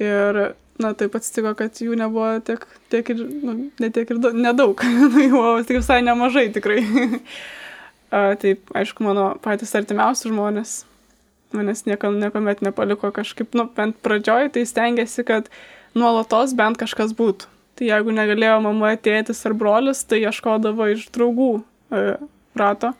Ir, 0.00 0.38
na, 0.80 0.92
taip 0.96 1.18
atsitiko, 1.18 1.52
kad 1.58 1.76
jų 1.82 1.98
nebuvo 2.00 2.30
tiek, 2.46 2.64
tiek 2.88 3.10
ir, 3.12 3.20
nu, 3.44 3.56
ne 3.76 3.90
tiek 3.92 4.08
ir 4.08 4.22
nedaug. 4.32 4.80
nu, 4.98 5.10
jų 5.12 5.32
buvo 5.34 5.54
tik 5.68 5.82
visai 5.82 6.00
nemažai 6.06 6.48
tikrai. 6.54 6.80
A, 8.08 8.32
taip, 8.40 8.70
aišku, 8.72 9.04
mano 9.04 9.34
patys 9.44 9.74
artimiausi 9.76 10.30
žmonės 10.30 10.78
manęs 11.52 11.84
niekam, 11.84 12.18
niekuomet 12.20 12.60
nepaliko 12.64 13.10
kažkaip, 13.14 13.54
nu, 13.56 13.68
bent 13.76 13.96
pradžioj, 14.04 14.50
tai 14.52 14.64
stengiasi, 14.68 15.24
kad 15.28 15.48
nuolatos 15.96 16.54
bent 16.56 16.80
kažkas 16.80 17.14
būtų. 17.16 17.48
Tai 17.78 17.86
jeigu 17.86 18.14
negalėjo 18.14 18.56
mama, 18.64 18.90
tėtis 18.98 19.44
ar 19.46 19.54
brolis, 19.54 20.02
tai 20.08 20.18
ieškodavo 20.24 20.88
iš 20.96 21.04
draugų 21.14 21.50
e, 21.94 22.16
rato. 22.58 22.90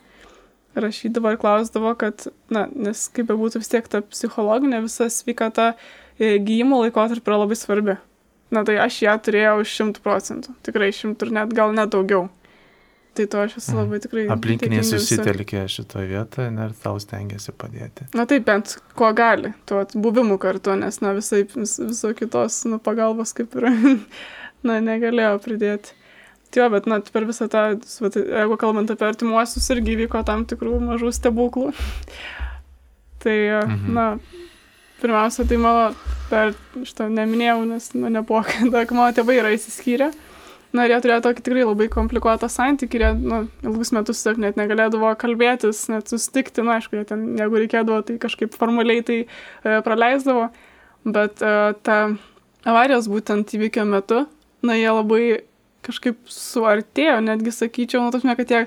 Rašydavo 0.78 1.32
ir 1.34 1.40
klausdavo, 1.42 1.96
kad, 1.98 2.28
na, 2.54 2.68
nes 2.70 3.08
kaip 3.10 3.26
be 3.32 3.34
būtų 3.40 3.64
vis 3.64 3.72
tiek 3.72 3.88
ta 3.90 4.04
psichologinė 4.06 4.84
visa 4.84 5.08
sveikata 5.10 5.72
e, 5.74 6.36
gyjimo 6.38 6.78
laikotarpį 6.84 7.32
yra 7.32 7.40
labai 7.42 7.58
svarbi. 7.58 7.98
Na 8.54 8.62
tai 8.64 8.78
aš 8.80 9.02
ją 9.02 9.16
turėjau 9.20 9.58
šimtų 9.66 10.04
procentų. 10.04 10.54
Tikrai 10.64 10.92
šimtų 10.94 11.26
ir 11.26 11.34
net 11.40 11.58
gal 11.58 11.74
net 11.74 11.90
daugiau. 11.92 12.28
Tai 13.18 13.26
to 13.26 13.42
aš 13.42 13.56
esu 13.58 13.72
mhm. 13.74 13.80
labai 13.82 13.98
tikrai. 14.04 14.24
Aplinkiniai 14.30 14.86
susitelkė 14.86 15.64
šitoje 15.74 16.06
vietoje 16.12 16.54
ir 16.54 16.74
tau 16.84 17.00
stengiasi 17.02 17.50
padėti. 17.58 18.06
Na 18.14 18.28
taip, 18.30 18.46
bent 18.46 18.76
kuo 18.94 19.10
gali, 19.16 19.56
tuo 19.66 19.82
buvimu 19.98 20.38
kartu, 20.38 20.78
nes, 20.78 21.00
na, 21.02 21.16
visai 21.18 21.42
vis, 21.50 21.80
viso 21.82 22.14
kitos 22.14 22.62
nu, 22.70 22.78
pagalbos 22.78 23.34
kaip 23.34 23.58
ir 23.58 23.72
na, 24.66 24.80
negalėjo 24.84 25.38
pridėti. 25.44 25.94
Jo, 26.56 26.70
bet, 26.72 26.86
na, 26.88 27.00
per 27.12 27.26
visą 27.28 27.44
tą, 27.52 27.62
jeigu 27.76 28.56
kalbant 28.60 28.88
apie 28.90 29.04
artimuosius, 29.04 29.66
irgi 29.74 29.98
vyko 30.00 30.22
tam 30.24 30.46
tikrų 30.48 30.78
mažų 30.80 31.12
stebuklų. 31.12 31.74
tai, 33.22 33.36
mhm. 33.60 33.90
na, 33.92 34.06
pirmiausia, 35.02 35.44
tai 35.48 35.58
mano, 35.60 35.90
per 36.30 36.54
šitą 36.86 37.10
neminėjau, 37.12 37.60
nes, 37.68 37.90
na, 37.98 38.12
nebuvo, 38.16 38.40
kada 38.48 38.86
mano 38.96 39.10
tėvai 39.16 39.38
yra 39.42 39.52
įsiskyrę. 39.56 40.12
Na, 40.76 40.84
ir 40.84 40.92
jie 40.92 40.98
turėjo 41.04 41.22
tokį 41.24 41.44
tikrai 41.46 41.62
labai 41.64 41.86
komplikuotą 41.92 42.48
santykį, 42.52 42.98
jie, 43.00 43.12
na, 43.24 43.42
ilgus 43.64 43.92
metus 43.96 44.20
tiesiog 44.20 44.40
net 44.42 44.58
negalėdavo 44.60 45.14
kalbėtis, 45.20 45.86
net 45.88 46.12
susitikti, 46.12 46.64
na, 46.64 46.76
aišku, 46.76 46.98
jie 46.98 47.06
ten, 47.08 47.22
jeigu 47.40 47.62
reikėdavo, 47.62 48.02
tai 48.04 48.18
kažkaip 48.20 48.56
formaliai 48.56 49.04
tai 49.04 49.22
e, 49.24 49.78
praleisdavo, 49.86 50.50
bet 51.08 51.40
e, 51.40 51.54
ta 51.88 51.96
avarijos 52.68 53.08
būtent 53.08 53.56
įvykio 53.56 53.86
metu, 53.88 54.26
na, 54.64 54.76
jie 54.78 54.90
labai 54.90 55.22
kažkaip 55.86 56.18
suartėjo, 56.32 57.18
netgi 57.24 57.52
sakyčiau, 57.54 58.02
nu, 58.04 58.12
tasme, 58.12 58.34
kad 58.36 58.50
jie, 58.52 58.62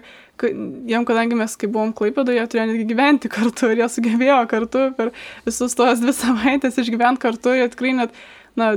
jiem, 0.90 1.04
kadangi 1.08 1.38
mes 1.38 1.54
kai 1.60 1.70
buvom 1.72 1.92
klaipėdo, 1.98 2.34
jie 2.34 2.46
turėjo 2.50 2.70
netgi 2.72 2.88
gyventi 2.90 3.32
kartu 3.32 3.72
ir 3.72 3.84
jie 3.84 3.90
sugebėjo 3.94 4.40
kartu 4.52 4.88
per 4.98 5.12
visus 5.46 5.76
tos 5.78 6.02
dvi 6.02 6.16
savaitės 6.18 6.80
išgyventi 6.82 7.22
kartu 7.22 7.54
ir 7.58 7.70
tikrai 7.74 7.94
net, 8.00 8.16
na, 8.58 8.74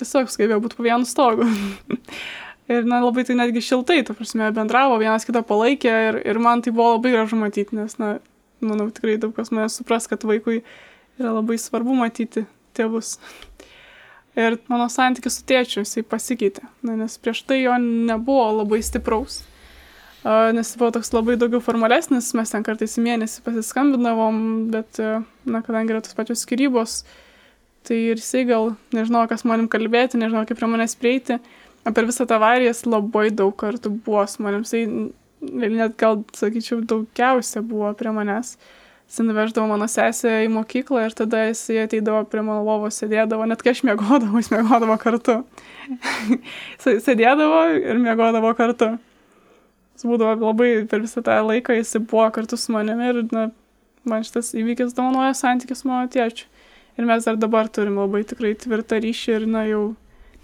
tiesiog 0.00 0.30
sugebėjo 0.32 0.62
būti 0.64 0.78
po 0.78 0.86
vienu 0.86 1.08
stogu. 1.08 1.48
ir, 2.72 2.86
na, 2.88 3.02
labai 3.02 3.26
tai 3.28 3.36
netgi 3.38 3.64
šiltai, 3.64 4.00
ta 4.06 4.16
prasme, 4.16 4.48
bendravo, 4.56 4.96
vienas 5.02 5.26
kitą 5.28 5.44
palaikė 5.46 5.92
ir, 6.08 6.20
ir 6.32 6.40
man 6.42 6.64
tai 6.64 6.72
buvo 6.74 6.96
labai 6.96 7.14
gražu 7.16 7.38
matyti, 7.40 7.76
nes, 7.78 7.98
na, 8.00 8.16
manau, 8.64 8.88
tikrai 8.94 9.18
daug 9.20 9.34
kas 9.36 9.52
mane 9.54 9.68
supras, 9.72 10.08
kad 10.10 10.24
vaikui 10.28 10.62
yra 11.20 11.34
labai 11.34 11.58
svarbu 11.60 11.96
matyti 11.98 12.46
tėvus. 12.78 13.16
Ir 14.36 14.56
mano 14.72 14.86
santykis 14.88 15.34
su 15.38 15.42
tėčiu, 15.48 15.82
jisai 15.82 16.02
pasikeitė, 16.08 16.64
na, 16.86 16.94
nes 17.02 17.18
prieš 17.20 17.42
tai 17.44 17.58
jo 17.60 17.74
nebuvo 17.82 18.46
labai 18.62 18.80
stipraus. 18.84 19.42
Uh, 20.22 20.52
nes 20.54 20.70
buvo 20.78 20.92
toks 20.94 21.10
labai 21.12 21.34
daugiau 21.36 21.60
formalesnis, 21.60 22.30
mes 22.38 22.54
ten 22.54 22.64
kartais 22.64 22.94
į 22.96 23.04
mėnesį 23.04 23.42
pasiskambinavom, 23.44 24.38
bet, 24.72 25.00
uh, 25.02 25.26
na, 25.44 25.60
kadangi 25.66 25.92
yra 25.92 26.00
tos 26.04 26.16
pačios 26.16 26.46
skirybos, 26.46 27.02
tai 27.84 27.98
ir 28.12 28.22
jisai 28.22 28.46
gal 28.48 28.70
nežinau, 28.94 29.26
kas 29.28 29.44
manim 29.44 29.66
kalbėti, 29.68 30.20
nežinau, 30.22 30.46
kaip 30.48 30.60
prie 30.60 30.70
manęs 30.70 30.94
prieiti. 30.96 31.40
Per 31.82 32.06
visą 32.06 32.24
tą 32.30 32.38
avariją 32.38 32.70
jis 32.70 32.84
labai 32.86 33.26
daug 33.34 33.56
kartų 33.58 33.90
buvo 34.06 34.22
su 34.30 34.46
manim, 34.46 34.62
jisai 34.62 34.86
net 35.42 35.98
gal, 36.00 36.22
sakyčiau, 36.38 36.80
daugiausia 36.86 37.60
buvo 37.66 37.90
prie 37.98 38.14
manęs. 38.14 38.54
Uh, 38.54 38.81
jis 39.12 39.20
nuveždavo 39.20 39.66
mano 39.68 39.84
sesę 39.92 40.30
į 40.46 40.48
mokyklą 40.54 41.02
ir 41.04 41.14
tada 41.16 41.42
jis 41.50 41.66
ateidavo 41.82 42.22
prie 42.32 42.40
mano 42.40 42.62
lovos, 42.64 42.96
sėdėdavo, 42.96 43.44
net 43.48 43.60
kai 43.60 43.74
aš 43.74 43.82
mėgodavau, 43.84 44.40
jis 44.40 44.48
mėgodavo 44.54 44.96
kartu. 45.02 45.42
sėdėdavo 46.84 47.58
ir 47.76 48.00
mėgodavo 48.00 48.54
kartu. 48.56 48.94
jis 49.96 50.06
būdavo 50.08 50.48
labai 50.48 50.70
per 50.88 51.04
visą 51.04 51.20
tą 51.24 51.42
laiką, 51.44 51.76
jis 51.76 51.98
buvo 52.00 52.30
kartu 52.32 52.56
su 52.56 52.72
manimi 52.72 53.10
ir 53.10 53.20
na, 53.36 53.50
man 54.08 54.24
šitas 54.24 54.54
įvykis 54.56 54.96
dovanoja 54.96 55.34
santykius 55.36 55.84
mano 55.84 56.08
tėčiu. 56.08 56.48
Ir 56.96 57.04
mes 57.08 57.24
dar 57.24 57.36
dabar 57.40 57.68
turim 57.68 58.00
labai 58.00 58.24
tikrai 58.28 58.54
tvirtą 58.56 58.98
ryšį 59.00 59.36
ir 59.36 59.46
na 59.48 59.66
jau 59.68 59.84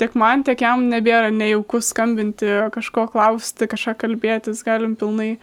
tiek 0.00 0.14
man, 0.16 0.44
tiek 0.44 0.60
jam 0.60 0.84
nebėra 0.92 1.32
nejauku 1.32 1.80
skambinti, 1.84 2.48
kažko 2.76 3.08
klausti, 3.12 3.68
kažką 3.68 3.96
kalbėtis, 4.04 4.62
galim 4.64 4.94
pilnai 4.96 5.34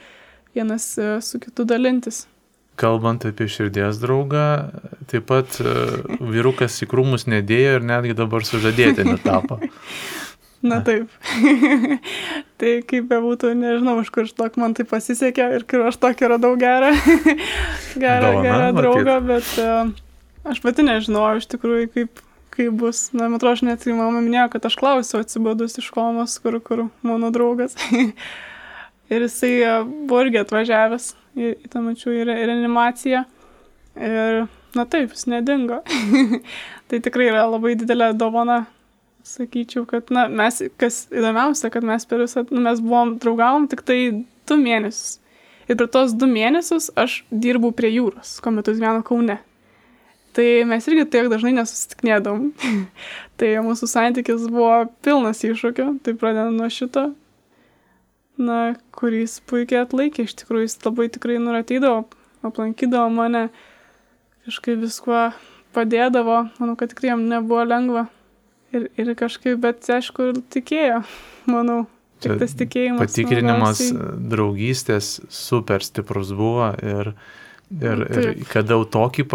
vienas 0.55 0.88
e, 0.97 1.17
su 1.21 1.41
kitu 1.41 1.65
dalintis. 1.67 2.23
Kalbant 2.76 3.23
apie 3.23 3.47
širdies 3.47 4.01
draugą, 4.01 4.45
taip 5.07 5.30
pat 5.30 5.61
e, 5.63 5.73
vyrukas 6.19 6.76
į 6.84 6.89
krūmus 6.91 7.23
nedėjo 7.32 7.78
ir 7.78 7.86
netgi 7.88 8.15
dabar 8.17 8.43
sužadėti 8.43 9.05
netapo. 9.07 9.61
Na 10.65 10.82
taip. 10.82 11.11
tai 12.59 12.71
kaip 12.89 13.07
bebūtų, 13.11 13.51
nežinau, 13.59 13.99
iš 14.01 14.09
kur 14.13 14.30
tok 14.34 14.57
man 14.61 14.73
tai 14.76 14.86
pasisekė 14.89 15.49
ir 15.59 15.65
kur 15.69 15.86
aš 15.86 15.99
tokį 16.01 16.32
radau 16.34 16.55
gerą, 16.57 16.89
gerą, 18.03 18.32
Dovana, 18.32 18.45
gerą 18.47 18.69
draugą, 18.80 19.17
bet 19.28 19.51
uh, 19.61 19.91
aš 20.49 20.63
pati 20.63 20.86
nežinojau 20.88 21.41
iš 21.43 21.49
tikrųjų, 21.53 21.89
kaip, 21.93 22.23
kaip 22.55 22.80
bus. 22.82 23.09
Na, 23.13 23.28
man 23.28 23.38
atrodo, 23.38 23.59
aš 23.59 23.65
net 23.67 23.86
į 23.86 23.93
mamą 23.99 24.23
minėjau, 24.26 24.47
kad 24.55 24.65
aš 24.71 24.80
klausiau 24.82 25.21
atsibadus 25.21 25.78
iš 25.82 25.91
komos, 25.93 26.39
kur, 26.41 26.57
kur 26.65 26.88
mano 27.05 27.30
draugas. 27.36 27.78
ir 29.13 29.28
jisai 29.28 29.53
uh, 29.61 29.78
buvo 29.86 30.26
irgi 30.26 30.41
atvažiavęs 30.41 31.11
į, 31.36 31.56
į 31.68 31.72
tą 31.72 31.84
mačių 31.86 32.16
į 32.16 32.28
reanimaciją. 32.32 33.26
Ir, 33.96 34.46
na 34.76 34.86
taip, 34.92 35.14
jis 35.16 35.28
nedingo. 35.32 35.82
tai 36.92 37.02
tikrai 37.04 37.30
yra 37.32 37.46
labai 37.48 37.76
didelė 37.80 38.14
dovana 38.18 38.66
sakyčiau, 39.26 39.86
kad, 39.90 40.12
na, 40.14 40.28
mes, 40.30 40.62
kas 40.80 41.06
įdomiausia, 41.14 41.72
kad 41.74 41.86
mes 41.86 42.06
per 42.06 42.22
visą, 42.24 42.46
nu, 42.52 42.62
mes 42.66 42.82
buvom 42.84 43.16
draugavom 43.22 43.66
tik 43.72 43.82
tai 43.88 44.00
du 44.46 44.58
mėnesius. 44.62 45.20
Ir 45.66 45.80
per 45.80 45.90
tos 45.90 46.14
du 46.14 46.30
mėnesius 46.30 46.92
aš 47.00 47.24
dirbau 47.32 47.74
prie 47.74 47.90
jūros, 47.96 48.38
kuo 48.44 48.54
metu 48.54 48.76
gyvenu 48.76 49.02
Kaune. 49.06 49.40
Tai 50.36 50.48
mes 50.70 50.86
irgi 50.92 51.08
tiek 51.10 51.30
dažnai 51.32 51.56
nesusitiknėdom. 51.56 52.50
tai 53.40 53.54
mūsų 53.66 53.90
santykis 53.90 54.50
buvo 54.52 54.84
pilnas 55.06 55.42
iššūkių, 55.48 55.88
tai 56.06 56.14
pradedant 56.20 56.60
nuo 56.60 56.70
šito, 56.70 57.08
na, 58.42 58.76
kuris 58.96 59.40
puikiai 59.48 59.84
atlaikė, 59.86 60.26
iš 60.28 60.36
tikrųjų 60.42 60.68
jis 60.68 60.78
labai 60.86 61.08
tikrai 61.14 61.40
nuratydavo, 61.42 62.06
aplankydavo 62.46 63.10
mane, 63.14 63.48
kažkaip 64.48 64.82
viskuo 64.84 65.30
padėdavo, 65.76 66.46
manau, 66.60 66.76
kad 66.80 66.92
tikrai 66.94 67.14
jam 67.14 67.26
nebuvo 67.30 67.64
lengva 67.68 68.08
ir, 68.76 68.90
ir 69.00 69.12
kažkaip, 69.18 69.60
bet 69.64 69.88
aišku, 69.98 70.32
tikėjo, 70.54 71.04
manau. 71.56 71.86
Tik 72.24 72.40
tas 72.40 72.54
tikėjimas. 72.58 73.02
Patikrinimas 73.12 73.80
draugystės 74.32 75.18
super 75.30 75.84
stiprus 75.84 76.30
buvo 76.34 76.70
ir, 76.80 77.10
ir, 77.76 78.04
ir 78.08 78.30
kada 78.50 78.78
jau 78.78 78.86
tokį 78.96 79.26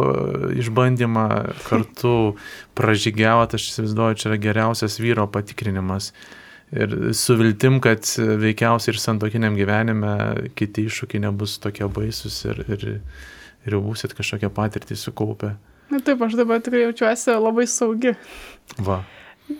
išbandymą 0.62 1.26
kartu 1.66 2.14
pražygiavot, 2.78 3.52
aš 3.54 3.68
įsivaizduoju, 3.68 4.18
čia 4.22 4.30
yra 4.30 4.40
geriausias 4.46 4.96
vyro 5.02 5.28
patikrinimas. 5.30 6.14
Ir 6.70 6.92
su 7.18 7.34
viltim, 7.34 7.80
kad 7.82 8.06
veikiausiai 8.16 8.94
ir 8.94 9.00
santokiniam 9.02 9.56
gyvenime 9.58 10.12
kiti 10.58 10.84
iššūkiai 10.86 11.24
nebus 11.24 11.56
tokie 11.62 11.88
baisus 11.90 12.44
ir, 12.46 12.60
ir, 12.70 12.84
ir 13.66 13.74
jau 13.74 13.80
būsit 13.82 14.14
kažkokią 14.14 14.52
patirtį 14.54 14.98
sukaupę. 14.98 15.56
Na 15.90 15.98
taip, 16.06 16.20
aš 16.22 16.36
dabar 16.38 16.62
tikrai 16.62 16.84
jaučiuosi 16.84 17.34
labai 17.34 17.66
saugi. 17.66 18.14
Va. 18.78 19.00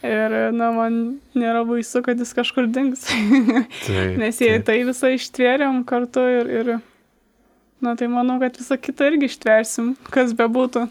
Ir, 0.07 0.37
na, 0.55 0.69
man 0.71 1.01
nėra 1.35 1.65
baisu, 1.67 2.05
kad 2.07 2.21
jis 2.23 2.31
kažkur 2.37 2.69
dings. 2.71 3.03
Taip, 3.89 4.15
Nes 4.23 4.39
jei 4.39 4.61
taip. 4.61 4.69
tai 4.69 4.79
visą 4.87 5.11
ištvėrėm 5.17 5.83
kartu 5.89 6.23
ir, 6.23 6.53
ir, 6.61 6.73
na, 7.83 7.97
tai 7.99 8.07
manau, 8.13 8.39
kad 8.39 8.55
visą 8.61 8.79
kitą 8.79 9.11
irgi 9.11 9.27
ištversim, 9.33 9.97
kas 10.15 10.37
bebūtų. 10.39 10.87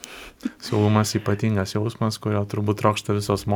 Saugumas 0.68 1.16
ypatingas 1.16 1.78
jausmas, 1.78 2.20
kurio 2.20 2.44
turbūt 2.52 2.84
trokšta 2.84 3.16
visos 3.16 3.48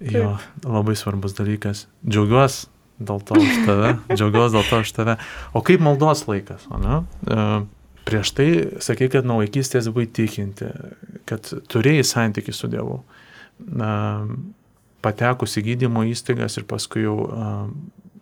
moterys. 0.00 0.14
Jo, 0.14 0.34
taip. 0.38 0.68
labai 0.74 0.96
svarbus 0.98 1.36
dalykas. 1.38 1.86
Džiaugiuosi 2.06 2.68
dėl 2.98 3.22
to 3.22 3.38
už 3.38 3.58
tave. 3.66 3.94
Džiaugiuosi 4.16 4.56
dėl 4.58 4.68
to 4.70 4.82
už 4.84 4.92
tave. 4.96 5.18
O 5.54 5.62
kaip 5.66 5.82
maldos 5.84 6.24
laikas, 6.30 6.66
ne? 6.82 7.02
Uh, 7.28 7.66
prieš 8.08 8.32
tai 8.34 8.48
sakai, 8.82 9.10
kad 9.12 9.26
nuo 9.28 9.40
vaikystės 9.42 9.90
buvai 9.92 10.08
tikinti, 10.10 10.70
kad 11.28 11.50
turėjai 11.70 12.06
santykių 12.06 12.54
su 12.56 12.70
Dievu. 12.72 13.02
Uh, 13.68 14.30
patekus 15.04 15.58
į 15.58 15.64
gydymo 15.72 16.04
įstaigas 16.08 16.58
ir 16.58 16.66
paskui 16.68 17.04
jau, 17.04 17.18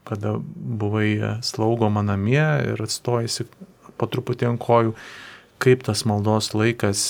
kada 0.07 0.37
buvai 0.39 1.39
slaugoma 1.45 2.05
namie 2.07 2.45
ir 2.73 2.83
atstojasi 2.83 3.49
po 3.97 4.09
truputį 4.11 4.53
ant 4.53 4.63
kojų, 4.63 4.93
kaip 5.63 5.87
tas 5.87 6.05
maldos 6.09 6.53
laikas, 6.55 7.09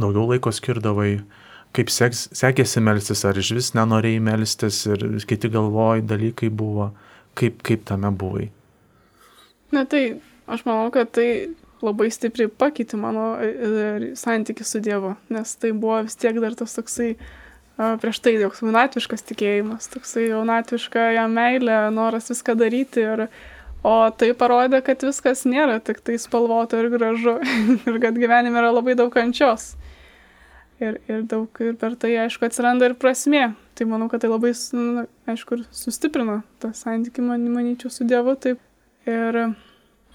daugiau 0.00 0.28
laiko 0.30 0.52
skirdavai, 0.54 1.20
kaip 1.76 1.92
seks, 1.92 2.28
sekėsi 2.36 2.82
melstis, 2.84 3.24
ar 3.28 3.38
iš 3.38 3.52
vis 3.56 3.72
nenorėjai 3.78 4.22
melstis 4.26 4.82
ir 4.90 5.04
kiti 5.28 5.50
galvoj 5.52 6.04
dalykai 6.10 6.50
buvo, 6.50 6.90
kaip, 7.38 7.60
kaip 7.66 7.84
tame 7.88 8.10
buvai. 8.10 8.48
Na 9.74 9.84
tai, 9.86 10.18
aš 10.50 10.64
manau, 10.66 10.88
kad 10.94 11.12
tai 11.14 11.28
labai 11.80 12.10
stipriai 12.12 12.50
pakeitė 12.50 12.98
mano 13.00 13.32
e, 13.40 13.50
e, 13.50 14.08
santykių 14.18 14.66
su 14.66 14.82
Dievu, 14.84 15.14
nes 15.32 15.54
tai 15.56 15.70
buvo 15.72 16.02
vis 16.08 16.18
tiek 16.20 16.36
dar 16.42 16.58
tas 16.58 16.74
toksai 16.76 17.14
prieš 18.00 18.20
tai 18.20 18.34
toks 18.40 18.60
jaunatviškas 18.60 19.24
tikėjimas, 19.30 19.88
toksai 19.92 20.28
jaunatviška 20.28 21.10
jam 21.16 21.32
meilė, 21.36 21.78
noras 21.94 22.28
viską 22.32 22.56
daryti. 22.60 23.04
Ir, 23.06 23.26
o 23.86 23.94
tai 24.12 24.32
parodė, 24.36 24.82
kad 24.84 25.00
viskas 25.06 25.46
nėra 25.48 25.78
tik 25.84 26.02
tai 26.04 26.18
spalvota 26.20 26.82
ir 26.82 26.90
gražu 26.92 27.38
ir 27.88 28.00
kad 28.02 28.18
gyvenime 28.20 28.60
yra 28.60 28.72
labai 28.74 28.96
daug 28.98 29.12
kančios. 29.14 29.72
Ir, 30.80 31.00
ir 31.12 31.24
daug, 31.28 31.48
ir 31.60 31.74
per 31.76 31.92
tai, 32.00 32.14
aišku, 32.22 32.46
atsiranda 32.48 32.88
ir 32.88 32.94
prasmė. 32.96 33.50
Tai 33.76 33.86
manau, 33.90 34.08
kad 34.08 34.22
tai 34.22 34.30
labai, 34.32 34.54
nu, 34.76 35.04
aišku, 35.28 35.58
ir 35.58 35.66
sustiprino 35.76 36.38
tą 36.62 36.72
santykį, 36.76 37.24
man, 37.26 37.44
manyčiau, 37.52 37.92
su 37.92 38.08
Dievu. 38.08 38.36
Taip. 38.40 38.62
Ir 39.08 39.42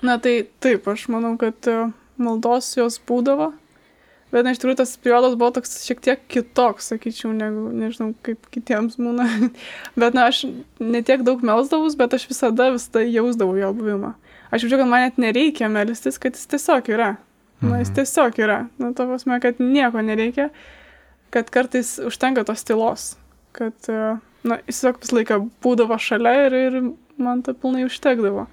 Na 0.04 0.18
tai 0.20 0.48
taip, 0.60 0.88
aš 0.88 1.08
manau, 1.08 1.36
kad 1.40 1.68
e, 1.72 1.76
maldos 2.20 2.68
jos 2.76 2.98
būdavo, 3.08 3.54
bet 4.34 4.44
na, 4.44 4.52
iš 4.52 4.60
tikrųjų 4.60 4.80
tas 4.82 4.92
periodas 5.00 5.38
buvo 5.40 5.54
toks 5.56 5.78
šiek 5.86 6.02
tiek 6.04 6.26
kitoks, 6.32 6.90
sakyčiau, 6.92 7.32
negu, 7.36 7.70
nežinau, 7.72 8.12
kaip 8.26 8.50
kitiems 8.52 9.00
būna. 9.00 9.28
bet 10.02 10.18
na, 10.18 10.28
aš 10.28 10.44
netiek 10.84 11.24
daug 11.28 11.46
melsdavus, 11.48 11.96
bet 12.00 12.18
aš 12.18 12.28
visada 12.32 12.70
visada 12.76 13.06
jausdavau 13.08 13.56
jo 13.62 13.72
buvimą. 13.78 14.12
Aš 14.52 14.68
jaučiu, 14.68 14.82
kad 14.84 14.92
man 14.92 15.08
net 15.08 15.22
nereikia 15.22 15.72
melstis, 15.72 16.20
kad 16.22 16.36
jis 16.36 16.52
tiesiog 16.52 16.92
yra. 16.92 17.16
Na, 17.66 17.80
jis 17.82 17.90
mhm. 17.90 17.96
tiesiog 18.00 18.40
yra. 18.42 18.60
Na, 18.82 18.92
to 18.94 19.08
prasme, 19.10 19.40
kad 19.44 19.60
nieko 19.60 20.02
nereikia, 20.06 20.50
kad 21.34 21.50
kartais 21.54 21.96
užtenka 22.00 22.46
tos 22.48 22.64
tylos, 22.68 23.08
kad, 23.56 23.76
e, 23.90 24.16
na, 24.46 24.60
jis 24.68 24.82
tiesiog 24.82 25.02
visą 25.02 25.20
laiką 25.20 25.40
būdavo 25.66 25.98
šalia 26.02 26.36
ir, 26.46 26.60
ir 26.68 26.80
man 27.22 27.42
to 27.46 27.56
pilnai 27.58 27.88
užtekdavo. 27.88 28.48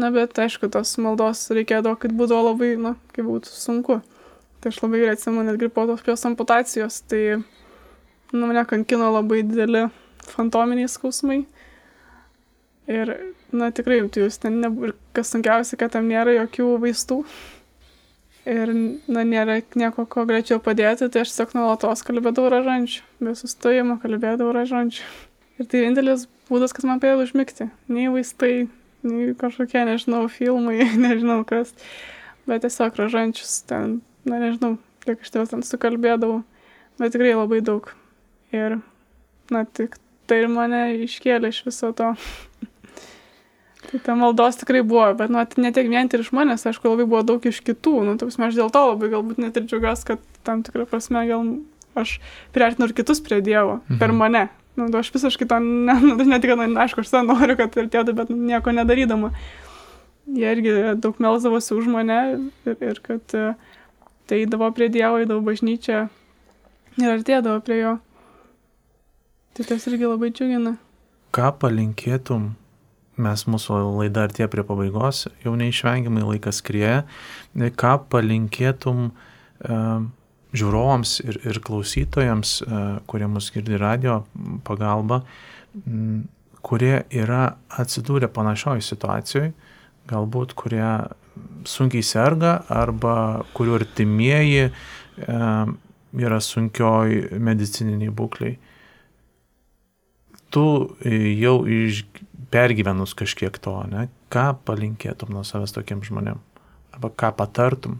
Na, 0.00 0.10
bet 0.10 0.38
aišku, 0.42 0.68
tos 0.74 0.96
maldos 0.98 1.46
reikėdavo, 1.54 1.94
kad 2.02 2.14
būdavo 2.18 2.50
labai, 2.50 2.74
na, 2.80 2.96
kaip 3.14 3.28
būtų 3.28 3.52
sunku. 3.54 4.00
Tai 4.60 4.72
aš 4.72 4.80
labai 4.82 5.02
gerai 5.02 5.14
atsimenu, 5.14 5.44
netgi 5.46 5.68
po 5.70 5.84
tos 5.86 6.02
pios 6.02 6.24
amputacijos, 6.26 7.02
tai, 7.06 7.36
nu, 8.32 8.46
mane 8.48 8.64
kankino 8.66 9.12
labai 9.14 9.44
dideli 9.46 9.86
fantominiai 10.32 10.90
skausmai. 10.90 11.44
Ir, 12.90 13.12
na, 13.54 13.70
tikrai, 13.72 14.02
tai 14.12 14.24
jūs 14.24 14.40
ten, 14.42 14.58
ne, 14.60 14.70
ir 14.88 14.96
kas 15.16 15.30
sunkiausia, 15.32 15.78
kad 15.80 15.94
tam 15.94 16.10
nėra 16.10 16.34
jokių 16.40 16.72
vaistų. 16.82 17.22
Ir, 18.44 18.70
na, 19.08 19.22
nėra 19.24 19.62
nieko, 19.72 20.04
ko 20.04 20.26
greičiau 20.28 20.60
padėti, 20.60 21.08
tai 21.08 21.22
aš 21.24 21.32
tiesiog 21.32 21.54
nuolatos 21.56 22.04
kalbėdavau 22.04 22.50
ražančių, 22.52 23.00
be 23.24 23.32
sustojimo 23.38 23.96
kalbėdavau 24.02 24.52
ražančių. 24.52 25.06
Ir 25.56 25.68
tai 25.70 25.80
vienintelis 25.80 26.26
būdas, 26.50 26.74
kas 26.76 26.84
man 26.84 27.00
padėjo 27.00 27.22
užmigti. 27.24 27.70
Nei 27.88 28.10
vaistai, 28.12 28.66
kažkokie, 29.40 29.86
nežinau, 29.88 30.26
filmai, 30.28 30.82
nežinau 31.06 31.40
kas, 31.48 31.72
bet 32.44 32.66
tiesiog 32.66 33.00
ražančius 33.00 33.62
ten, 33.70 34.02
na 34.28 34.42
nežinau, 34.42 34.76
kiek 35.06 35.24
aš 35.24 35.32
tavęs 35.32 35.54
ten 35.54 35.64
sukalbėdavau, 35.64 36.42
bet 37.00 37.16
tikrai 37.16 37.32
labai 37.36 37.62
daug. 37.64 37.88
Ir, 38.52 38.76
na, 39.52 39.64
tik 39.64 39.96
tai 40.28 40.42
ir 40.44 40.52
mane 40.52 40.84
iškėlė 41.04 41.48
iš 41.52 41.64
viso 41.68 41.94
to. 41.96 42.12
Tai 43.94 44.02
ta 44.02 44.16
maldos 44.18 44.58
tikrai 44.58 44.82
buvo, 44.82 45.06
bet, 45.14 45.30
nu, 45.30 45.38
ne 45.38 45.70
tiek 45.74 45.86
vien 45.86 46.10
ir 46.10 46.24
iš 46.24 46.32
manęs, 46.34 46.66
aišku, 46.66 46.90
labai 46.90 47.06
buvo 47.06 47.22
daug 47.22 47.46
iš 47.46 47.62
kitų, 47.62 47.94
nu, 48.08 48.16
taip, 48.18 48.34
aš 48.34 48.58
dėl 48.58 48.72
to 48.74 48.82
labai 48.90 49.12
galbūt 49.12 49.38
net 49.38 49.54
ir 49.60 49.68
džiaugiuosi, 49.70 50.08
kad 50.10 50.26
tam 50.46 50.66
tikrą 50.66 50.88
prasme 50.90 51.22
gal 51.30 51.46
aš 51.94 52.18
priartinu 52.56 52.90
ir 52.90 52.96
kitus 52.98 53.22
prie 53.22 53.38
Dievo 53.44 53.78
mhm. 53.84 54.02
per 54.02 54.14
mane, 54.16 54.48
Nu, 54.76 54.88
aš 54.98 55.12
visiškai 55.14 55.46
to, 55.48 55.58
ne, 55.62 55.94
nu, 56.08 56.16
ne 56.26 56.40
tik, 56.42 56.56
na, 56.58 56.66
aišku, 56.82 57.04
aš 57.04 57.12
tą 57.12 57.22
noriu, 57.26 57.54
kad 57.58 57.76
ir 57.78 57.90
tėtų, 57.92 58.14
bet 58.18 58.32
nieko 58.34 58.74
nedarydama. 58.74 59.30
Jie 60.34 60.50
irgi 60.56 60.72
daug 60.98 61.20
melzdavosi 61.22 61.76
už 61.76 61.86
mane 61.92 62.18
ir, 62.66 62.76
ir 62.80 62.98
kad 63.04 63.36
e, 63.36 63.52
tai 64.26 64.40
įdavo 64.46 64.70
prie 64.74 64.88
Dievo, 64.90 65.20
įdavo 65.22 65.44
bažnyčią 65.46 66.06
ir 66.98 67.12
artėdavo 67.12 67.60
prie 67.62 67.78
jo. 67.82 67.94
Tai 69.54 69.68
tas 69.68 69.86
irgi 69.86 70.08
labai 70.08 70.32
džiugina. 70.34 70.74
Ką 71.34 71.52
palinkėtum 71.60 72.54
mes 73.20 73.44
mūsų 73.46 73.78
laida 73.98 74.24
artėja 74.26 74.48
prie 74.50 74.64
pabaigos, 74.66 75.24
jau 75.44 75.54
neišvengiamai 75.58 76.24
laikas 76.26 76.60
krieja. 76.66 77.04
Ką 77.54 77.94
palinkėtum 78.10 79.08
uh, 79.10 80.06
žiūrovams 80.54 81.16
ir, 81.24 81.40
ir 81.46 81.60
klausytojams, 81.64 82.56
uh, 82.64 82.86
kurie 83.10 83.28
mus 83.30 83.50
girdi 83.54 83.78
radio 83.80 84.22
pagalba, 84.66 85.22
m, 85.84 86.24
kurie 86.64 87.04
yra 87.12 87.54
atsidūrę 87.70 88.30
panašioj 88.32 88.82
situacijoje, 88.82 89.52
galbūt 90.10 90.56
kurie 90.58 90.88
sunkiai 91.68 92.04
serga 92.04 92.58
arba 92.72 93.44
kurių 93.56 93.78
artimieji 93.80 94.68
uh, 94.70 95.72
yra 96.14 96.38
sunkioj 96.42 97.40
medicininiai 97.42 98.12
būkliai. 98.14 98.58
Tu 100.54 100.66
jau 101.42 101.56
iš 101.66 102.04
pergyvenus 102.54 103.16
kažkiek 103.18 103.58
to, 103.58 103.74
ne, 103.90 104.06
ką 104.30 104.52
palinkėtum 104.66 105.34
nuo 105.34 105.42
savęs 105.46 105.74
tokiem 105.74 106.04
žmonėm? 106.06 106.38
Arba 106.94 107.10
ką 107.10 107.32
patartum? 107.34 107.98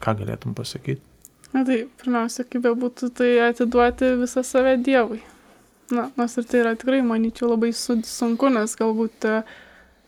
Ką 0.00 0.16
galėtum 0.22 0.56
pasakyti? 0.56 1.04
Na 1.52 1.64
tai, 1.66 1.82
pirmiausia, 2.00 2.46
kaip 2.46 2.62
be 2.64 2.72
būtų, 2.78 3.10
tai 3.18 3.34
atiduoti 3.50 4.14
visą 4.20 4.44
save 4.46 4.76
Dievui. 4.86 5.18
Na, 5.90 6.06
nors 6.16 6.38
ir 6.38 6.46
tai 6.46 6.60
yra 6.62 6.76
tikrai, 6.78 7.02
manyčiau, 7.02 7.50
labai 7.50 7.72
sunku, 7.74 8.48
nes 8.54 8.76
galbūt 8.78 9.26
e, 9.26 9.40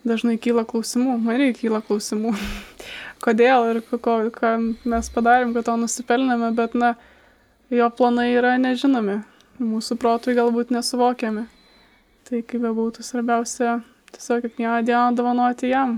dažnai 0.07 0.37
kyla 0.39 0.63
klausimų, 0.65 1.17
man 1.25 1.35
irgi 1.35 1.65
kyla 1.65 1.83
klausimų, 1.83 2.31
kodėl 3.25 3.67
ir 3.73 3.81
ko, 3.91 4.15
ką 4.33 4.53
mes 4.87 5.11
padarėm, 5.13 5.51
kad 5.57 5.67
to 5.67 5.75
nusipelnėme, 5.81 6.53
bet, 6.55 6.79
na, 6.79 6.95
jo 7.69 7.89
planai 7.91 8.31
yra 8.37 8.55
nežinomi, 8.61 9.19
mūsų 9.59 9.99
protui 9.99 10.37
galbūt 10.39 10.71
nesuvokiami. 10.71 11.43
Tai 12.23 12.39
kaip 12.47 12.61
bebūtų 12.63 13.03
svarbiausia, 13.03 13.81
tiesiog 14.15 14.45
kiekvieną 14.45 14.77
dieną 14.87 15.15
dovanoti 15.17 15.67
jam. 15.73 15.97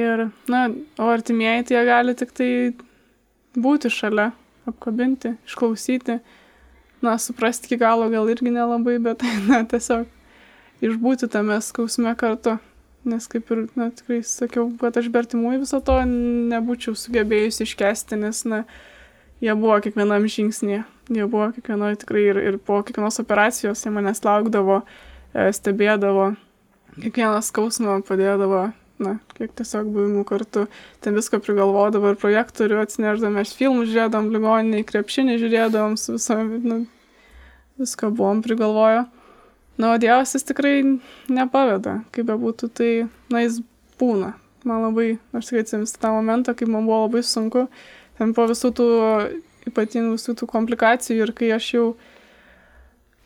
Ir, 0.00 0.30
na, 0.48 0.62
o 0.96 1.08
artimieji 1.12 1.66
tai 1.68 1.82
gali 1.84 2.14
tik 2.16 2.32
tai 2.36 2.48
būti 3.52 3.90
šalia, 3.92 4.30
apkabinti, 4.68 5.34
išklausyti, 5.48 6.18
na, 7.04 7.18
suprasti 7.20 7.68
iki 7.68 7.80
galo 7.84 8.08
gal 8.12 8.32
irgi 8.32 8.54
nelabai, 8.54 8.96
bet, 9.04 9.26
na, 9.50 9.60
tiesiog 9.68 10.08
išbūti 10.88 11.28
tame 11.32 11.60
skausme 11.60 12.16
kartu. 12.16 12.56
Nes 13.06 13.28
kaip 13.30 13.52
ir, 13.52 13.66
na, 13.76 13.92
tikrai 13.92 14.22
sakiau, 14.24 14.70
kad 14.80 14.96
aš 14.96 15.12
bertimųjų 15.12 15.66
viso 15.66 15.84
to 15.84 16.00
nebūčiau 16.08 16.96
sugebėjusi 16.96 17.68
iškesti, 17.68 18.24
nes, 18.24 18.44
na, 18.48 18.64
jie 19.44 19.52
buvo 19.52 19.76
kiekvienam 19.84 20.24
žingsnėje 20.24 20.86
jie 21.08 21.26
buvo 21.26 21.50
kiekvienoje 21.54 22.00
tikrai 22.02 22.24
ir, 22.30 22.40
ir 22.40 22.58
po 22.58 22.80
kiekvienos 22.82 23.20
operacijos 23.22 23.84
jie 23.84 23.92
manęs 23.94 24.22
laukdavo, 24.24 24.80
e, 25.34 25.48
stebėdavo, 25.54 26.32
kiekvieną 26.96 27.38
skausmą 27.46 28.00
padėdavo, 28.06 28.66
na, 29.02 29.16
kiek 29.36 29.52
tiesiog 29.58 29.88
buvimų 29.92 30.24
kartu, 30.28 30.66
ten 31.04 31.16
viską 31.18 31.40
prigalvodavo 31.44 32.12
ir 32.12 32.20
projektorių 32.20 32.80
atsineždami, 32.82 33.42
aš 33.42 33.54
filmus 33.58 33.90
žiūrėdam, 33.92 34.30
ligoniniai, 34.34 34.86
krepšinį 34.88 35.36
žiūrėdam, 35.42 35.98
su 36.00 36.16
viso, 36.16 36.38
nu, 36.42 36.80
viską 37.80 38.10
buvom 38.16 38.42
prigalvoję. 38.44 39.04
Na, 39.76 39.92
o 39.92 39.98
Dievas 40.00 40.32
jis 40.32 40.46
tikrai 40.48 40.78
nepaveda, 41.28 41.98
kaip 42.16 42.30
bebūtų, 42.30 42.70
tai, 42.72 42.90
na, 43.32 43.44
jis 43.44 43.60
būna. 44.00 44.32
Man 44.66 44.86
labai, 44.88 45.18
aš 45.36 45.50
tikrai 45.50 45.66
atsimenu 45.66 45.90
tą 46.00 46.14
momentą, 46.16 46.56
kai 46.56 46.68
man 46.70 46.88
buvo 46.88 47.04
labai 47.04 47.20
sunku, 47.22 47.66
ten 48.16 48.32
po 48.34 48.48
visų 48.48 48.72
tų 48.74 48.86
ypatingų 49.68 50.16
visų 50.16 50.36
tų 50.40 50.48
komplikacijų 50.50 51.26
ir 51.26 51.32
kai 51.36 51.50
aš 51.56 51.68
jau, 51.74 51.86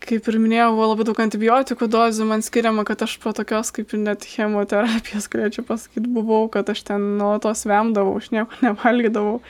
kaip 0.04 0.28
ir 0.30 0.38
minėjau, 0.40 0.70
buvo 0.76 0.90
labai 0.92 1.06
daug 1.08 1.22
antibiotikų 1.24 1.88
dozių 1.92 2.28
man 2.30 2.44
skiriama, 2.44 2.84
kad 2.88 3.04
aš 3.06 3.18
po 3.22 3.32
tokios 3.36 3.72
kaip 3.76 3.92
ir 3.94 4.02
net 4.04 4.26
chemoterapijos, 4.28 5.28
galėčiau 5.32 5.66
pasakyti, 5.68 6.06
buvau, 6.10 6.46
kad 6.52 6.70
aš 6.72 6.84
ten 6.90 7.14
nuolatos 7.20 7.66
vemdavau, 7.68 8.16
aš 8.20 8.30
nieko 8.34 8.60
nevalgydavau. 8.66 9.40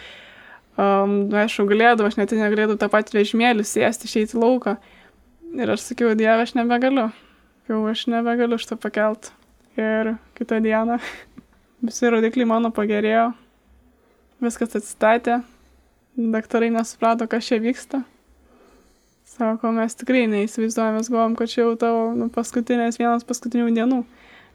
Um, 0.80 1.16
aišku, 1.36 1.66
galėdavau, 1.68 2.08
aš 2.08 2.16
net 2.16 2.32
negalėdavau 2.32 2.78
tą 2.80 2.88
patį 2.92 3.18
vežimėlį 3.18 3.66
sėsti, 3.68 4.08
išeiti 4.08 4.38
į 4.38 4.40
lauką. 4.40 4.78
Ir 5.58 5.74
aš 5.74 5.90
sakiau, 5.90 6.14
Dieve, 6.16 6.46
aš 6.46 6.54
nebegaliu. 6.56 7.10
Jau 7.68 7.82
aš 7.90 8.06
nebegaliu 8.10 8.58
šitą 8.58 8.78
pakelt. 8.80 9.32
Ir 9.78 10.14
kitą 10.38 10.60
dieną 10.62 10.96
visi 11.86 12.10
rodikliai 12.10 12.48
mano 12.48 12.70
pagerėjo, 12.74 13.30
viskas 14.42 14.74
atsistatė, 14.78 15.40
daktarai 16.16 16.70
nesuprato, 16.74 17.28
kas 17.30 17.46
čia 17.46 17.60
vyksta. 17.62 18.02
Sako, 19.30 19.70
mes 19.72 19.94
tikrai 19.94 20.26
neįsivaizduojame, 20.30 20.98
mes 20.98 21.10
galvom, 21.12 21.36
kad 21.38 21.50
čia 21.52 21.62
jau 21.62 21.74
tavo 21.78 22.08
nu, 22.18 22.26
paskutinės 22.34 22.98
vienas 22.98 23.26
paskutinių 23.28 23.70
dienų. 23.76 24.00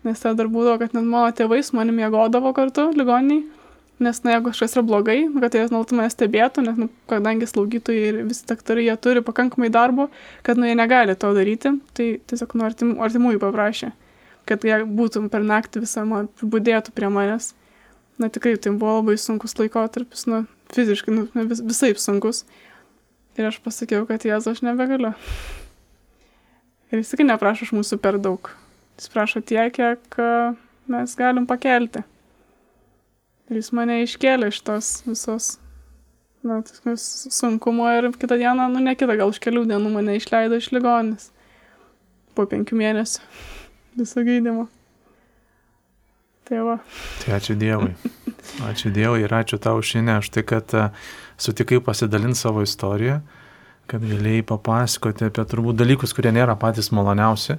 Nes 0.05 0.19
tada 0.21 0.43
dar 0.43 0.49
būdavo, 0.51 0.77
kad 0.81 0.93
net 0.93 1.07
mano 1.07 1.31
tėvai 1.33 1.61
su 1.65 1.77
manimi 1.77 2.03
mėgodavo 2.03 2.51
kartu 2.53 2.91
ligoniniai. 2.93 3.45
Nes, 4.03 4.17
na, 4.25 4.33
jeigu 4.33 4.51
kažkas 4.51 4.73
yra 4.75 4.83
blogai, 4.83 5.21
kad 5.39 5.53
jie 5.55 5.61
nuolatos 5.71 5.95
mane 5.95 6.11
stebėtų, 6.11 6.65
nes, 6.65 6.79
nu, 6.83 6.89
kadangi 7.07 7.47
slaugytojai 7.47 8.09
ir 8.09 8.17
visi 8.27 8.43
daktarai, 8.49 8.83
jie 8.89 8.95
turi 8.99 9.21
pakankamai 9.23 9.69
darbo, 9.71 10.09
kad, 10.43 10.59
nu, 10.59 10.67
jie 10.67 10.75
negali 10.75 11.15
to 11.15 11.29
daryti, 11.37 11.71
tai 11.95 12.09
tiesiog 12.27 12.57
nu, 12.59 12.65
artim, 12.67 12.91
artimųjų 13.05 13.39
paprašė, 13.45 13.93
kad 14.51 14.67
jie 14.67 14.81
būtų 14.99 15.23
per 15.31 15.47
naktį 15.47 15.85
visą 15.85 16.03
man 16.09 16.27
būdėtų 16.43 16.91
prie 16.97 17.07
manęs. 17.07 17.53
Na, 18.19 18.27
tikrai 18.27 18.57
tai 18.59 18.75
buvo 18.75 18.97
labai 18.99 19.15
sunkus 19.19 19.55
laikotarpis, 19.61 20.27
nu, 20.27 20.43
fiziškai, 20.75 21.13
nu, 21.15 21.47
vis, 21.49 21.63
visai 21.65 21.93
sunkus. 21.99 22.43
Ir 23.35 23.49
aš 23.49 23.59
pasakiau, 23.63 24.05
kad 24.07 24.23
Jėzu 24.23 24.53
aš 24.53 24.61
nebegaliu. 24.63 25.11
Ir 26.91 27.01
jis 27.01 27.11
tikrai 27.11 27.27
neprašo 27.31 27.67
iš 27.67 27.73
mūsų 27.75 27.99
per 28.03 28.19
daug. 28.21 28.51
Jis 28.95 29.11
prašo 29.11 29.41
tiek, 29.43 29.73
kiek 29.75 30.19
mes 30.91 31.15
galim 31.19 31.47
pakelti. 31.49 32.05
Ir 33.49 33.59
jis 33.59 33.73
mane 33.75 33.99
iškėlė 34.05 34.49
iš 34.53 34.61
tos 34.65 34.91
visos 35.05 35.55
na, 36.45 36.61
sunkumo 36.95 37.89
ir 37.97 38.09
kitą 38.17 38.37
dieną, 38.37 38.69
nu 38.73 38.79
ne 38.79 38.95
kitą, 38.95 39.17
gal 39.17 39.33
už 39.33 39.41
kelių 39.43 39.65
dienų 39.69 39.91
mane 39.93 40.15
išleido 40.19 40.57
iš 40.61 40.71
ligonis. 40.75 41.29
Po 42.37 42.45
penkių 42.49 42.77
mėnesių 42.79 43.21
viso 43.99 44.25
gydymo. 44.25 44.67
Tai 46.45 46.61
va. 46.61 46.75
Tai 47.23 47.37
ačiū 47.39 47.55
Dievui. 47.57 47.95
Ačiū 48.69 48.91
Dievui 48.93 49.23
ir 49.25 49.33
ačiū 49.33 49.57
tau 49.57 49.81
šiandien 49.81 50.21
už 50.21 50.29
tai, 50.29 50.43
kad 50.45 50.69
e, 50.77 50.83
sutikai 51.41 51.79
pasidalinti 51.83 52.37
savo 52.37 52.61
istoriją, 52.61 53.17
kad 53.89 54.05
galėjai 54.05 54.45
papasakoti 54.45 55.25
apie 55.27 55.45
turbūt 55.49 55.79
dalykus, 55.81 56.13
kurie 56.13 56.29
nėra 56.35 56.53
patys 56.61 56.91
maloniausi. 56.93 57.57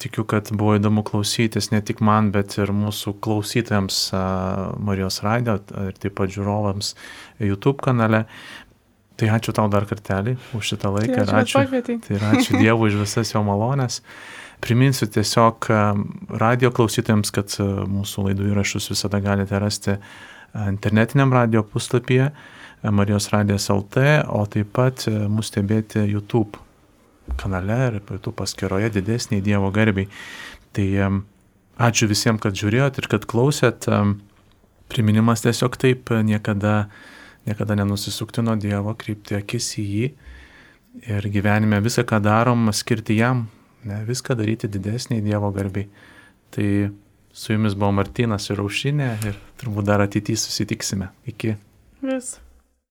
Tikiu, 0.00 0.24
kad 0.24 0.48
buvo 0.56 0.78
įdomu 0.78 1.02
klausytis 1.04 1.68
ne 1.74 1.82
tik 1.84 1.98
man, 2.00 2.30
bet 2.32 2.54
ir 2.56 2.70
mūsų 2.72 3.18
klausytojams 3.20 3.98
Marijos 4.80 5.20
Radio 5.26 5.58
ir 5.90 5.98
taip 6.00 6.14
pat 6.16 6.32
žiūrovams 6.32 6.94
YouTube 7.42 7.82
kanale. 7.84 8.24
Tai 9.20 9.28
ačiū 9.36 9.52
tau 9.52 9.68
dar 9.68 9.84
kartelį 9.84 10.38
už 10.56 10.70
šitą 10.72 10.94
laiką 10.94 11.26
tai 11.28 11.42
ačiū 11.42 11.66
ir 11.66 11.74
ačiū, 11.82 11.98
tai 12.06 12.20
ačiū 12.30 12.62
Dievui 12.62 12.88
už 12.88 13.02
visas 13.02 13.34
jo 13.34 13.42
malonės. 13.44 14.00
Priminsiu 14.60 15.08
tiesiog 15.08 15.66
radio 16.40 16.70
klausytojams, 16.74 17.32
kad 17.32 17.54
mūsų 17.90 18.26
laidų 18.28 18.50
įrašus 18.52 18.90
visada 18.92 19.20
galite 19.24 19.58
rasti 19.60 19.96
internetiniam 20.54 21.32
radio 21.32 21.62
puslapyje 21.64 22.30
Marijos 22.82 23.28
radijas 23.32 23.68
LT, 23.72 24.24
o 24.28 24.44
taip 24.48 24.72
pat 24.76 25.04
mūsų 25.08 25.48
stebėti 25.48 26.04
YouTube 26.08 26.60
kanale 27.40 27.76
ir 27.88 27.98
YouTube 28.00 28.36
paskyroje 28.36 28.90
didesniai 28.96 29.44
Dievo 29.44 29.70
garbiai. 29.74 30.08
Tai 30.76 30.88
ačiū 31.80 32.08
visiems, 32.10 32.40
kad 32.42 32.56
žiūrėjot 32.56 33.00
ir 33.00 33.08
kad 33.12 33.26
klausėt. 33.30 33.88
Priminimas 34.90 35.44
tiesiog 35.44 35.76
taip, 35.80 36.10
niekada, 36.26 36.90
niekada 37.46 37.76
nenusisukti 37.78 38.42
nuo 38.42 38.56
Dievo, 38.60 38.96
krypti 38.98 39.38
akis 39.38 39.72
į 39.78 39.86
jį 39.94 40.10
ir 41.06 41.28
gyvenime 41.30 41.78
visą, 41.84 42.02
ką 42.02 42.18
darom, 42.24 42.68
skirti 42.74 43.20
jam, 43.20 43.44
ne, 43.84 44.02
viską 44.08 44.36
daryti 44.38 44.68
didesniai 44.68 45.22
Dievo 45.24 45.50
garbiai. 45.54 45.88
Tai 46.50 46.68
su 47.32 47.52
jumis 47.54 47.76
buvo 47.78 47.92
Martinas 47.94 48.50
ir 48.50 48.62
Aušinė 48.62 49.10
ir 49.28 49.40
turbūt 49.60 49.88
dar 49.88 50.02
ateityje 50.04 50.42
susitiksime. 50.44 51.10
Iki. 51.30 51.56
Vis. 52.02 52.36